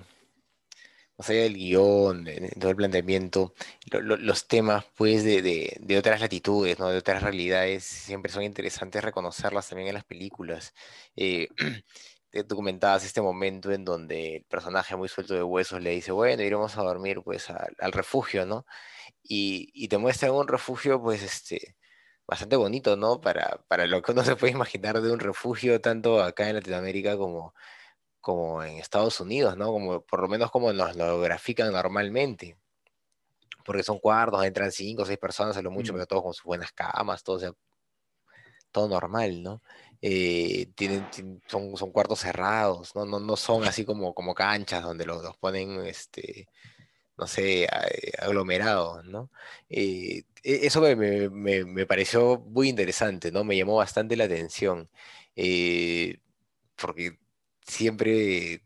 más 1.18 1.30
allá 1.30 1.42
del 1.44 1.56
guion, 1.56 2.24
de, 2.26 2.50
todo 2.60 2.70
el 2.72 2.76
planteamiento, 2.76 3.54
los 3.92 4.48
temas 4.48 4.86
pues 4.96 5.24
de, 5.24 5.98
otras 5.98 6.20
latitudes, 6.22 6.78
¿no? 6.80 6.90
de 6.90 6.98
otras 6.98 7.24
realidades, 7.24 7.84
siempre 7.84 8.32
son 8.32 8.44
interesantes 8.44 9.04
reconocerlas 9.04 9.70
también 9.70 9.90
en 9.90 9.96
las 9.96 10.04
películas. 10.06 10.74
Eh, 11.16 11.48
tú 12.48 12.56
comentabas 12.56 13.06
este 13.06 13.22
momento 13.22 13.72
en 13.72 13.86
donde 13.86 14.38
el 14.38 14.46
personaje 14.46 14.96
muy 14.96 15.08
suelto 15.08 15.34
de 15.34 15.44
huesos 15.44 15.82
le 15.82 15.92
dice, 15.92 16.12
bueno, 16.12 16.44
iremos 16.44 16.78
a 16.78 16.84
dormir 16.84 17.22
pues 17.24 17.50
al, 17.50 17.92
refugio, 17.94 18.46
¿no? 18.46 18.66
Y, 19.24 19.72
y, 19.74 19.88
te 19.90 19.98
muestra 19.98 20.32
un 20.32 20.48
refugio 20.48 21.02
pues 21.02 21.24
este 21.24 21.76
bastante 22.28 22.56
bonito, 22.56 22.96
¿no? 22.98 23.22
Para, 23.22 23.64
para 23.68 23.88
lo 23.88 24.02
que 24.02 24.12
uno 24.12 24.24
se 24.26 24.36
puede 24.36 24.54
imaginar 24.54 25.02
de 25.02 25.12
un 25.12 25.20
refugio, 25.20 25.82
tanto 25.82 26.22
acá 26.24 26.50
en 26.50 26.56
Latinoamérica 26.56 27.18
como, 27.18 27.54
como 28.26 28.64
en 28.64 28.78
Estados 28.78 29.20
Unidos, 29.20 29.56
¿no? 29.56 29.72
Como, 29.72 30.02
por 30.02 30.20
lo 30.20 30.28
menos 30.28 30.50
como 30.50 30.74
nos 30.74 30.96
lo 30.96 31.22
grafican 31.22 31.72
normalmente. 31.72 32.58
Porque 33.64 33.84
son 33.84 34.00
cuartos, 34.00 34.44
entran 34.44 34.72
cinco 34.72 35.04
o 35.04 35.06
seis 35.06 35.20
personas 35.20 35.56
a 35.58 35.62
lo 35.62 35.70
mucho, 35.70 35.94
mm. 35.94 35.96
pero 35.96 36.08
todos 36.08 36.24
con 36.24 36.34
sus 36.34 36.44
buenas 36.44 36.72
camas, 36.72 37.24
todo, 37.24 37.38
sea, 37.40 37.52
todo 38.72 38.90
normal, 38.90 39.44
¿no? 39.44 39.62
Eh, 40.02 40.72
tienen, 40.74 41.08
son, 41.48 41.78
son 41.78 41.92
cuartos 41.92 42.20
cerrados, 42.22 42.96
¿no? 42.96 43.06
No, 43.06 43.20
no 43.20 43.36
son 43.38 43.64
así 43.66 43.86
como, 43.86 44.16
como 44.16 44.34
canchas 44.34 44.82
donde 44.82 45.06
los, 45.06 45.22
los 45.24 45.38
ponen 45.38 45.86
este, 45.86 46.48
no 47.18 47.28
sé, 47.28 47.66
eh, 47.66 47.68
aglomerados, 48.20 49.06
¿no? 49.06 49.30
Eh, 49.70 50.24
e, 50.44 50.66
eso 50.66 50.82
me, 50.82 51.86
pareció 51.86 52.40
muy 52.40 52.70
interesante, 52.70 53.32
¿no? 53.32 53.44
Me 53.44 53.56
llamó 53.56 53.76
bastante 53.76 54.16
la 54.18 54.24
atención, 54.26 54.90
eh, 55.36 56.18
porque 56.76 57.20
siempre 57.66 58.62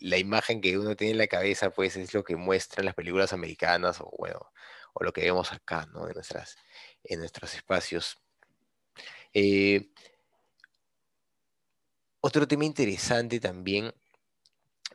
la 0.00 0.18
imagen 0.18 0.60
que 0.60 0.78
uno 0.78 0.96
tiene 0.96 1.12
en 1.12 1.18
la 1.18 1.26
cabeza, 1.26 1.70
pues, 1.70 1.96
es 1.96 2.14
lo 2.14 2.24
que 2.24 2.36
muestran 2.36 2.84
las 2.86 2.94
películas 2.94 3.32
americanas, 3.32 4.00
o 4.00 4.10
bueno, 4.18 4.52
o 4.94 5.04
lo 5.04 5.12
que 5.12 5.22
vemos 5.22 5.52
acá, 5.52 5.86
¿no? 5.92 6.08
En, 6.08 6.14
nuestras, 6.14 6.56
en 7.04 7.20
nuestros 7.20 7.54
espacios. 7.54 8.18
otro 12.20 12.48
tema 12.48 12.64
interesante 12.64 13.40
también 13.40 13.92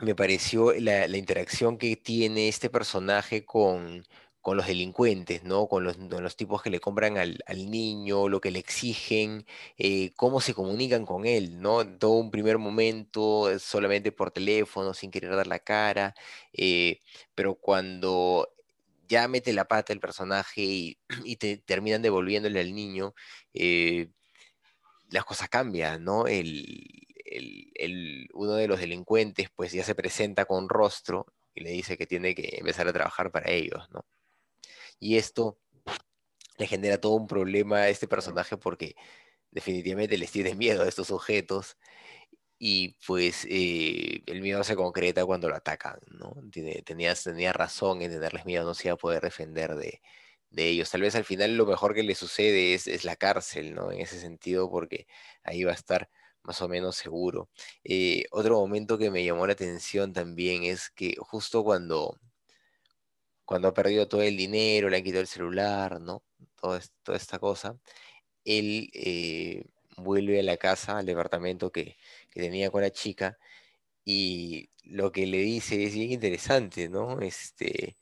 me 0.02 0.16
pareció 0.16 0.74
la, 0.74 1.06
interacción 1.18 1.78
que 1.78 1.96
tiene 1.96 2.48
este 2.48 2.70
personaje 2.70 3.46
con, 3.46 4.06
los 4.58 4.68
delincuentes, 4.68 5.44
¿no? 5.44 5.68
Con 5.68 5.84
los, 5.84 6.36
tipos 6.36 6.62
que 6.62 6.70
le 6.70 6.80
compran 6.80 7.18
al, 7.18 7.38
niño, 7.70 8.28
lo 8.30 8.42
que 8.42 8.52
le 8.52 8.60
exigen, 8.60 9.46
eh, 9.78 10.12
cómo 10.16 10.42
se 10.42 10.54
comunican 10.54 11.06
con 11.06 11.26
él, 11.26 11.62
¿no? 11.62 11.86
Todo 11.98 12.14
un 12.14 12.32
primer 12.32 12.58
momento 12.58 13.58
solamente 13.60 14.12
por 14.12 14.32
teléfono, 14.32 14.94
sin 14.94 15.12
querer 15.12 15.36
dar 15.36 15.48
la 15.48 15.60
cara, 15.60 16.16
eh, 16.54 17.00
pero 17.36 17.56
cuando 17.56 18.50
ya 19.08 19.28
mete 19.28 19.54
la 19.54 19.66
pata 19.68 19.94
el 19.94 20.00
personaje 20.00 20.62
y, 20.62 20.98
te, 21.40 21.58
terminan 21.58 22.02
devolviéndole 22.02 22.60
al 22.62 22.74
niño, 22.74 23.14
eh, 23.54 24.10
las 25.10 25.26
cosas 25.26 25.50
cambian, 25.50 26.04
¿no? 26.04 26.28
El, 26.28 27.06
el, 27.26 28.30
uno 28.34 28.54
de 28.56 28.68
los 28.68 28.80
delincuentes 28.80 29.50
pues 29.56 29.72
ya 29.72 29.84
se 29.84 29.96
presenta 29.96 30.46
con 30.46 30.70
rostro 30.70 31.28
y 31.56 31.62
le 31.62 31.72
dice 31.72 31.98
que 31.98 32.08
tiene 32.08 32.36
que 32.36 32.58
empezar 32.58 32.88
a 32.88 32.94
trabajar 32.94 33.32
para 33.32 33.52
ellos, 33.52 33.90
¿no? 33.92 34.06
Y 35.02 35.18
esto 35.18 35.60
le 36.58 36.68
genera 36.68 37.00
todo 37.02 37.14
un 37.14 37.28
problema 37.28 37.80
a 37.80 37.90
este 37.90 38.08
personaje 38.08 38.56
porque 38.58 38.96
definitivamente 39.52 40.18
les 40.18 40.32
tiene 40.32 40.56
miedo 40.56 40.84
a 40.84 40.88
estos 40.88 41.08
sujetos 41.08 41.78
y 42.60 42.90
pues 43.08 43.46
eh, 43.50 44.24
el 44.28 44.42
miedo 44.42 44.64
se 44.64 44.76
concreta 44.76 45.26
cuando 45.26 45.50
lo 45.50 45.56
atacan, 45.56 46.00
¿no? 46.12 46.36
tenías, 46.86 47.24
tenía 47.24 47.54
razón 47.54 48.04
en 48.04 48.12
tenerles 48.12 48.46
miedo, 48.46 48.66
no 48.66 48.76
se 48.76 48.90
iba 48.90 48.94
a 48.94 48.98
poder 48.98 49.24
defender 49.24 49.76
de, 49.76 50.02
ellos. 50.56 50.92
Tal 50.92 51.02
vez 51.02 51.16
al 51.16 51.26
final 51.26 51.58
lo 51.58 51.66
mejor 51.66 51.96
que 51.96 52.04
le 52.04 52.14
sucede 52.14 52.76
es, 52.76 52.88
es, 52.88 53.06
la 53.06 53.16
cárcel, 53.16 53.74
¿no? 53.74 53.92
En 53.92 54.02
ese 54.02 54.20
sentido, 54.20 54.70
porque 54.70 55.08
ahí 55.44 55.64
va 55.64 55.72
a 55.72 55.76
estar 55.76 56.10
más 56.44 56.62
o 56.62 56.68
menos 56.68 56.96
seguro. 56.96 57.50
Eh, 57.84 58.26
otro 58.32 58.60
momento 58.60 58.98
que 58.98 59.12
me 59.12 59.24
llamó 59.26 59.48
la 59.48 59.54
atención 59.54 60.14
también 60.14 60.64
es 60.64 60.90
que 60.92 61.16
justo 61.20 61.64
cuando, 61.64 62.20
cuando 63.52 63.68
ha 63.68 63.74
perdido 63.74 64.08
todo 64.08 64.22
el 64.22 64.38
dinero, 64.38 64.90
le 64.90 64.96
han 64.98 65.04
quitado 65.04 65.22
el 65.22 65.28
celular, 65.28 66.00
¿no? 66.00 66.24
toda 66.62 67.18
esta 67.18 67.38
cosa, 67.38 67.78
él 68.46 68.90
eh, 68.94 69.66
vuelve 69.98 70.40
a 70.40 70.44
la 70.44 70.58
casa, 70.58 71.00
al 71.00 71.06
departamento 71.06 71.72
que, 71.72 71.98
tenía 72.34 72.72
con 72.72 72.82
la 72.82 72.92
chica, 72.92 73.38
y 74.06 74.70
lo 74.86 75.12
que 75.12 75.28
le 75.28 75.40
dice 75.40 75.84
es 75.86 75.94
bien 75.94 76.12
interesante, 76.14 76.90
¿no? 76.90 77.22
Este, 77.22 77.98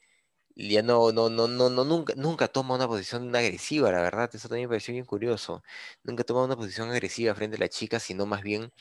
ya 0.56 0.84
no, 0.84 1.12
no, 1.14 1.30
no, 1.30 1.48
no, 1.48 1.70
no, 1.70 1.86
nunca, 1.86 2.14
nunca 2.18 2.48
toma 2.50 2.76
una 2.76 2.88
posición 2.88 3.36
agresiva, 3.36 3.92
la 3.92 4.02
verdad, 4.02 4.30
eso 4.34 4.50
también 4.50 4.70
me 4.70 4.74
pareció 4.74 4.94
bien 4.94 5.06
curioso. 5.06 5.64
Nunca 6.04 6.24
toma 6.24 6.44
una 6.46 6.58
posición 6.58 6.92
agresiva 6.92 7.36
frente 7.36 7.58
a 7.58 7.60
la 7.60 7.70
chica, 7.70 8.00
sino 8.00 8.26
más 8.28 8.44
bien 8.44 8.72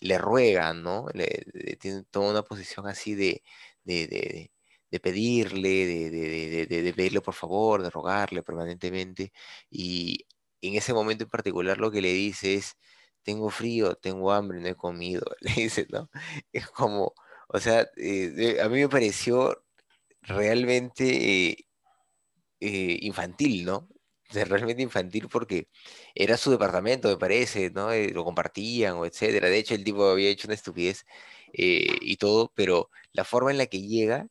le 0.00 0.18
ruega, 0.18 0.74
¿no? 0.74 1.06
Le, 1.14 1.46
toma 2.10 2.30
una 2.30 2.42
posición 2.44 2.86
así 2.88 3.14
de 3.14 3.42
pedirle, 5.00 5.86
de, 5.86 6.66
de, 6.66 6.94
pedirle 6.94 7.20
por 7.20 7.34
favor, 7.34 7.82
de 7.82 7.90
rogarle 7.90 8.42
permanentemente. 8.42 9.32
Y 9.70 10.26
en 10.62 10.74
ese 10.76 10.94
momento 10.94 11.24
en 11.24 11.30
particular 11.30 11.78
lo 11.78 11.90
que 11.90 12.00
le 12.02 12.12
dice 12.12 12.54
es, 12.54 12.76
tengo 13.22 13.50
frío, 13.50 13.94
tengo 13.96 14.32
hambre, 14.32 14.60
no 14.60 14.68
he 14.68 14.74
comido, 14.76 15.22
le 15.40 15.52
dice, 15.54 15.86
¿no? 15.90 16.10
Es 16.52 16.68
como, 16.68 17.14
o 17.48 17.60
sea, 17.60 17.86
eh, 17.96 18.58
a 18.62 18.68
mí 18.68 18.80
me 18.80 18.88
pareció 18.88 19.64
realmente 20.22 21.50
eh, 21.50 21.56
eh, 22.60 22.98
infantil, 23.02 23.64
¿no? 23.64 23.88
realmente 24.30 24.82
infantil 24.82 25.28
porque 25.28 25.68
era 26.14 26.36
su 26.36 26.50
departamento, 26.50 27.08
me 27.08 27.16
parece, 27.16 27.70
¿no? 27.70 27.90
lo 27.94 28.24
compartían 28.24 28.96
o 28.96 29.06
etcétera. 29.06 29.48
De 29.48 29.58
hecho, 29.58 29.74
el 29.74 29.84
tipo 29.84 30.04
había 30.10 30.28
hecho 30.30 30.48
una 30.48 30.54
estupidez 30.54 31.06
y 31.52 32.16
todo, 32.18 32.52
pero 32.54 32.90
la 33.12 33.24
forma 33.24 33.50
en 33.50 33.58
la 33.58 33.66
que 33.66 33.80
llega 33.82 34.28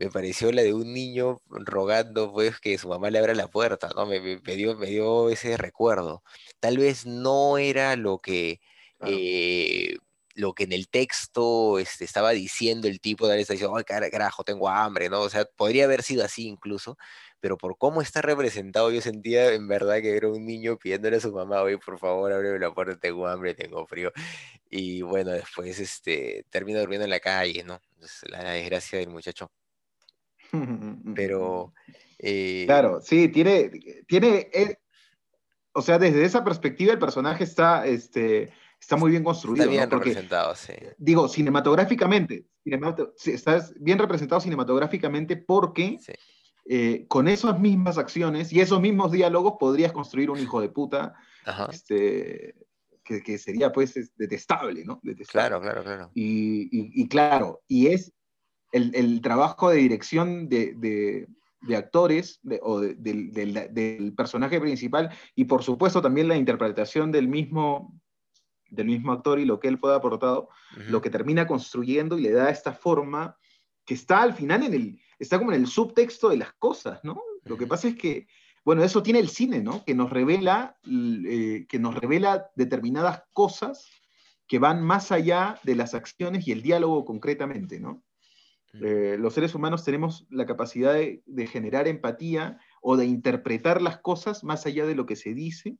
me 0.00 0.10
pareció 0.10 0.50
la 0.50 0.62
de 0.62 0.72
un 0.72 0.94
niño 0.94 1.42
rogando 1.50 2.32
pues 2.32 2.58
que 2.58 2.78
su 2.78 2.88
mamá 2.88 3.10
le 3.10 3.18
abra 3.18 3.34
la 3.34 3.48
puerta, 3.48 3.90
¿no? 3.94 4.06
Me, 4.06 4.18
dio, 4.56 4.74
me 4.76 4.86
dio 4.86 5.28
ese 5.28 5.58
recuerdo. 5.58 6.22
Tal 6.58 6.78
vez 6.78 7.04
no 7.04 7.58
era 7.58 7.96
lo 7.96 8.18
que, 8.18 8.60
eh, 9.06 9.98
lo 10.34 10.54
que 10.54 10.64
en 10.64 10.72
el 10.72 10.88
texto 10.88 11.78
este, 11.78 12.06
estaba 12.06 12.30
diciendo 12.30 12.88
el 12.88 12.98
tipo, 13.00 13.28
de 13.28 13.38
esta 13.40 13.52
diciendo, 13.52 13.76
ay 13.76 13.84
carajo, 13.84 14.42
tengo 14.42 14.70
hambre, 14.70 15.10
¿no? 15.10 15.20
O 15.20 15.28
sea, 15.28 15.44
podría 15.44 15.84
haber 15.84 16.02
sido 16.02 16.24
así 16.24 16.46
incluso, 16.46 16.96
pero 17.40 17.58
por 17.58 17.76
cómo 17.76 18.00
está 18.00 18.22
representado 18.22 18.90
yo 18.90 19.02
sentía 19.02 19.52
en 19.52 19.68
verdad 19.68 20.00
que 20.00 20.16
era 20.16 20.28
un 20.28 20.46
niño 20.46 20.78
pidiéndole 20.78 21.18
a 21.18 21.20
su 21.20 21.32
mamá, 21.32 21.60
oye, 21.62 21.76
por 21.78 21.98
favor, 21.98 22.32
ábreme 22.32 22.58
la 22.58 22.72
puerta, 22.72 22.98
tengo 22.98 23.26
hambre, 23.28 23.54
tengo 23.54 23.86
frío. 23.86 24.12
Y 24.70 25.02
bueno, 25.02 25.32
después 25.32 25.78
este, 25.78 26.46
termina 26.50 26.80
durmiendo 26.80 27.04
en 27.04 27.10
la 27.10 27.20
calle, 27.20 27.64
¿no? 27.64 27.80
la 28.30 28.52
desgracia 28.52 28.98
del 28.98 29.10
muchacho. 29.10 29.50
Pero... 31.14 31.72
Eh, 32.22 32.64
claro, 32.66 33.00
sí, 33.00 33.28
tiene, 33.28 33.70
tiene, 34.06 34.50
eh, 34.52 34.76
o 35.72 35.80
sea, 35.80 35.98
desde 35.98 36.22
esa 36.24 36.44
perspectiva 36.44 36.92
el 36.92 36.98
personaje 36.98 37.44
está, 37.44 37.86
este, 37.86 38.52
está 38.78 38.96
muy 38.96 39.10
bien 39.10 39.24
construido. 39.24 39.64
Está 39.64 39.70
bien 39.70 39.90
representado, 39.90 40.54
sí. 40.54 40.74
Digo, 40.98 41.28
cinematográficamente, 41.28 42.44
está 43.24 43.66
bien 43.76 43.98
representado 43.98 44.40
cinematográficamente 44.40 45.36
porque 45.38 45.98
eh, 46.66 47.06
con 47.08 47.26
esas 47.26 47.58
mismas 47.58 47.96
acciones 47.96 48.52
y 48.52 48.60
esos 48.60 48.80
mismos 48.80 49.12
diálogos 49.12 49.54
podrías 49.58 49.92
construir 49.92 50.30
un 50.30 50.38
hijo 50.38 50.60
de 50.60 50.68
puta 50.68 51.14
este, 51.72 52.54
que, 53.02 53.38
sería 53.38 53.72
pues 53.72 53.94
detestable, 54.16 54.84
¿no? 54.84 55.00
Claro, 55.28 55.60
claro, 55.60 55.82
claro. 55.82 56.10
y, 56.14 57.08
claro, 57.08 57.62
y 57.66 57.88
es 57.88 58.12
el, 58.72 59.20
trabajo 59.20 59.70
de 59.70 59.76
dirección 59.76 60.48
de, 60.48 61.26
actores 61.76 62.40
o 62.62 62.80
del, 62.80 64.12
personaje 64.16 64.60
principal 64.60 65.10
y 65.34 65.44
por 65.44 65.62
supuesto 65.62 66.00
también 66.00 66.28
la 66.28 66.36
interpretación 66.36 67.12
del 67.12 67.28
mismo, 67.28 68.00
del 68.68 68.86
mismo 68.86 69.12
actor 69.12 69.38
y 69.38 69.44
lo 69.44 69.60
que 69.60 69.68
él 69.68 69.78
pueda 69.78 69.96
aportado, 69.96 70.48
lo 70.88 71.00
que 71.00 71.10
termina 71.10 71.46
construyendo 71.46 72.18
y 72.18 72.22
le 72.22 72.32
da 72.32 72.50
esta 72.50 72.72
forma 72.72 73.36
que 73.84 73.94
está 73.94 74.22
al 74.22 74.34
final 74.34 74.62
en 74.62 74.74
el, 74.74 75.00
está 75.18 75.38
como 75.38 75.52
en 75.52 75.60
el 75.60 75.66
subtexto 75.66 76.28
de 76.28 76.36
las 76.36 76.52
cosas, 76.54 77.00
¿no? 77.02 77.20
Lo 77.44 77.56
que 77.56 77.66
pasa 77.66 77.88
es 77.88 77.96
que, 77.96 78.28
bueno, 78.64 78.84
eso 78.84 79.02
tiene 79.02 79.18
el 79.18 79.28
cine, 79.28 79.60
¿no? 79.62 79.84
Que 79.84 79.94
nos 79.94 80.10
revela, 80.10 80.76
eh, 80.86 81.66
que 81.68 81.78
nos 81.78 81.94
revela 81.94 82.50
determinadas 82.54 83.24
cosas 83.32 83.88
que 84.46 84.58
van 84.58 84.82
más 84.82 85.12
allá 85.12 85.58
de 85.62 85.76
las 85.76 85.94
acciones 85.94 86.46
y 86.46 86.52
el 86.52 86.62
diálogo 86.62 87.04
concretamente, 87.04 87.80
¿no? 87.80 88.02
Eh, 88.72 89.16
los 89.18 89.34
seres 89.34 89.54
humanos 89.54 89.84
tenemos 89.84 90.26
la 90.30 90.46
capacidad 90.46 90.94
de, 90.94 91.46
generar 91.46 91.88
empatía 91.88 92.58
o 92.80 92.96
de 92.96 93.04
interpretar 93.04 93.82
las 93.82 93.98
cosas 93.98 94.44
más 94.44 94.64
allá 94.64 94.86
de 94.86 94.94
lo 94.94 95.06
que 95.06 95.16
se 95.16 95.34
dice 95.34 95.76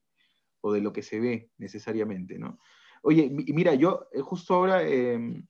o 0.61 0.73
de 0.73 0.81
lo 0.81 0.93
que 0.93 1.03
se 1.03 1.21
ve 1.21 1.51
necesariamente, 1.57 2.39
¿no? 2.39 2.59
Oye, 3.03 3.31
mira, 3.31 3.75
yo 3.75 4.09
eh, 4.13 4.21
justo 4.21 4.55
ahora 4.55 4.83
em, 4.83 5.47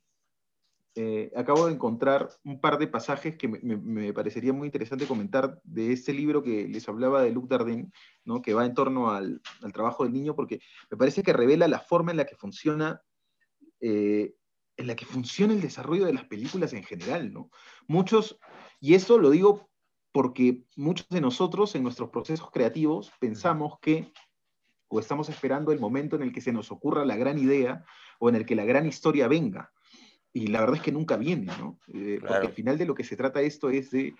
eh, 0.94 1.32
acabo 1.34 1.66
de 1.66 1.72
encontrar 1.72 2.28
un 2.44 2.60
par 2.60 2.78
de 2.78 2.86
pasajes 2.86 3.36
que 3.36 3.48
me, 3.48 4.12
parecería 4.12 4.52
muy 4.52 4.68
interesante 4.68 5.06
comentar 5.06 5.60
de 5.64 5.92
este 5.92 6.12
libro 6.12 6.42
que 6.42 6.68
les 6.68 6.88
hablaba 6.88 7.22
de 7.22 7.32
Luc 7.32 7.48
Dardenne, 7.48 7.90
¿no? 8.24 8.42
que 8.42 8.54
va 8.54 8.66
en 8.66 8.74
torno 8.74 9.10
al, 9.10 9.40
trabajo 9.72 10.04
del 10.04 10.12
niño, 10.12 10.36
porque 10.36 10.60
me 10.90 10.96
parece 10.98 11.22
que 11.22 11.32
revela 11.32 11.66
la 11.68 11.80
forma 11.80 12.10
en 12.10 12.18
la 12.18 12.26
que 12.26 12.36
funciona 12.36 13.02
en 14.80 14.86
la 14.86 14.96
que 14.96 15.04
funciona 15.04 15.52
el 15.52 15.60
desarrollo 15.60 16.06
de 16.06 16.14
las 16.14 16.24
películas 16.24 16.72
en 16.72 16.82
general, 16.82 17.32
¿no? 17.32 17.50
Muchos, 17.86 18.38
y 18.80 18.94
eso 18.94 19.18
lo 19.18 19.30
digo 19.30 19.68
porque 20.10 20.64
muchos 20.74 21.06
de 21.10 21.20
nosotros 21.20 21.74
en 21.74 21.82
nuestros 21.82 22.08
procesos 22.10 22.50
creativos 22.50 23.12
pensamos 23.20 23.78
que 23.80 24.10
o 24.88 24.98
estamos 24.98 25.28
esperando 25.28 25.70
el 25.70 25.78
momento 25.78 26.16
en 26.16 26.22
el 26.22 26.32
que 26.32 26.40
se 26.40 26.52
nos 26.52 26.72
ocurra 26.72 27.04
la 27.04 27.16
gran 27.16 27.38
idea 27.38 27.84
o 28.18 28.28
en 28.28 28.34
el 28.34 28.44
que 28.44 28.56
la 28.56 28.64
gran 28.64 28.86
historia 28.86 29.28
venga. 29.28 29.70
Y 30.32 30.48
la 30.48 30.60
verdad 30.60 30.76
es 30.76 30.82
que 30.82 30.92
nunca 30.92 31.16
viene, 31.16 31.52
¿no? 31.58 31.78
Eh, 31.88 32.18
porque 32.20 32.46
al 32.46 32.52
final 32.52 32.78
de 32.78 32.86
lo 32.86 32.94
que 32.94 33.04
se 33.04 33.16
trata 33.16 33.40
esto 33.40 33.70
es 33.70 33.90
de 33.90 34.14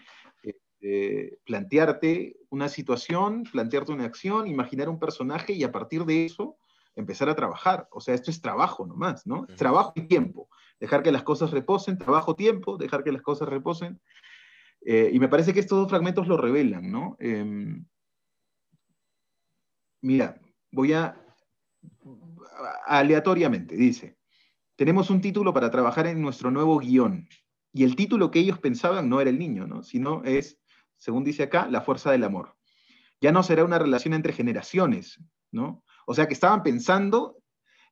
eh, 0.83 1.39
plantearte 1.45 2.37
una 2.51 2.69
situación, 2.69 3.45
plantearte 3.45 3.93
una 3.93 4.05
acción, 4.05 4.47
imaginar 4.47 4.89
un 4.89 4.99
personaje 4.99 5.55
y 5.55 5.65
a 5.65 5.73
partir 5.73 6.05
de 6.05 6.25
eso 6.25 6.57
empezar 7.01 7.29
a 7.29 7.35
trabajar. 7.35 7.89
O 7.91 8.01
sea, 8.01 8.15
esto 8.15 8.31
es 8.31 8.41
trabajo 8.41 8.87
nomás, 8.87 9.27
¿no? 9.27 9.47
Trabajo 9.57 9.93
y 9.97 10.03
tiempo. 10.03 10.49
Dejar 10.79 11.03
que 11.03 11.13
las 11.13 11.23
cosas 11.23 11.51
reposen, 11.51 11.99
trabajo, 11.99 12.35
tiempo, 12.35 12.77
dejar 12.77 13.05
que 13.05 13.13
las 13.13 13.23
cosas 13.23 13.49
reposen. 13.49 14.01
Eh, 14.83 15.11
y 15.13 15.19
me 15.19 15.29
parece 15.29 15.53
que 15.53 15.61
estos 15.61 15.79
dos 15.79 15.89
fragmentos 15.89 16.27
lo 16.27 16.37
revelan, 16.37 16.91
¿no? 16.91 17.17
Em, 17.19 17.85
mira, 20.01 20.41
voy 20.71 20.93
a 20.93 21.17
aleatoriamente, 22.87 23.77
dice, 23.77 24.19
tenemos 24.77 25.11
un 25.11 25.21
título 25.21 25.53
para 25.53 25.71
trabajar 25.71 26.07
en 26.07 26.21
nuestro 26.21 26.51
nuevo 26.51 26.79
guion. 26.79 27.29
Y 27.73 27.85
el 27.85 27.97
título 27.97 28.31
que 28.31 28.41
ellos 28.41 28.59
pensaban 28.59 29.09
no 29.09 29.21
era 29.21 29.31
el 29.31 29.39
niño, 29.39 29.67
¿no? 29.67 29.83
Sino 29.83 30.23
es, 30.25 30.59
según 30.97 31.25
dice 31.25 31.45
acá, 31.45 31.69
la 31.69 31.83
fuerza 31.83 32.11
del 32.11 32.25
amor. 32.25 32.57
Ya 33.21 33.33
no 33.33 33.43
será 33.43 33.65
una 33.65 33.79
relación 33.79 34.15
entre 34.15 34.33
generaciones, 34.33 35.21
¿no? 35.53 35.85
O 36.07 36.15
sea 36.15 36.27
que 36.27 36.35
estaban 36.35 36.63
pensando 36.63 37.39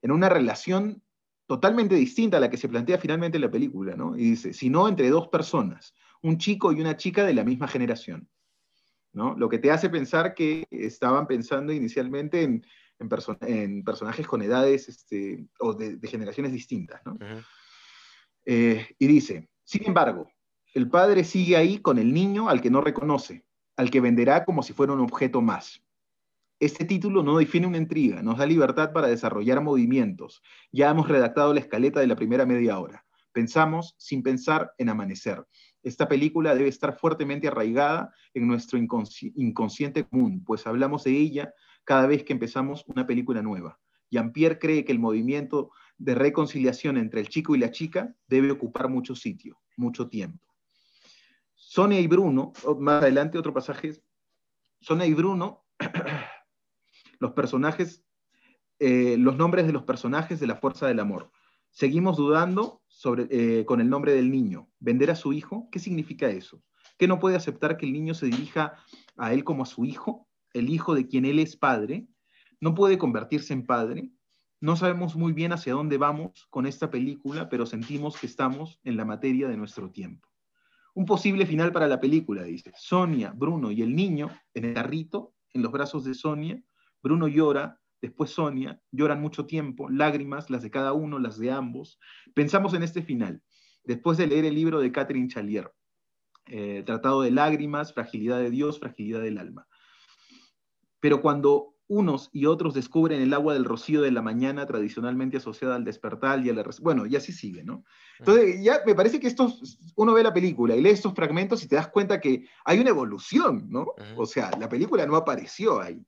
en 0.02 0.12
una 0.12 0.28
relación 0.28 1.02
totalmente 1.46 1.94
distinta 1.94 2.36
a 2.36 2.40
la 2.40 2.50
que 2.50 2.58
se 2.58 2.68
plantea 2.68 2.98
finalmente 2.98 3.38
en 3.38 3.42
la 3.42 3.50
película, 3.50 3.96
¿no? 3.96 4.16
Y 4.16 4.30
dice, 4.30 4.52
sino 4.52 4.86
entre 4.86 5.08
dos 5.08 5.28
personas, 5.28 5.94
un 6.22 6.36
chico 6.38 6.72
y 6.72 6.80
una 6.80 6.96
chica 6.96 7.24
de 7.24 7.32
la 7.32 7.42
misma 7.42 7.66
generación, 7.68 8.28
¿no? 9.12 9.34
Lo 9.36 9.48
que 9.48 9.58
te 9.58 9.70
hace 9.70 9.88
pensar 9.88 10.34
que 10.34 10.66
estaban 10.70 11.26
pensando 11.26 11.72
inicialmente 11.72 12.42
en, 12.42 12.64
personajes 13.84 14.26
con 14.26 14.42
edades 14.42 14.88
este, 14.88 15.46
o 15.60 15.72
de, 15.72 15.98
generaciones 16.08 16.52
distintas, 16.52 17.00
¿no? 17.06 17.16
Eh, 18.44 18.86
y 18.98 19.06
dice, 19.06 19.48
sin 19.62 19.86
embargo, 19.86 20.30
el 20.74 20.88
padre 20.88 21.24
sigue 21.24 21.56
ahí 21.56 21.78
con 21.78 21.98
el 21.98 22.12
niño 22.12 22.48
al 22.48 22.60
que 22.60 22.70
no 22.70 22.80
reconoce, 22.80 23.44
al 23.76 23.90
que 23.90 24.00
venderá 24.00 24.44
como 24.44 24.62
si 24.62 24.72
fuera 24.72 24.92
un 24.92 25.00
objeto 25.00 25.40
más. 25.40 25.82
Este 26.60 26.84
título 26.84 27.22
no 27.22 27.38
define 27.38 27.68
una 27.68 27.78
intriga, 27.78 28.20
nos 28.20 28.38
da 28.38 28.44
libertad 28.44 28.92
para 28.92 29.06
desarrollar 29.06 29.62
movimientos. 29.62 30.42
Ya 30.72 30.90
hemos 30.90 31.06
redactado 31.06 31.54
la 31.54 31.60
escaleta 31.60 32.00
de 32.00 32.08
la 32.08 32.16
primera 32.16 32.46
media 32.46 32.80
hora. 32.80 33.06
Pensamos 33.30 33.94
sin 33.96 34.24
pensar 34.24 34.72
en 34.76 34.88
amanecer. 34.88 35.46
Esta 35.84 36.08
película 36.08 36.56
debe 36.56 36.68
estar 36.68 36.98
fuertemente 36.98 37.46
arraigada 37.46 38.12
en 38.34 38.48
nuestro 38.48 38.76
inconsciente 38.76 40.04
común, 40.04 40.42
pues 40.44 40.66
hablamos 40.66 41.04
de 41.04 41.12
ella 41.12 41.54
cada 41.84 42.08
vez 42.08 42.24
que 42.24 42.32
empezamos 42.32 42.84
una 42.88 43.06
película 43.06 43.40
nueva. 43.40 43.78
Jean-Pierre 44.10 44.58
cree 44.58 44.84
que 44.84 44.90
el 44.90 44.98
movimiento 44.98 45.70
de 45.96 46.16
reconciliación 46.16 46.96
entre 46.96 47.20
el 47.20 47.28
chico 47.28 47.54
y 47.54 47.58
la 47.58 47.70
chica 47.70 48.16
debe 48.26 48.50
ocupar 48.50 48.88
mucho 48.88 49.14
sitio, 49.14 49.60
mucho 49.76 50.08
tiempo. 50.08 50.44
Sonia 51.54 52.00
y 52.00 52.08
Bruno, 52.08 52.52
más 52.80 53.02
adelante 53.02 53.38
otro 53.38 53.54
pasaje, 53.54 54.02
Sonia 54.80 55.06
y 55.06 55.14
Bruno, 55.14 55.64
los 57.18 57.32
personajes, 57.32 58.04
eh, 58.78 59.16
los 59.18 59.36
nombres 59.36 59.66
de 59.66 59.72
los 59.72 59.84
personajes 59.84 60.40
de 60.40 60.46
la 60.46 60.56
fuerza 60.56 60.86
del 60.86 61.00
amor. 61.00 61.30
Seguimos 61.70 62.16
dudando 62.16 62.82
sobre, 62.88 63.28
eh, 63.30 63.64
con 63.64 63.80
el 63.80 63.88
nombre 63.88 64.12
del 64.12 64.30
niño. 64.30 64.68
¿Vender 64.78 65.10
a 65.10 65.16
su 65.16 65.32
hijo? 65.32 65.68
¿Qué 65.70 65.78
significa 65.78 66.28
eso? 66.28 66.62
¿Que 66.96 67.06
no 67.06 67.18
puede 67.18 67.36
aceptar 67.36 67.76
que 67.76 67.86
el 67.86 67.92
niño 67.92 68.14
se 68.14 68.26
dirija 68.26 68.74
a 69.16 69.32
él 69.32 69.44
como 69.44 69.62
a 69.62 69.66
su 69.66 69.84
hijo? 69.84 70.28
El 70.52 70.70
hijo 70.70 70.94
de 70.94 71.06
quien 71.06 71.24
él 71.24 71.38
es 71.38 71.56
padre. 71.56 72.08
¿No 72.60 72.74
puede 72.74 72.98
convertirse 72.98 73.52
en 73.52 73.66
padre? 73.66 74.10
No 74.60 74.74
sabemos 74.74 75.14
muy 75.14 75.32
bien 75.32 75.52
hacia 75.52 75.74
dónde 75.74 75.98
vamos 75.98 76.48
con 76.50 76.66
esta 76.66 76.90
película, 76.90 77.48
pero 77.48 77.64
sentimos 77.64 78.18
que 78.18 78.26
estamos 78.26 78.80
en 78.82 78.96
la 78.96 79.04
materia 79.04 79.46
de 79.46 79.56
nuestro 79.56 79.90
tiempo. 79.90 80.28
Un 80.94 81.04
posible 81.06 81.46
final 81.46 81.70
para 81.70 81.86
la 81.86 82.00
película, 82.00 82.42
dice. 82.42 82.72
Sonia, 82.76 83.32
Bruno 83.32 83.70
y 83.70 83.82
el 83.82 83.94
niño 83.94 84.30
en 84.54 84.64
el 84.64 84.74
carrito, 84.74 85.32
en 85.52 85.62
los 85.62 85.70
brazos 85.70 86.04
de 86.04 86.14
Sonia. 86.14 86.60
Bruno 87.02 87.28
llora, 87.28 87.80
después 88.00 88.30
Sonia, 88.30 88.80
lloran 88.90 89.20
mucho 89.20 89.46
tiempo, 89.46 89.88
lágrimas, 89.88 90.50
las 90.50 90.62
de 90.62 90.70
cada 90.70 90.92
uno, 90.92 91.18
las 91.18 91.38
de 91.38 91.50
ambos. 91.50 91.98
Pensamos 92.34 92.74
en 92.74 92.82
este 92.82 93.02
final, 93.02 93.42
después 93.84 94.18
de 94.18 94.26
leer 94.26 94.44
el 94.44 94.54
libro 94.54 94.80
de 94.80 94.92
Catherine 94.92 95.28
Chalier, 95.28 95.72
eh, 96.46 96.82
Tratado 96.86 97.22
de 97.22 97.30
Lágrimas, 97.30 97.92
Fragilidad 97.92 98.38
de 98.38 98.50
Dios, 98.50 98.78
Fragilidad 98.78 99.20
del 99.20 99.38
Alma. 99.38 99.66
Pero 101.00 101.20
cuando 101.20 101.74
unos 101.88 102.28
y 102.32 102.44
otros 102.44 102.74
descubren 102.74 103.20
el 103.20 103.32
agua 103.32 103.54
del 103.54 103.64
rocío 103.64 104.02
de 104.02 104.10
la 104.10 104.20
mañana, 104.20 104.66
tradicionalmente 104.66 105.38
asociada 105.38 105.74
al 105.74 105.84
despertar 105.84 106.44
y 106.44 106.50
a 106.50 106.52
la... 106.52 106.64
Bueno, 106.82 107.06
y 107.06 107.16
así 107.16 107.32
sigue, 107.32 107.64
¿no? 107.64 107.84
Entonces, 108.18 108.62
ya 108.62 108.80
me 108.84 108.94
parece 108.94 109.18
que 109.18 109.26
estos, 109.26 109.78
uno 109.96 110.12
ve 110.12 110.22
la 110.22 110.34
película 110.34 110.76
y 110.76 110.82
lee 110.82 110.90
estos 110.90 111.14
fragmentos 111.14 111.64
y 111.64 111.68
te 111.68 111.76
das 111.76 111.88
cuenta 111.88 112.20
que 112.20 112.46
hay 112.64 112.78
una 112.78 112.90
evolución, 112.90 113.66
¿no? 113.70 113.86
O 114.16 114.26
sea, 114.26 114.50
la 114.58 114.68
película 114.68 115.06
no 115.06 115.16
apareció 115.16 115.80
ahí, 115.80 116.04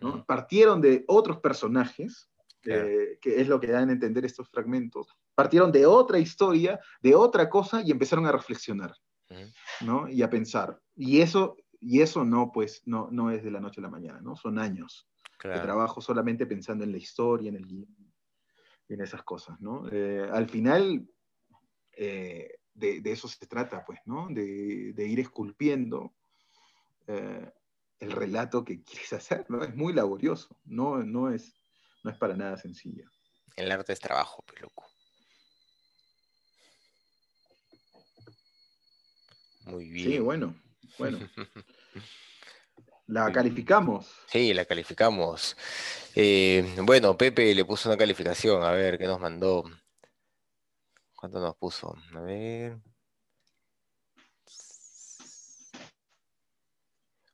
¿no? 0.00 0.24
Partieron 0.24 0.80
de 0.80 1.04
otros 1.08 1.38
personajes, 1.40 2.30
eh, 2.64 3.18
que 3.20 3.40
es 3.40 3.48
lo 3.48 3.58
que 3.60 3.68
dan 3.68 3.88
a 3.88 3.92
entender 3.92 4.24
estos 4.24 4.48
fragmentos, 4.48 5.08
partieron 5.34 5.72
de 5.72 5.86
otra 5.86 6.18
historia, 6.18 6.78
de 7.00 7.14
otra 7.14 7.48
cosa 7.48 7.82
y 7.82 7.90
empezaron 7.90 8.26
a 8.26 8.32
reflexionar, 8.32 8.94
¿no? 9.80 10.08
Y 10.08 10.22
a 10.22 10.28
pensar. 10.28 10.78
Y 10.94 11.20
eso, 11.20 11.56
y 11.78 12.00
eso 12.00 12.24
no, 12.24 12.52
pues, 12.52 12.82
no, 12.84 13.08
no 13.10 13.30
es 13.30 13.42
de 13.42 13.50
la 13.50 13.60
noche 13.60 13.80
a 13.80 13.84
la 13.84 13.90
mañana, 13.90 14.20
¿no? 14.20 14.36
Son 14.36 14.58
años 14.58 15.08
de 15.42 15.58
trabajo 15.60 16.00
solamente 16.00 16.44
pensando 16.46 16.84
en 16.84 16.92
la 16.92 16.98
historia, 16.98 17.48
en 17.48 17.56
el 17.56 17.66
guion, 17.66 17.96
en 18.88 19.00
esas 19.00 19.22
cosas, 19.22 19.60
¿no? 19.60 19.88
Eh, 19.90 20.28
al 20.30 20.48
final, 20.48 21.08
eh, 21.96 22.56
de, 22.74 23.00
eso 23.04 23.28
se 23.28 23.46
trata, 23.46 23.84
pues, 23.84 24.00
¿no? 24.04 24.28
De, 24.28 25.06
ir 25.06 25.20
esculpiendo 25.20 26.14
eh, 27.06 27.50
el 28.00 28.10
relato 28.10 28.64
que 28.64 28.82
quieres 28.84 29.12
hacer, 29.12 29.46
¿no? 29.48 29.62
Es 29.62 29.74
muy 29.74 29.92
laborioso, 29.92 30.56
no, 30.64 31.02
no, 31.02 31.30
es, 31.30 31.54
no 32.02 32.10
es 32.10 32.16
para 32.16 32.34
nada 32.34 32.56
sencillo. 32.56 33.08
El 33.56 33.70
arte 33.70 33.92
es 33.92 34.00
trabajo, 34.00 34.42
peluco. 34.42 34.86
Muy 39.66 39.88
bien. 39.90 40.10
Sí, 40.10 40.18
bueno, 40.18 40.54
bueno. 40.98 41.18
La 43.06 43.32
calificamos. 43.32 44.08
Sí, 44.26 44.54
la 44.54 44.64
calificamos. 44.64 45.56
Eh, 46.14 46.76
bueno, 46.82 47.18
Pepe 47.18 47.52
le 47.56 47.64
puso 47.64 47.88
una 47.88 47.98
calificación, 47.98 48.62
a 48.62 48.70
ver 48.70 48.98
qué 48.98 49.06
nos 49.06 49.18
mandó. 49.18 49.64
¿Cuánto 51.16 51.40
nos 51.40 51.56
puso? 51.56 51.92
A 52.14 52.20
ver. 52.20 52.78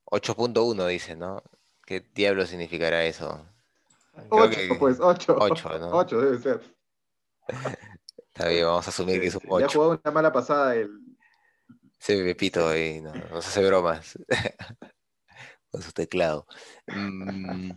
8.1 0.06 0.86
dice, 0.86 1.16
¿no? 1.16 1.42
¿Qué 1.84 2.00
diablo 2.14 2.46
significará 2.46 3.04
eso? 3.04 3.46
8, 4.30 4.58
pues 4.78 4.98
8. 5.00 5.36
8, 5.38 5.78
¿no? 5.78 5.90
8 5.92 6.20
debe 6.20 6.38
ser. 6.38 6.76
Está 8.18 8.48
bien, 8.48 8.64
vamos 8.64 8.86
a 8.86 8.90
asumir 8.90 9.20
que 9.20 9.28
es 9.28 9.34
un 9.34 9.42
8. 9.48 9.66
Ya 9.66 9.72
jugado 9.72 10.00
una 10.02 10.12
mala 10.12 10.32
pasada 10.32 10.74
el. 10.74 10.90
Sí, 11.98 12.14
Pepito 12.22 12.68
ahí, 12.68 13.00
no, 13.00 13.12
no 13.12 13.40
se 13.42 13.48
hace 13.48 13.66
bromas. 13.66 14.18
su 15.82 15.92
teclado. 15.92 16.46
Mm, 16.86 17.70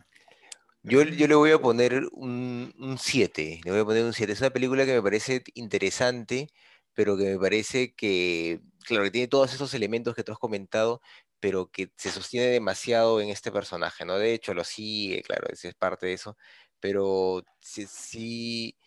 yo, 0.84 1.04
yo, 1.04 1.28
le 1.28 1.36
voy 1.36 1.52
a 1.52 1.60
poner 1.60 2.08
un 2.12 2.98
7, 2.98 3.62
le 3.64 3.72
voy 3.72 3.82
a 3.82 3.86
poner 3.86 4.04
un 4.06 4.14
7. 4.14 4.32
Es 4.32 4.42
una 4.42 4.50
película 4.50 4.86
que 4.86 4.94
me 4.94 5.02
parece 5.02 5.44
interesante, 5.54 6.50
pero 6.94 7.18
que 7.18 7.26
me 7.26 7.40
parece 7.40 7.94
que, 7.94 8.62
claro, 8.86 9.04
que 9.06 9.12
tiene 9.12 9.28
todos 9.28 9.54
esos 9.54 9.74
elementos 9.74 10.16
que 10.16 10.24
tú 10.24 10.32
has 10.32 10.40
comentado, 10.40 11.02
pero 11.40 11.70
que 11.72 11.92
se 11.98 12.12
sostiene 12.12 12.48
demasiado 12.48 13.22
en 13.22 13.30
este 13.30 13.52
personaje, 13.52 14.06
¿no? 14.06 14.18
De 14.18 14.34
hecho, 14.34 14.54
lo 14.54 14.64
sigue, 14.64 15.24
claro, 15.24 15.48
es 15.52 15.76
parte 15.76 16.08
de 16.08 16.14
eso, 16.14 16.38
pero 16.80 17.44
sí, 17.60 17.86
sí 17.88 18.78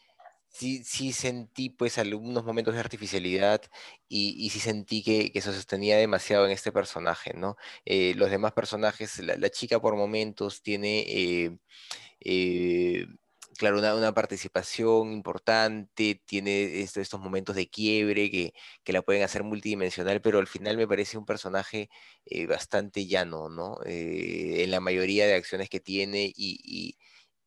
sí, 0.52 0.84
sí 0.84 1.12
sentí 1.12 1.70
pues 1.70 1.98
algunos 1.98 2.44
momentos 2.44 2.74
de 2.74 2.80
artificialidad 2.80 3.62
y, 4.08 4.50
sí 4.50 4.60
sentí 4.60 5.02
que, 5.02 5.32
que, 5.32 5.40
se 5.40 5.52
sostenía 5.52 5.96
demasiado 5.96 6.46
en 6.46 6.52
este 6.52 6.72
personaje, 6.72 7.32
¿no? 7.34 7.56
Eh, 7.84 8.14
los 8.16 8.30
demás 8.30 8.52
personajes, 8.52 9.18
la, 9.20 9.50
chica 9.50 9.80
por 9.80 9.96
momentos 9.96 10.62
tiene, 10.62 11.00
eh, 11.08 11.58
eh, 12.20 13.06
claro, 13.56 13.78
una, 13.78 14.14
participación 14.14 15.12
importante, 15.12 16.22
tiene 16.26 16.80
estos 16.82 17.20
momentos 17.20 17.56
de 17.56 17.68
quiebre 17.68 18.30
que, 18.30 18.54
que, 18.84 18.92
la 18.92 19.02
pueden 19.02 19.22
hacer 19.22 19.42
multidimensional, 19.44 20.20
pero 20.20 20.38
al 20.38 20.46
final 20.46 20.76
me 20.76 20.88
parece 20.88 21.18
un 21.18 21.26
personaje 21.26 21.90
bastante 22.48 23.06
llano, 23.06 23.48
¿no? 23.48 23.78
en 23.84 24.70
la 24.70 24.80
mayoría 24.80 25.26
de 25.26 25.34
acciones 25.34 25.68
que 25.68 25.80
tiene 25.80 26.32
y, 26.34 26.96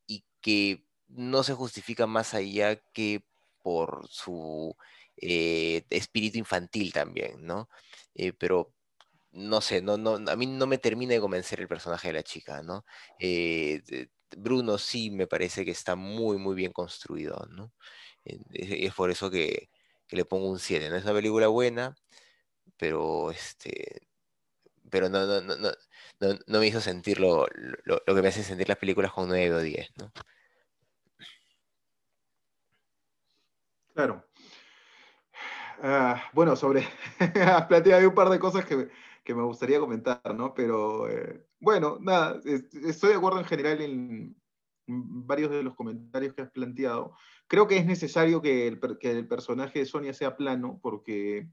y 0.07 0.23
que 0.41 0.85
no 1.07 1.43
se 1.43 1.53
justifica 1.53 2.07
más 2.07 2.33
allá 2.33 2.75
que 2.93 3.23
por 3.61 4.07
su 4.09 4.75
eh, 5.17 5.83
espíritu 5.89 6.37
infantil 6.37 6.93
también, 6.93 7.45
¿no? 7.45 7.69
Eh, 8.13 8.33
pero 8.33 8.73
no 9.31 9.61
sé, 9.61 9.81
no, 9.81 9.97
no, 9.97 10.15
a 10.31 10.35
mí 10.35 10.45
no 10.45 10.67
me 10.67 10.77
termina 10.77 11.13
de 11.13 11.19
convencer 11.19 11.59
el 11.61 11.67
personaje 11.67 12.09
de 12.09 12.13
la 12.13 12.23
chica, 12.23 12.61
¿no? 12.63 12.85
Eh, 13.19 13.81
Bruno 14.35 14.77
sí 14.77 15.11
me 15.11 15.27
parece 15.27 15.65
que 15.65 15.71
está 15.71 15.95
muy, 15.95 16.37
muy 16.37 16.55
bien 16.55 16.71
construido, 16.73 17.47
¿no? 17.51 17.73
Es, 18.25 18.93
por 18.93 19.11
eso 19.11 19.29
que, 19.31 19.69
le 20.09 20.25
pongo 20.25 20.49
un 20.49 20.59
7, 20.59 20.89
¿no? 20.89 20.95
Es 20.97 21.03
una 21.03 21.13
película 21.13 21.47
buena, 21.47 21.95
pero 22.77 23.31
este 23.31 24.07
pero 24.89 25.09
no, 25.09 25.25
no, 25.25 25.41
no, 25.41 25.71
no, 26.47 26.59
me 26.59 26.67
hizo 26.67 26.79
sentir 26.81 27.19
lo, 27.19 27.47
lo, 27.83 27.99
que 28.05 28.21
me 28.21 28.29
hace 28.29 28.43
sentir 28.43 28.69
las 28.69 28.77
películas 28.77 29.11
con 29.11 29.27
9 29.27 29.55
o 29.55 29.59
10, 29.59 29.89
¿no? 29.97 30.11
Claro. 33.93 34.25
Ah, 35.87 36.31
bueno, 36.33 36.55
sobre. 36.55 36.87
has 37.45 37.67
planteado 37.67 38.09
un 38.09 38.15
par 38.15 38.29
de 38.29 38.39
cosas 38.39 38.65
que, 38.65 38.89
me 39.35 39.43
gustaría 39.43 39.79
comentar, 39.79 40.33
¿no? 40.35 40.51
Pero 40.55 41.07
eh, 41.07 41.45
bueno, 41.59 41.99
nada, 42.01 42.41
estoy 42.43 43.11
de 43.11 43.15
acuerdo 43.17 43.37
en 43.37 43.45
general 43.45 43.79
en 43.81 44.35
varios 44.87 45.51
de 45.51 45.61
los 45.61 45.75
comentarios 45.75 46.33
que 46.33 46.41
has 46.41 46.49
planteado. 46.49 47.15
Creo 47.47 47.67
que 47.67 47.77
es 47.77 47.85
necesario 47.85 48.41
que 48.41 48.67
el, 48.67 48.79
que 48.99 49.11
el 49.11 49.27
personaje 49.27 49.77
de 49.77 49.85
Sonia 49.85 50.13
sea 50.13 50.35
plano 50.35 50.79
porque 50.81 51.49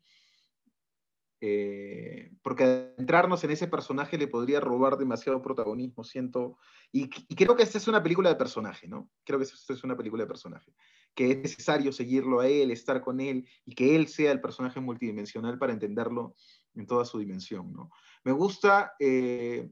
eh, 1.44 2.30
porque 2.40 2.94
entrarnos 2.98 3.42
en 3.42 3.50
ese 3.50 3.66
personaje 3.66 4.16
le 4.16 4.28
podría 4.28 4.60
robar 4.60 4.96
demasiado 4.96 5.42
protagonismo, 5.42 6.04
siento, 6.04 6.56
y, 6.92 7.08
creo 7.08 7.56
que 7.56 7.64
esta 7.64 7.78
es 7.78 7.88
una 7.88 8.00
película 8.00 8.28
de 8.28 8.36
personaje, 8.36 8.86
¿no? 8.86 9.10
Creo 9.24 9.40
que 9.40 9.46
esta 9.46 9.72
es 9.72 9.82
una 9.82 9.96
película 9.96 10.22
de 10.22 10.28
personaje, 10.28 10.72
que 11.14 11.30
es 11.30 11.38
necesario 11.38 11.92
seguirlo 11.92 12.40
a 12.40 12.48
él, 12.48 12.70
estar 12.70 13.00
con 13.02 13.20
él, 13.20 13.46
y 13.64 13.74
que 13.74 13.96
él 13.96 14.08
sea 14.08 14.32
el 14.32 14.40
personaje 14.40 14.80
multidimensional 14.80 15.58
para 15.58 15.72
entenderlo 15.72 16.34
en 16.74 16.86
toda 16.86 17.04
su 17.04 17.18
dimensión, 17.18 17.72
¿no? 17.72 17.90
Me 18.24 18.32
gusta 18.32 18.94
eh, 18.98 19.70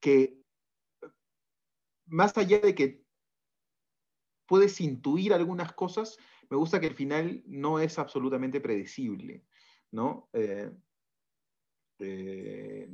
que, 0.00 0.38
más 2.06 2.36
allá 2.36 2.60
de 2.60 2.74
que 2.74 3.02
puedes 4.46 4.80
intuir 4.80 5.32
algunas 5.32 5.72
cosas, 5.72 6.18
me 6.48 6.56
gusta 6.56 6.78
que 6.78 6.86
el 6.86 6.94
final 6.94 7.42
no 7.46 7.80
es 7.80 7.98
absolutamente 7.98 8.60
predecible. 8.60 9.44
¿no? 9.92 10.28
Eh, 10.32 10.70
eh, 11.98 12.86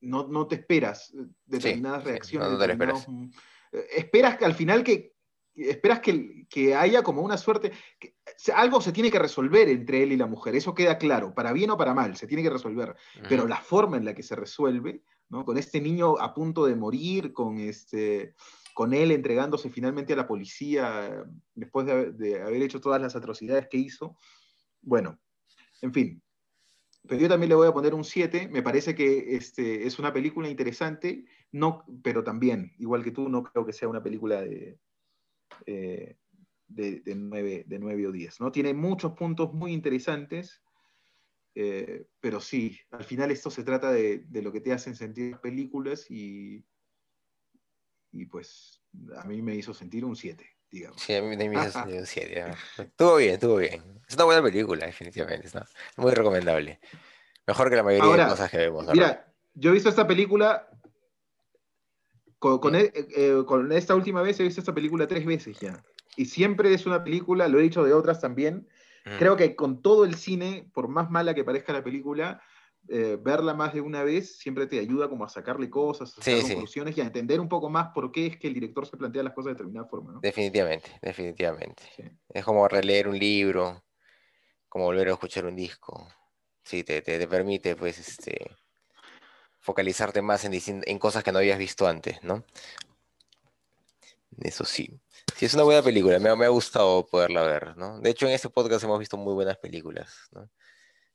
no, 0.00 0.26
no, 0.28 0.46
te 0.46 0.56
esperas 0.56 1.14
determinadas 1.44 2.04
reacciones. 2.04 3.06
Mm, 3.06 3.24
eh, 3.72 3.86
esperas 3.96 4.38
que 4.38 4.44
al 4.44 4.54
final 4.54 4.82
que 4.82 5.15
esperas 5.56 6.00
que, 6.00 6.46
que 6.48 6.74
haya 6.74 7.02
como 7.02 7.22
una 7.22 7.36
suerte, 7.36 7.72
que, 7.98 8.16
algo 8.54 8.80
se 8.80 8.92
tiene 8.92 9.10
que 9.10 9.18
resolver 9.18 9.68
entre 9.68 10.02
él 10.02 10.12
y 10.12 10.16
la 10.16 10.26
mujer, 10.26 10.54
eso 10.54 10.74
queda 10.74 10.98
claro, 10.98 11.34
para 11.34 11.52
bien 11.52 11.70
o 11.70 11.76
para 11.76 11.94
mal, 11.94 12.16
se 12.16 12.26
tiene 12.26 12.42
que 12.42 12.50
resolver, 12.50 12.94
pero 13.28 13.46
la 13.46 13.60
forma 13.60 13.96
en 13.96 14.04
la 14.04 14.14
que 14.14 14.22
se 14.22 14.36
resuelve 14.36 15.02
¿no? 15.28 15.44
Con 15.44 15.58
este 15.58 15.80
niño 15.80 16.18
a 16.18 16.32
punto 16.34 16.66
de 16.66 16.76
morir, 16.76 17.32
con, 17.32 17.58
este, 17.58 18.34
con 18.74 18.94
él 18.94 19.10
entregándose 19.10 19.70
finalmente 19.70 20.12
a 20.12 20.16
la 20.16 20.28
policía 20.28 21.24
después 21.54 21.86
de, 21.86 22.12
de 22.12 22.42
haber 22.42 22.62
hecho 22.62 22.80
todas 22.80 23.00
las 23.00 23.16
atrocidades 23.16 23.66
que 23.68 23.78
hizo. 23.78 24.16
Bueno, 24.82 25.18
en 25.82 25.92
fin, 25.92 26.22
pero 27.06 27.20
yo 27.20 27.28
también 27.28 27.48
le 27.48 27.54
voy 27.54 27.68
a 27.68 27.72
poner 27.72 27.94
un 27.94 28.04
7. 28.04 28.48
Me 28.48 28.62
parece 28.62 28.94
que 28.94 29.36
este, 29.36 29.86
es 29.86 29.98
una 29.98 30.12
película 30.12 30.48
interesante, 30.48 31.24
no, 31.52 31.84
pero 32.02 32.22
también, 32.22 32.74
igual 32.78 33.02
que 33.02 33.10
tú, 33.10 33.28
no 33.28 33.42
creo 33.42 33.66
que 33.66 33.72
sea 33.72 33.88
una 33.88 34.02
película 34.02 34.40
de, 34.40 34.78
eh, 35.66 36.16
de, 36.68 37.02
9, 37.06 38.06
o 38.06 38.12
10. 38.12 38.40
¿no? 38.40 38.52
Tiene 38.52 38.74
muchos 38.74 39.12
puntos 39.12 39.52
muy 39.52 39.72
interesantes, 39.72 40.62
eh, 41.54 42.06
pero 42.20 42.40
sí, 42.40 42.78
al 42.90 43.04
final 43.04 43.30
esto 43.30 43.50
se 43.50 43.64
trata 43.64 43.90
de, 43.92 44.26
lo 44.30 44.52
que 44.52 44.60
te 44.60 44.72
hacen 44.72 44.94
sentir 44.94 45.32
las 45.32 45.40
películas 45.40 46.10
y, 46.10 46.64
y 48.12 48.26
pues 48.26 48.82
a 49.16 49.24
mí 49.24 49.42
me 49.42 49.54
hizo 49.54 49.72
sentir 49.72 50.04
un 50.04 50.16
7. 50.16 50.44
Digamos. 50.68 51.00
Sí, 51.00 51.14
a 51.14 51.22
mí 51.22 51.36
me 51.36 51.44
hizo 51.44 51.70
sentir 51.70 52.00
un 52.00 52.06
7. 52.06 52.54
Estuvo 52.78 53.16
bien, 53.16 53.34
estuvo 53.34 53.56
bien. 53.56 53.82
Es 54.08 54.14
una 54.14 54.24
buena 54.24 54.42
película, 54.42 54.86
definitivamente. 54.86 55.48
Muy 55.96 56.12
recomendable. 56.12 56.80
Mejor 57.46 57.70
que 57.70 57.76
la 57.76 57.82
mayoría 57.82 58.24
de 58.24 58.30
cosas 58.30 58.50
que 58.50 58.58
vemos. 58.58 58.86
Mira, 58.92 59.32
yo 59.54 59.70
he 59.70 59.72
visto 59.72 59.88
esta 59.88 60.06
película 60.06 60.68
e, 62.42 62.92
eh, 63.16 63.42
con, 63.46 63.72
esta 63.72 63.94
última 63.94 64.22
vez 64.22 64.38
he 64.40 64.44
visto 64.44 64.60
esta 64.60 64.74
película 64.74 65.06
tres 65.06 65.24
veces 65.24 65.58
ya. 65.60 65.82
Y 66.16 66.26
siempre 66.26 66.72
es 66.72 66.86
una 66.86 67.04
película, 67.04 67.48
lo 67.48 67.58
he 67.58 67.62
dicho 67.62 67.84
de 67.84 67.92
otras 67.92 68.20
también. 68.20 68.68
Creo 69.18 69.36
que 69.36 69.54
con 69.54 69.82
todo 69.82 70.04
el 70.04 70.16
cine, 70.16 70.68
por 70.74 70.88
más 70.88 71.10
mala 71.12 71.32
que 71.32 71.44
parezca 71.44 71.72
la 71.72 71.84
película, 71.84 72.42
eh, 72.88 73.16
verla 73.20 73.52
más 73.54 73.74
de 73.74 73.80
una 73.80 74.04
vez 74.04 74.36
siempre 74.38 74.66
te 74.66 74.78
ayuda 74.78 75.08
como 75.08 75.24
a 75.24 75.28
sacarle 75.28 75.68
cosas, 75.68 76.16
a 76.18 76.22
sacar 76.22 76.42
conclusiones 76.42 76.96
y 76.96 77.00
a 77.00 77.04
entender 77.04 77.40
un 77.40 77.48
poco 77.48 77.68
más 77.68 77.88
por 77.92 78.12
qué 78.12 78.26
es 78.26 78.36
que 78.36 78.46
el 78.46 78.54
director 78.54 78.86
se 78.86 78.96
plantea 78.96 79.24
las 79.24 79.32
cosas 79.32 79.46
de 79.46 79.52
determinada 79.54 79.88
forma. 79.88 80.18
Definitivamente, 80.22 80.90
definitivamente. 81.02 81.82
Es 82.28 82.44
como 82.44 82.66
releer 82.68 83.08
un 83.08 83.18
libro, 83.18 83.84
como 84.68 84.86
volver 84.86 85.08
a 85.08 85.12
escuchar 85.12 85.46
un 85.46 85.56
disco. 85.56 86.08
Sí, 86.62 86.84
te, 86.84 87.02
te, 87.02 87.26
permite, 87.26 87.74
pues, 87.76 87.98
este, 87.98 88.50
focalizarte 89.66 90.22
más 90.22 90.44
en, 90.44 90.54
en 90.86 90.98
cosas 91.00 91.24
que 91.24 91.32
no 91.32 91.38
habías 91.38 91.58
visto 91.58 91.88
antes, 91.88 92.22
¿no? 92.22 92.44
Eso 94.38 94.64
sí. 94.64 95.00
Sí, 95.34 95.46
es 95.46 95.54
una 95.54 95.64
buena 95.64 95.82
película, 95.82 96.20
me, 96.20 96.34
me, 96.36 96.44
ha 96.44 96.50
gustado 96.50 97.04
poderla 97.04 97.42
ver, 97.42 97.76
¿no? 97.76 97.98
De 97.98 98.10
hecho, 98.10 98.28
en 98.28 98.32
este 98.32 98.48
podcast 98.48 98.84
hemos 98.84 99.00
visto 99.00 99.16
muy 99.16 99.34
buenas 99.34 99.58
películas, 99.58 100.28
¿no? 100.30 100.48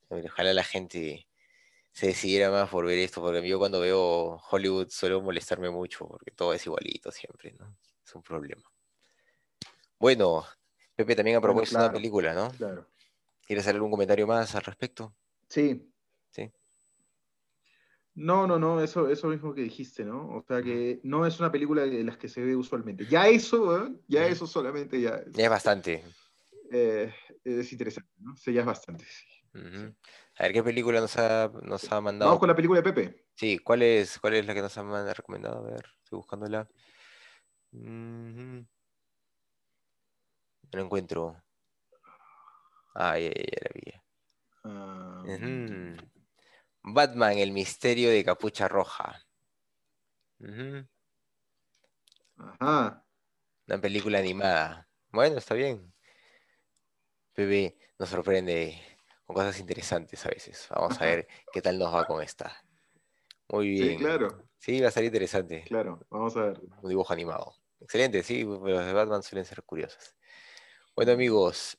Ojalá 0.09 0.53
la 0.53 0.65
gente 0.65 1.29
se 1.93 2.07
decidiera 2.07 2.51
más 2.51 2.69
por 2.69 2.85
ver 2.85 2.99
esto, 2.99 3.21
porque 3.21 3.47
yo 3.47 3.57
cuando 3.57 3.79
veo 3.79 4.41
Hollywood 4.51 4.89
suelo 4.89 5.21
molestarme 5.21 5.69
mucho, 5.69 6.05
porque 6.05 6.31
todo 6.31 6.53
es 6.53 6.65
igualito 6.65 7.09
siempre, 7.09 7.53
¿no? 7.57 7.73
Es 8.05 8.13
un 8.13 8.21
problema. 8.21 8.69
Bueno, 9.97 10.45
Pepe 10.93 11.15
también 11.15 11.37
ha 11.37 11.41
propuesto 11.41 11.77
una 11.77 11.91
película, 11.91 12.33
¿no? 12.33 12.51
Claro. 12.51 12.85
¿Quieres 13.47 13.63
hacer 13.63 13.75
algún 13.75 13.91
comentario 13.91 14.27
más 14.27 14.53
al 14.55 14.63
respecto? 14.63 15.15
Sí, 15.47 15.90
no, 18.13 18.45
no, 18.45 18.59
no, 18.59 18.81
eso, 18.81 19.09
eso 19.09 19.27
mismo 19.27 19.53
que 19.53 19.61
dijiste, 19.61 20.03
¿no? 20.03 20.35
O 20.35 20.43
sea 20.47 20.61
que 20.61 20.99
no 21.03 21.25
es 21.25 21.39
una 21.39 21.51
película 21.51 21.83
de 21.83 22.03
las 22.03 22.17
que 22.17 22.27
se 22.27 22.43
ve 22.43 22.55
usualmente. 22.55 23.05
Ya 23.05 23.27
eso, 23.27 23.85
¿eh? 23.85 23.93
ya 24.07 24.27
eso 24.27 24.45
solamente 24.45 24.99
ya. 24.99 25.23
Ya 25.31 25.45
es 25.45 25.49
bastante. 25.49 26.03
Eh, 26.71 27.13
es 27.43 27.71
interesante, 27.71 28.11
¿no? 28.19 28.35
Sí, 28.35 28.53
ya 28.53 28.61
es 28.61 28.65
bastante, 28.65 29.05
sí. 29.05 29.25
A 29.53 30.43
ver, 30.43 30.53
¿qué 30.53 30.63
película 30.63 31.01
nos 31.01 31.17
ha, 31.17 31.51
nos 31.63 31.91
ha 31.91 31.99
mandado? 32.01 32.29
Vamos 32.29 32.39
con 32.39 32.49
la 32.49 32.55
película 32.55 32.81
de 32.81 32.91
Pepe. 32.91 33.25
Sí, 33.35 33.59
¿cuál 33.59 33.81
es, 33.81 34.17
cuál 34.19 34.35
es 34.35 34.45
la 34.45 34.53
que 34.53 34.61
nos 34.61 34.77
han 34.77 35.13
recomendado? 35.13 35.59
A 35.59 35.71
ver, 35.71 35.85
estoy 36.03 36.17
buscándola. 36.17 36.69
No 37.71 38.65
la 40.71 40.81
encuentro. 40.81 41.35
Ah, 42.93 43.17
ya, 43.17 43.29
ya, 43.29 43.57
la 43.61 43.71
vi. 43.73 43.93
Ah, 44.63 45.23
Batman, 46.83 47.37
el 47.37 47.51
misterio 47.51 48.09
de 48.09 48.23
capucha 48.23 48.67
roja. 48.67 49.25
Ajá. 52.37 53.05
Una 53.67 53.81
película 53.81 54.19
animada. 54.19 54.87
Bueno, 55.11 55.37
está 55.37 55.53
bien. 55.53 55.93
Bebé 57.35 57.77
nos 57.99 58.09
sorprende 58.09 58.81
con 59.25 59.35
cosas 59.35 59.59
interesantes 59.59 60.25
a 60.25 60.29
veces. 60.29 60.67
Vamos 60.69 60.99
a 60.99 61.05
ver 61.05 61.27
qué 61.53 61.61
tal 61.61 61.77
nos 61.77 61.93
va 61.93 62.05
con 62.05 62.21
esta. 62.21 62.63
Muy 63.49 63.69
bien. 63.69 63.89
Sí, 63.89 63.97
claro. 63.97 64.47
Sí, 64.57 64.79
va 64.81 64.87
a 64.89 64.91
ser 64.91 65.03
interesante. 65.03 65.63
Claro, 65.67 66.05
vamos 66.09 66.35
a 66.37 66.41
ver. 66.43 66.61
Un 66.81 66.89
dibujo 66.89 67.13
animado. 67.13 67.55
Excelente, 67.79 68.21
sí, 68.23 68.43
los 68.43 68.85
de 68.85 68.93
Batman 68.93 69.23
suelen 69.23 69.45
ser 69.45 69.63
curiosos. 69.63 70.15
Bueno, 70.95 71.13
amigos, 71.13 71.77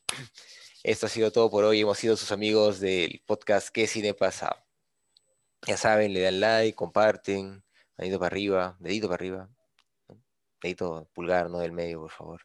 esto 0.82 1.06
ha 1.06 1.08
sido 1.08 1.30
todo 1.30 1.50
por 1.50 1.64
hoy. 1.64 1.80
Hemos 1.80 1.98
sido 1.98 2.16
sus 2.16 2.32
amigos 2.32 2.80
del 2.80 3.22
podcast 3.26 3.68
¿Qué 3.68 3.86
cine 3.86 4.14
pasa? 4.14 4.64
Ya 5.66 5.76
saben, 5.76 6.12
le 6.12 6.22
dan 6.22 6.40
like, 6.40 6.74
comparten, 6.74 7.62
dedito 7.96 8.18
para 8.18 8.34
arriba, 8.34 8.76
dedito 8.80 9.08
para 9.08 9.14
arriba, 9.14 9.48
dedito 10.60 11.08
pulgar, 11.14 11.50
no 11.50 11.58
del 11.58 11.72
medio, 11.72 12.00
por 12.00 12.10
favor, 12.10 12.42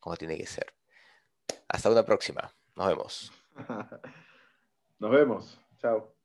como 0.00 0.16
tiene 0.16 0.36
que 0.36 0.46
ser. 0.46 0.74
Hasta 1.68 1.90
una 1.90 2.04
próxima, 2.04 2.52
nos 2.74 2.88
vemos. 2.88 3.32
Nos 4.98 5.12
vemos, 5.12 5.60
chao. 5.78 6.17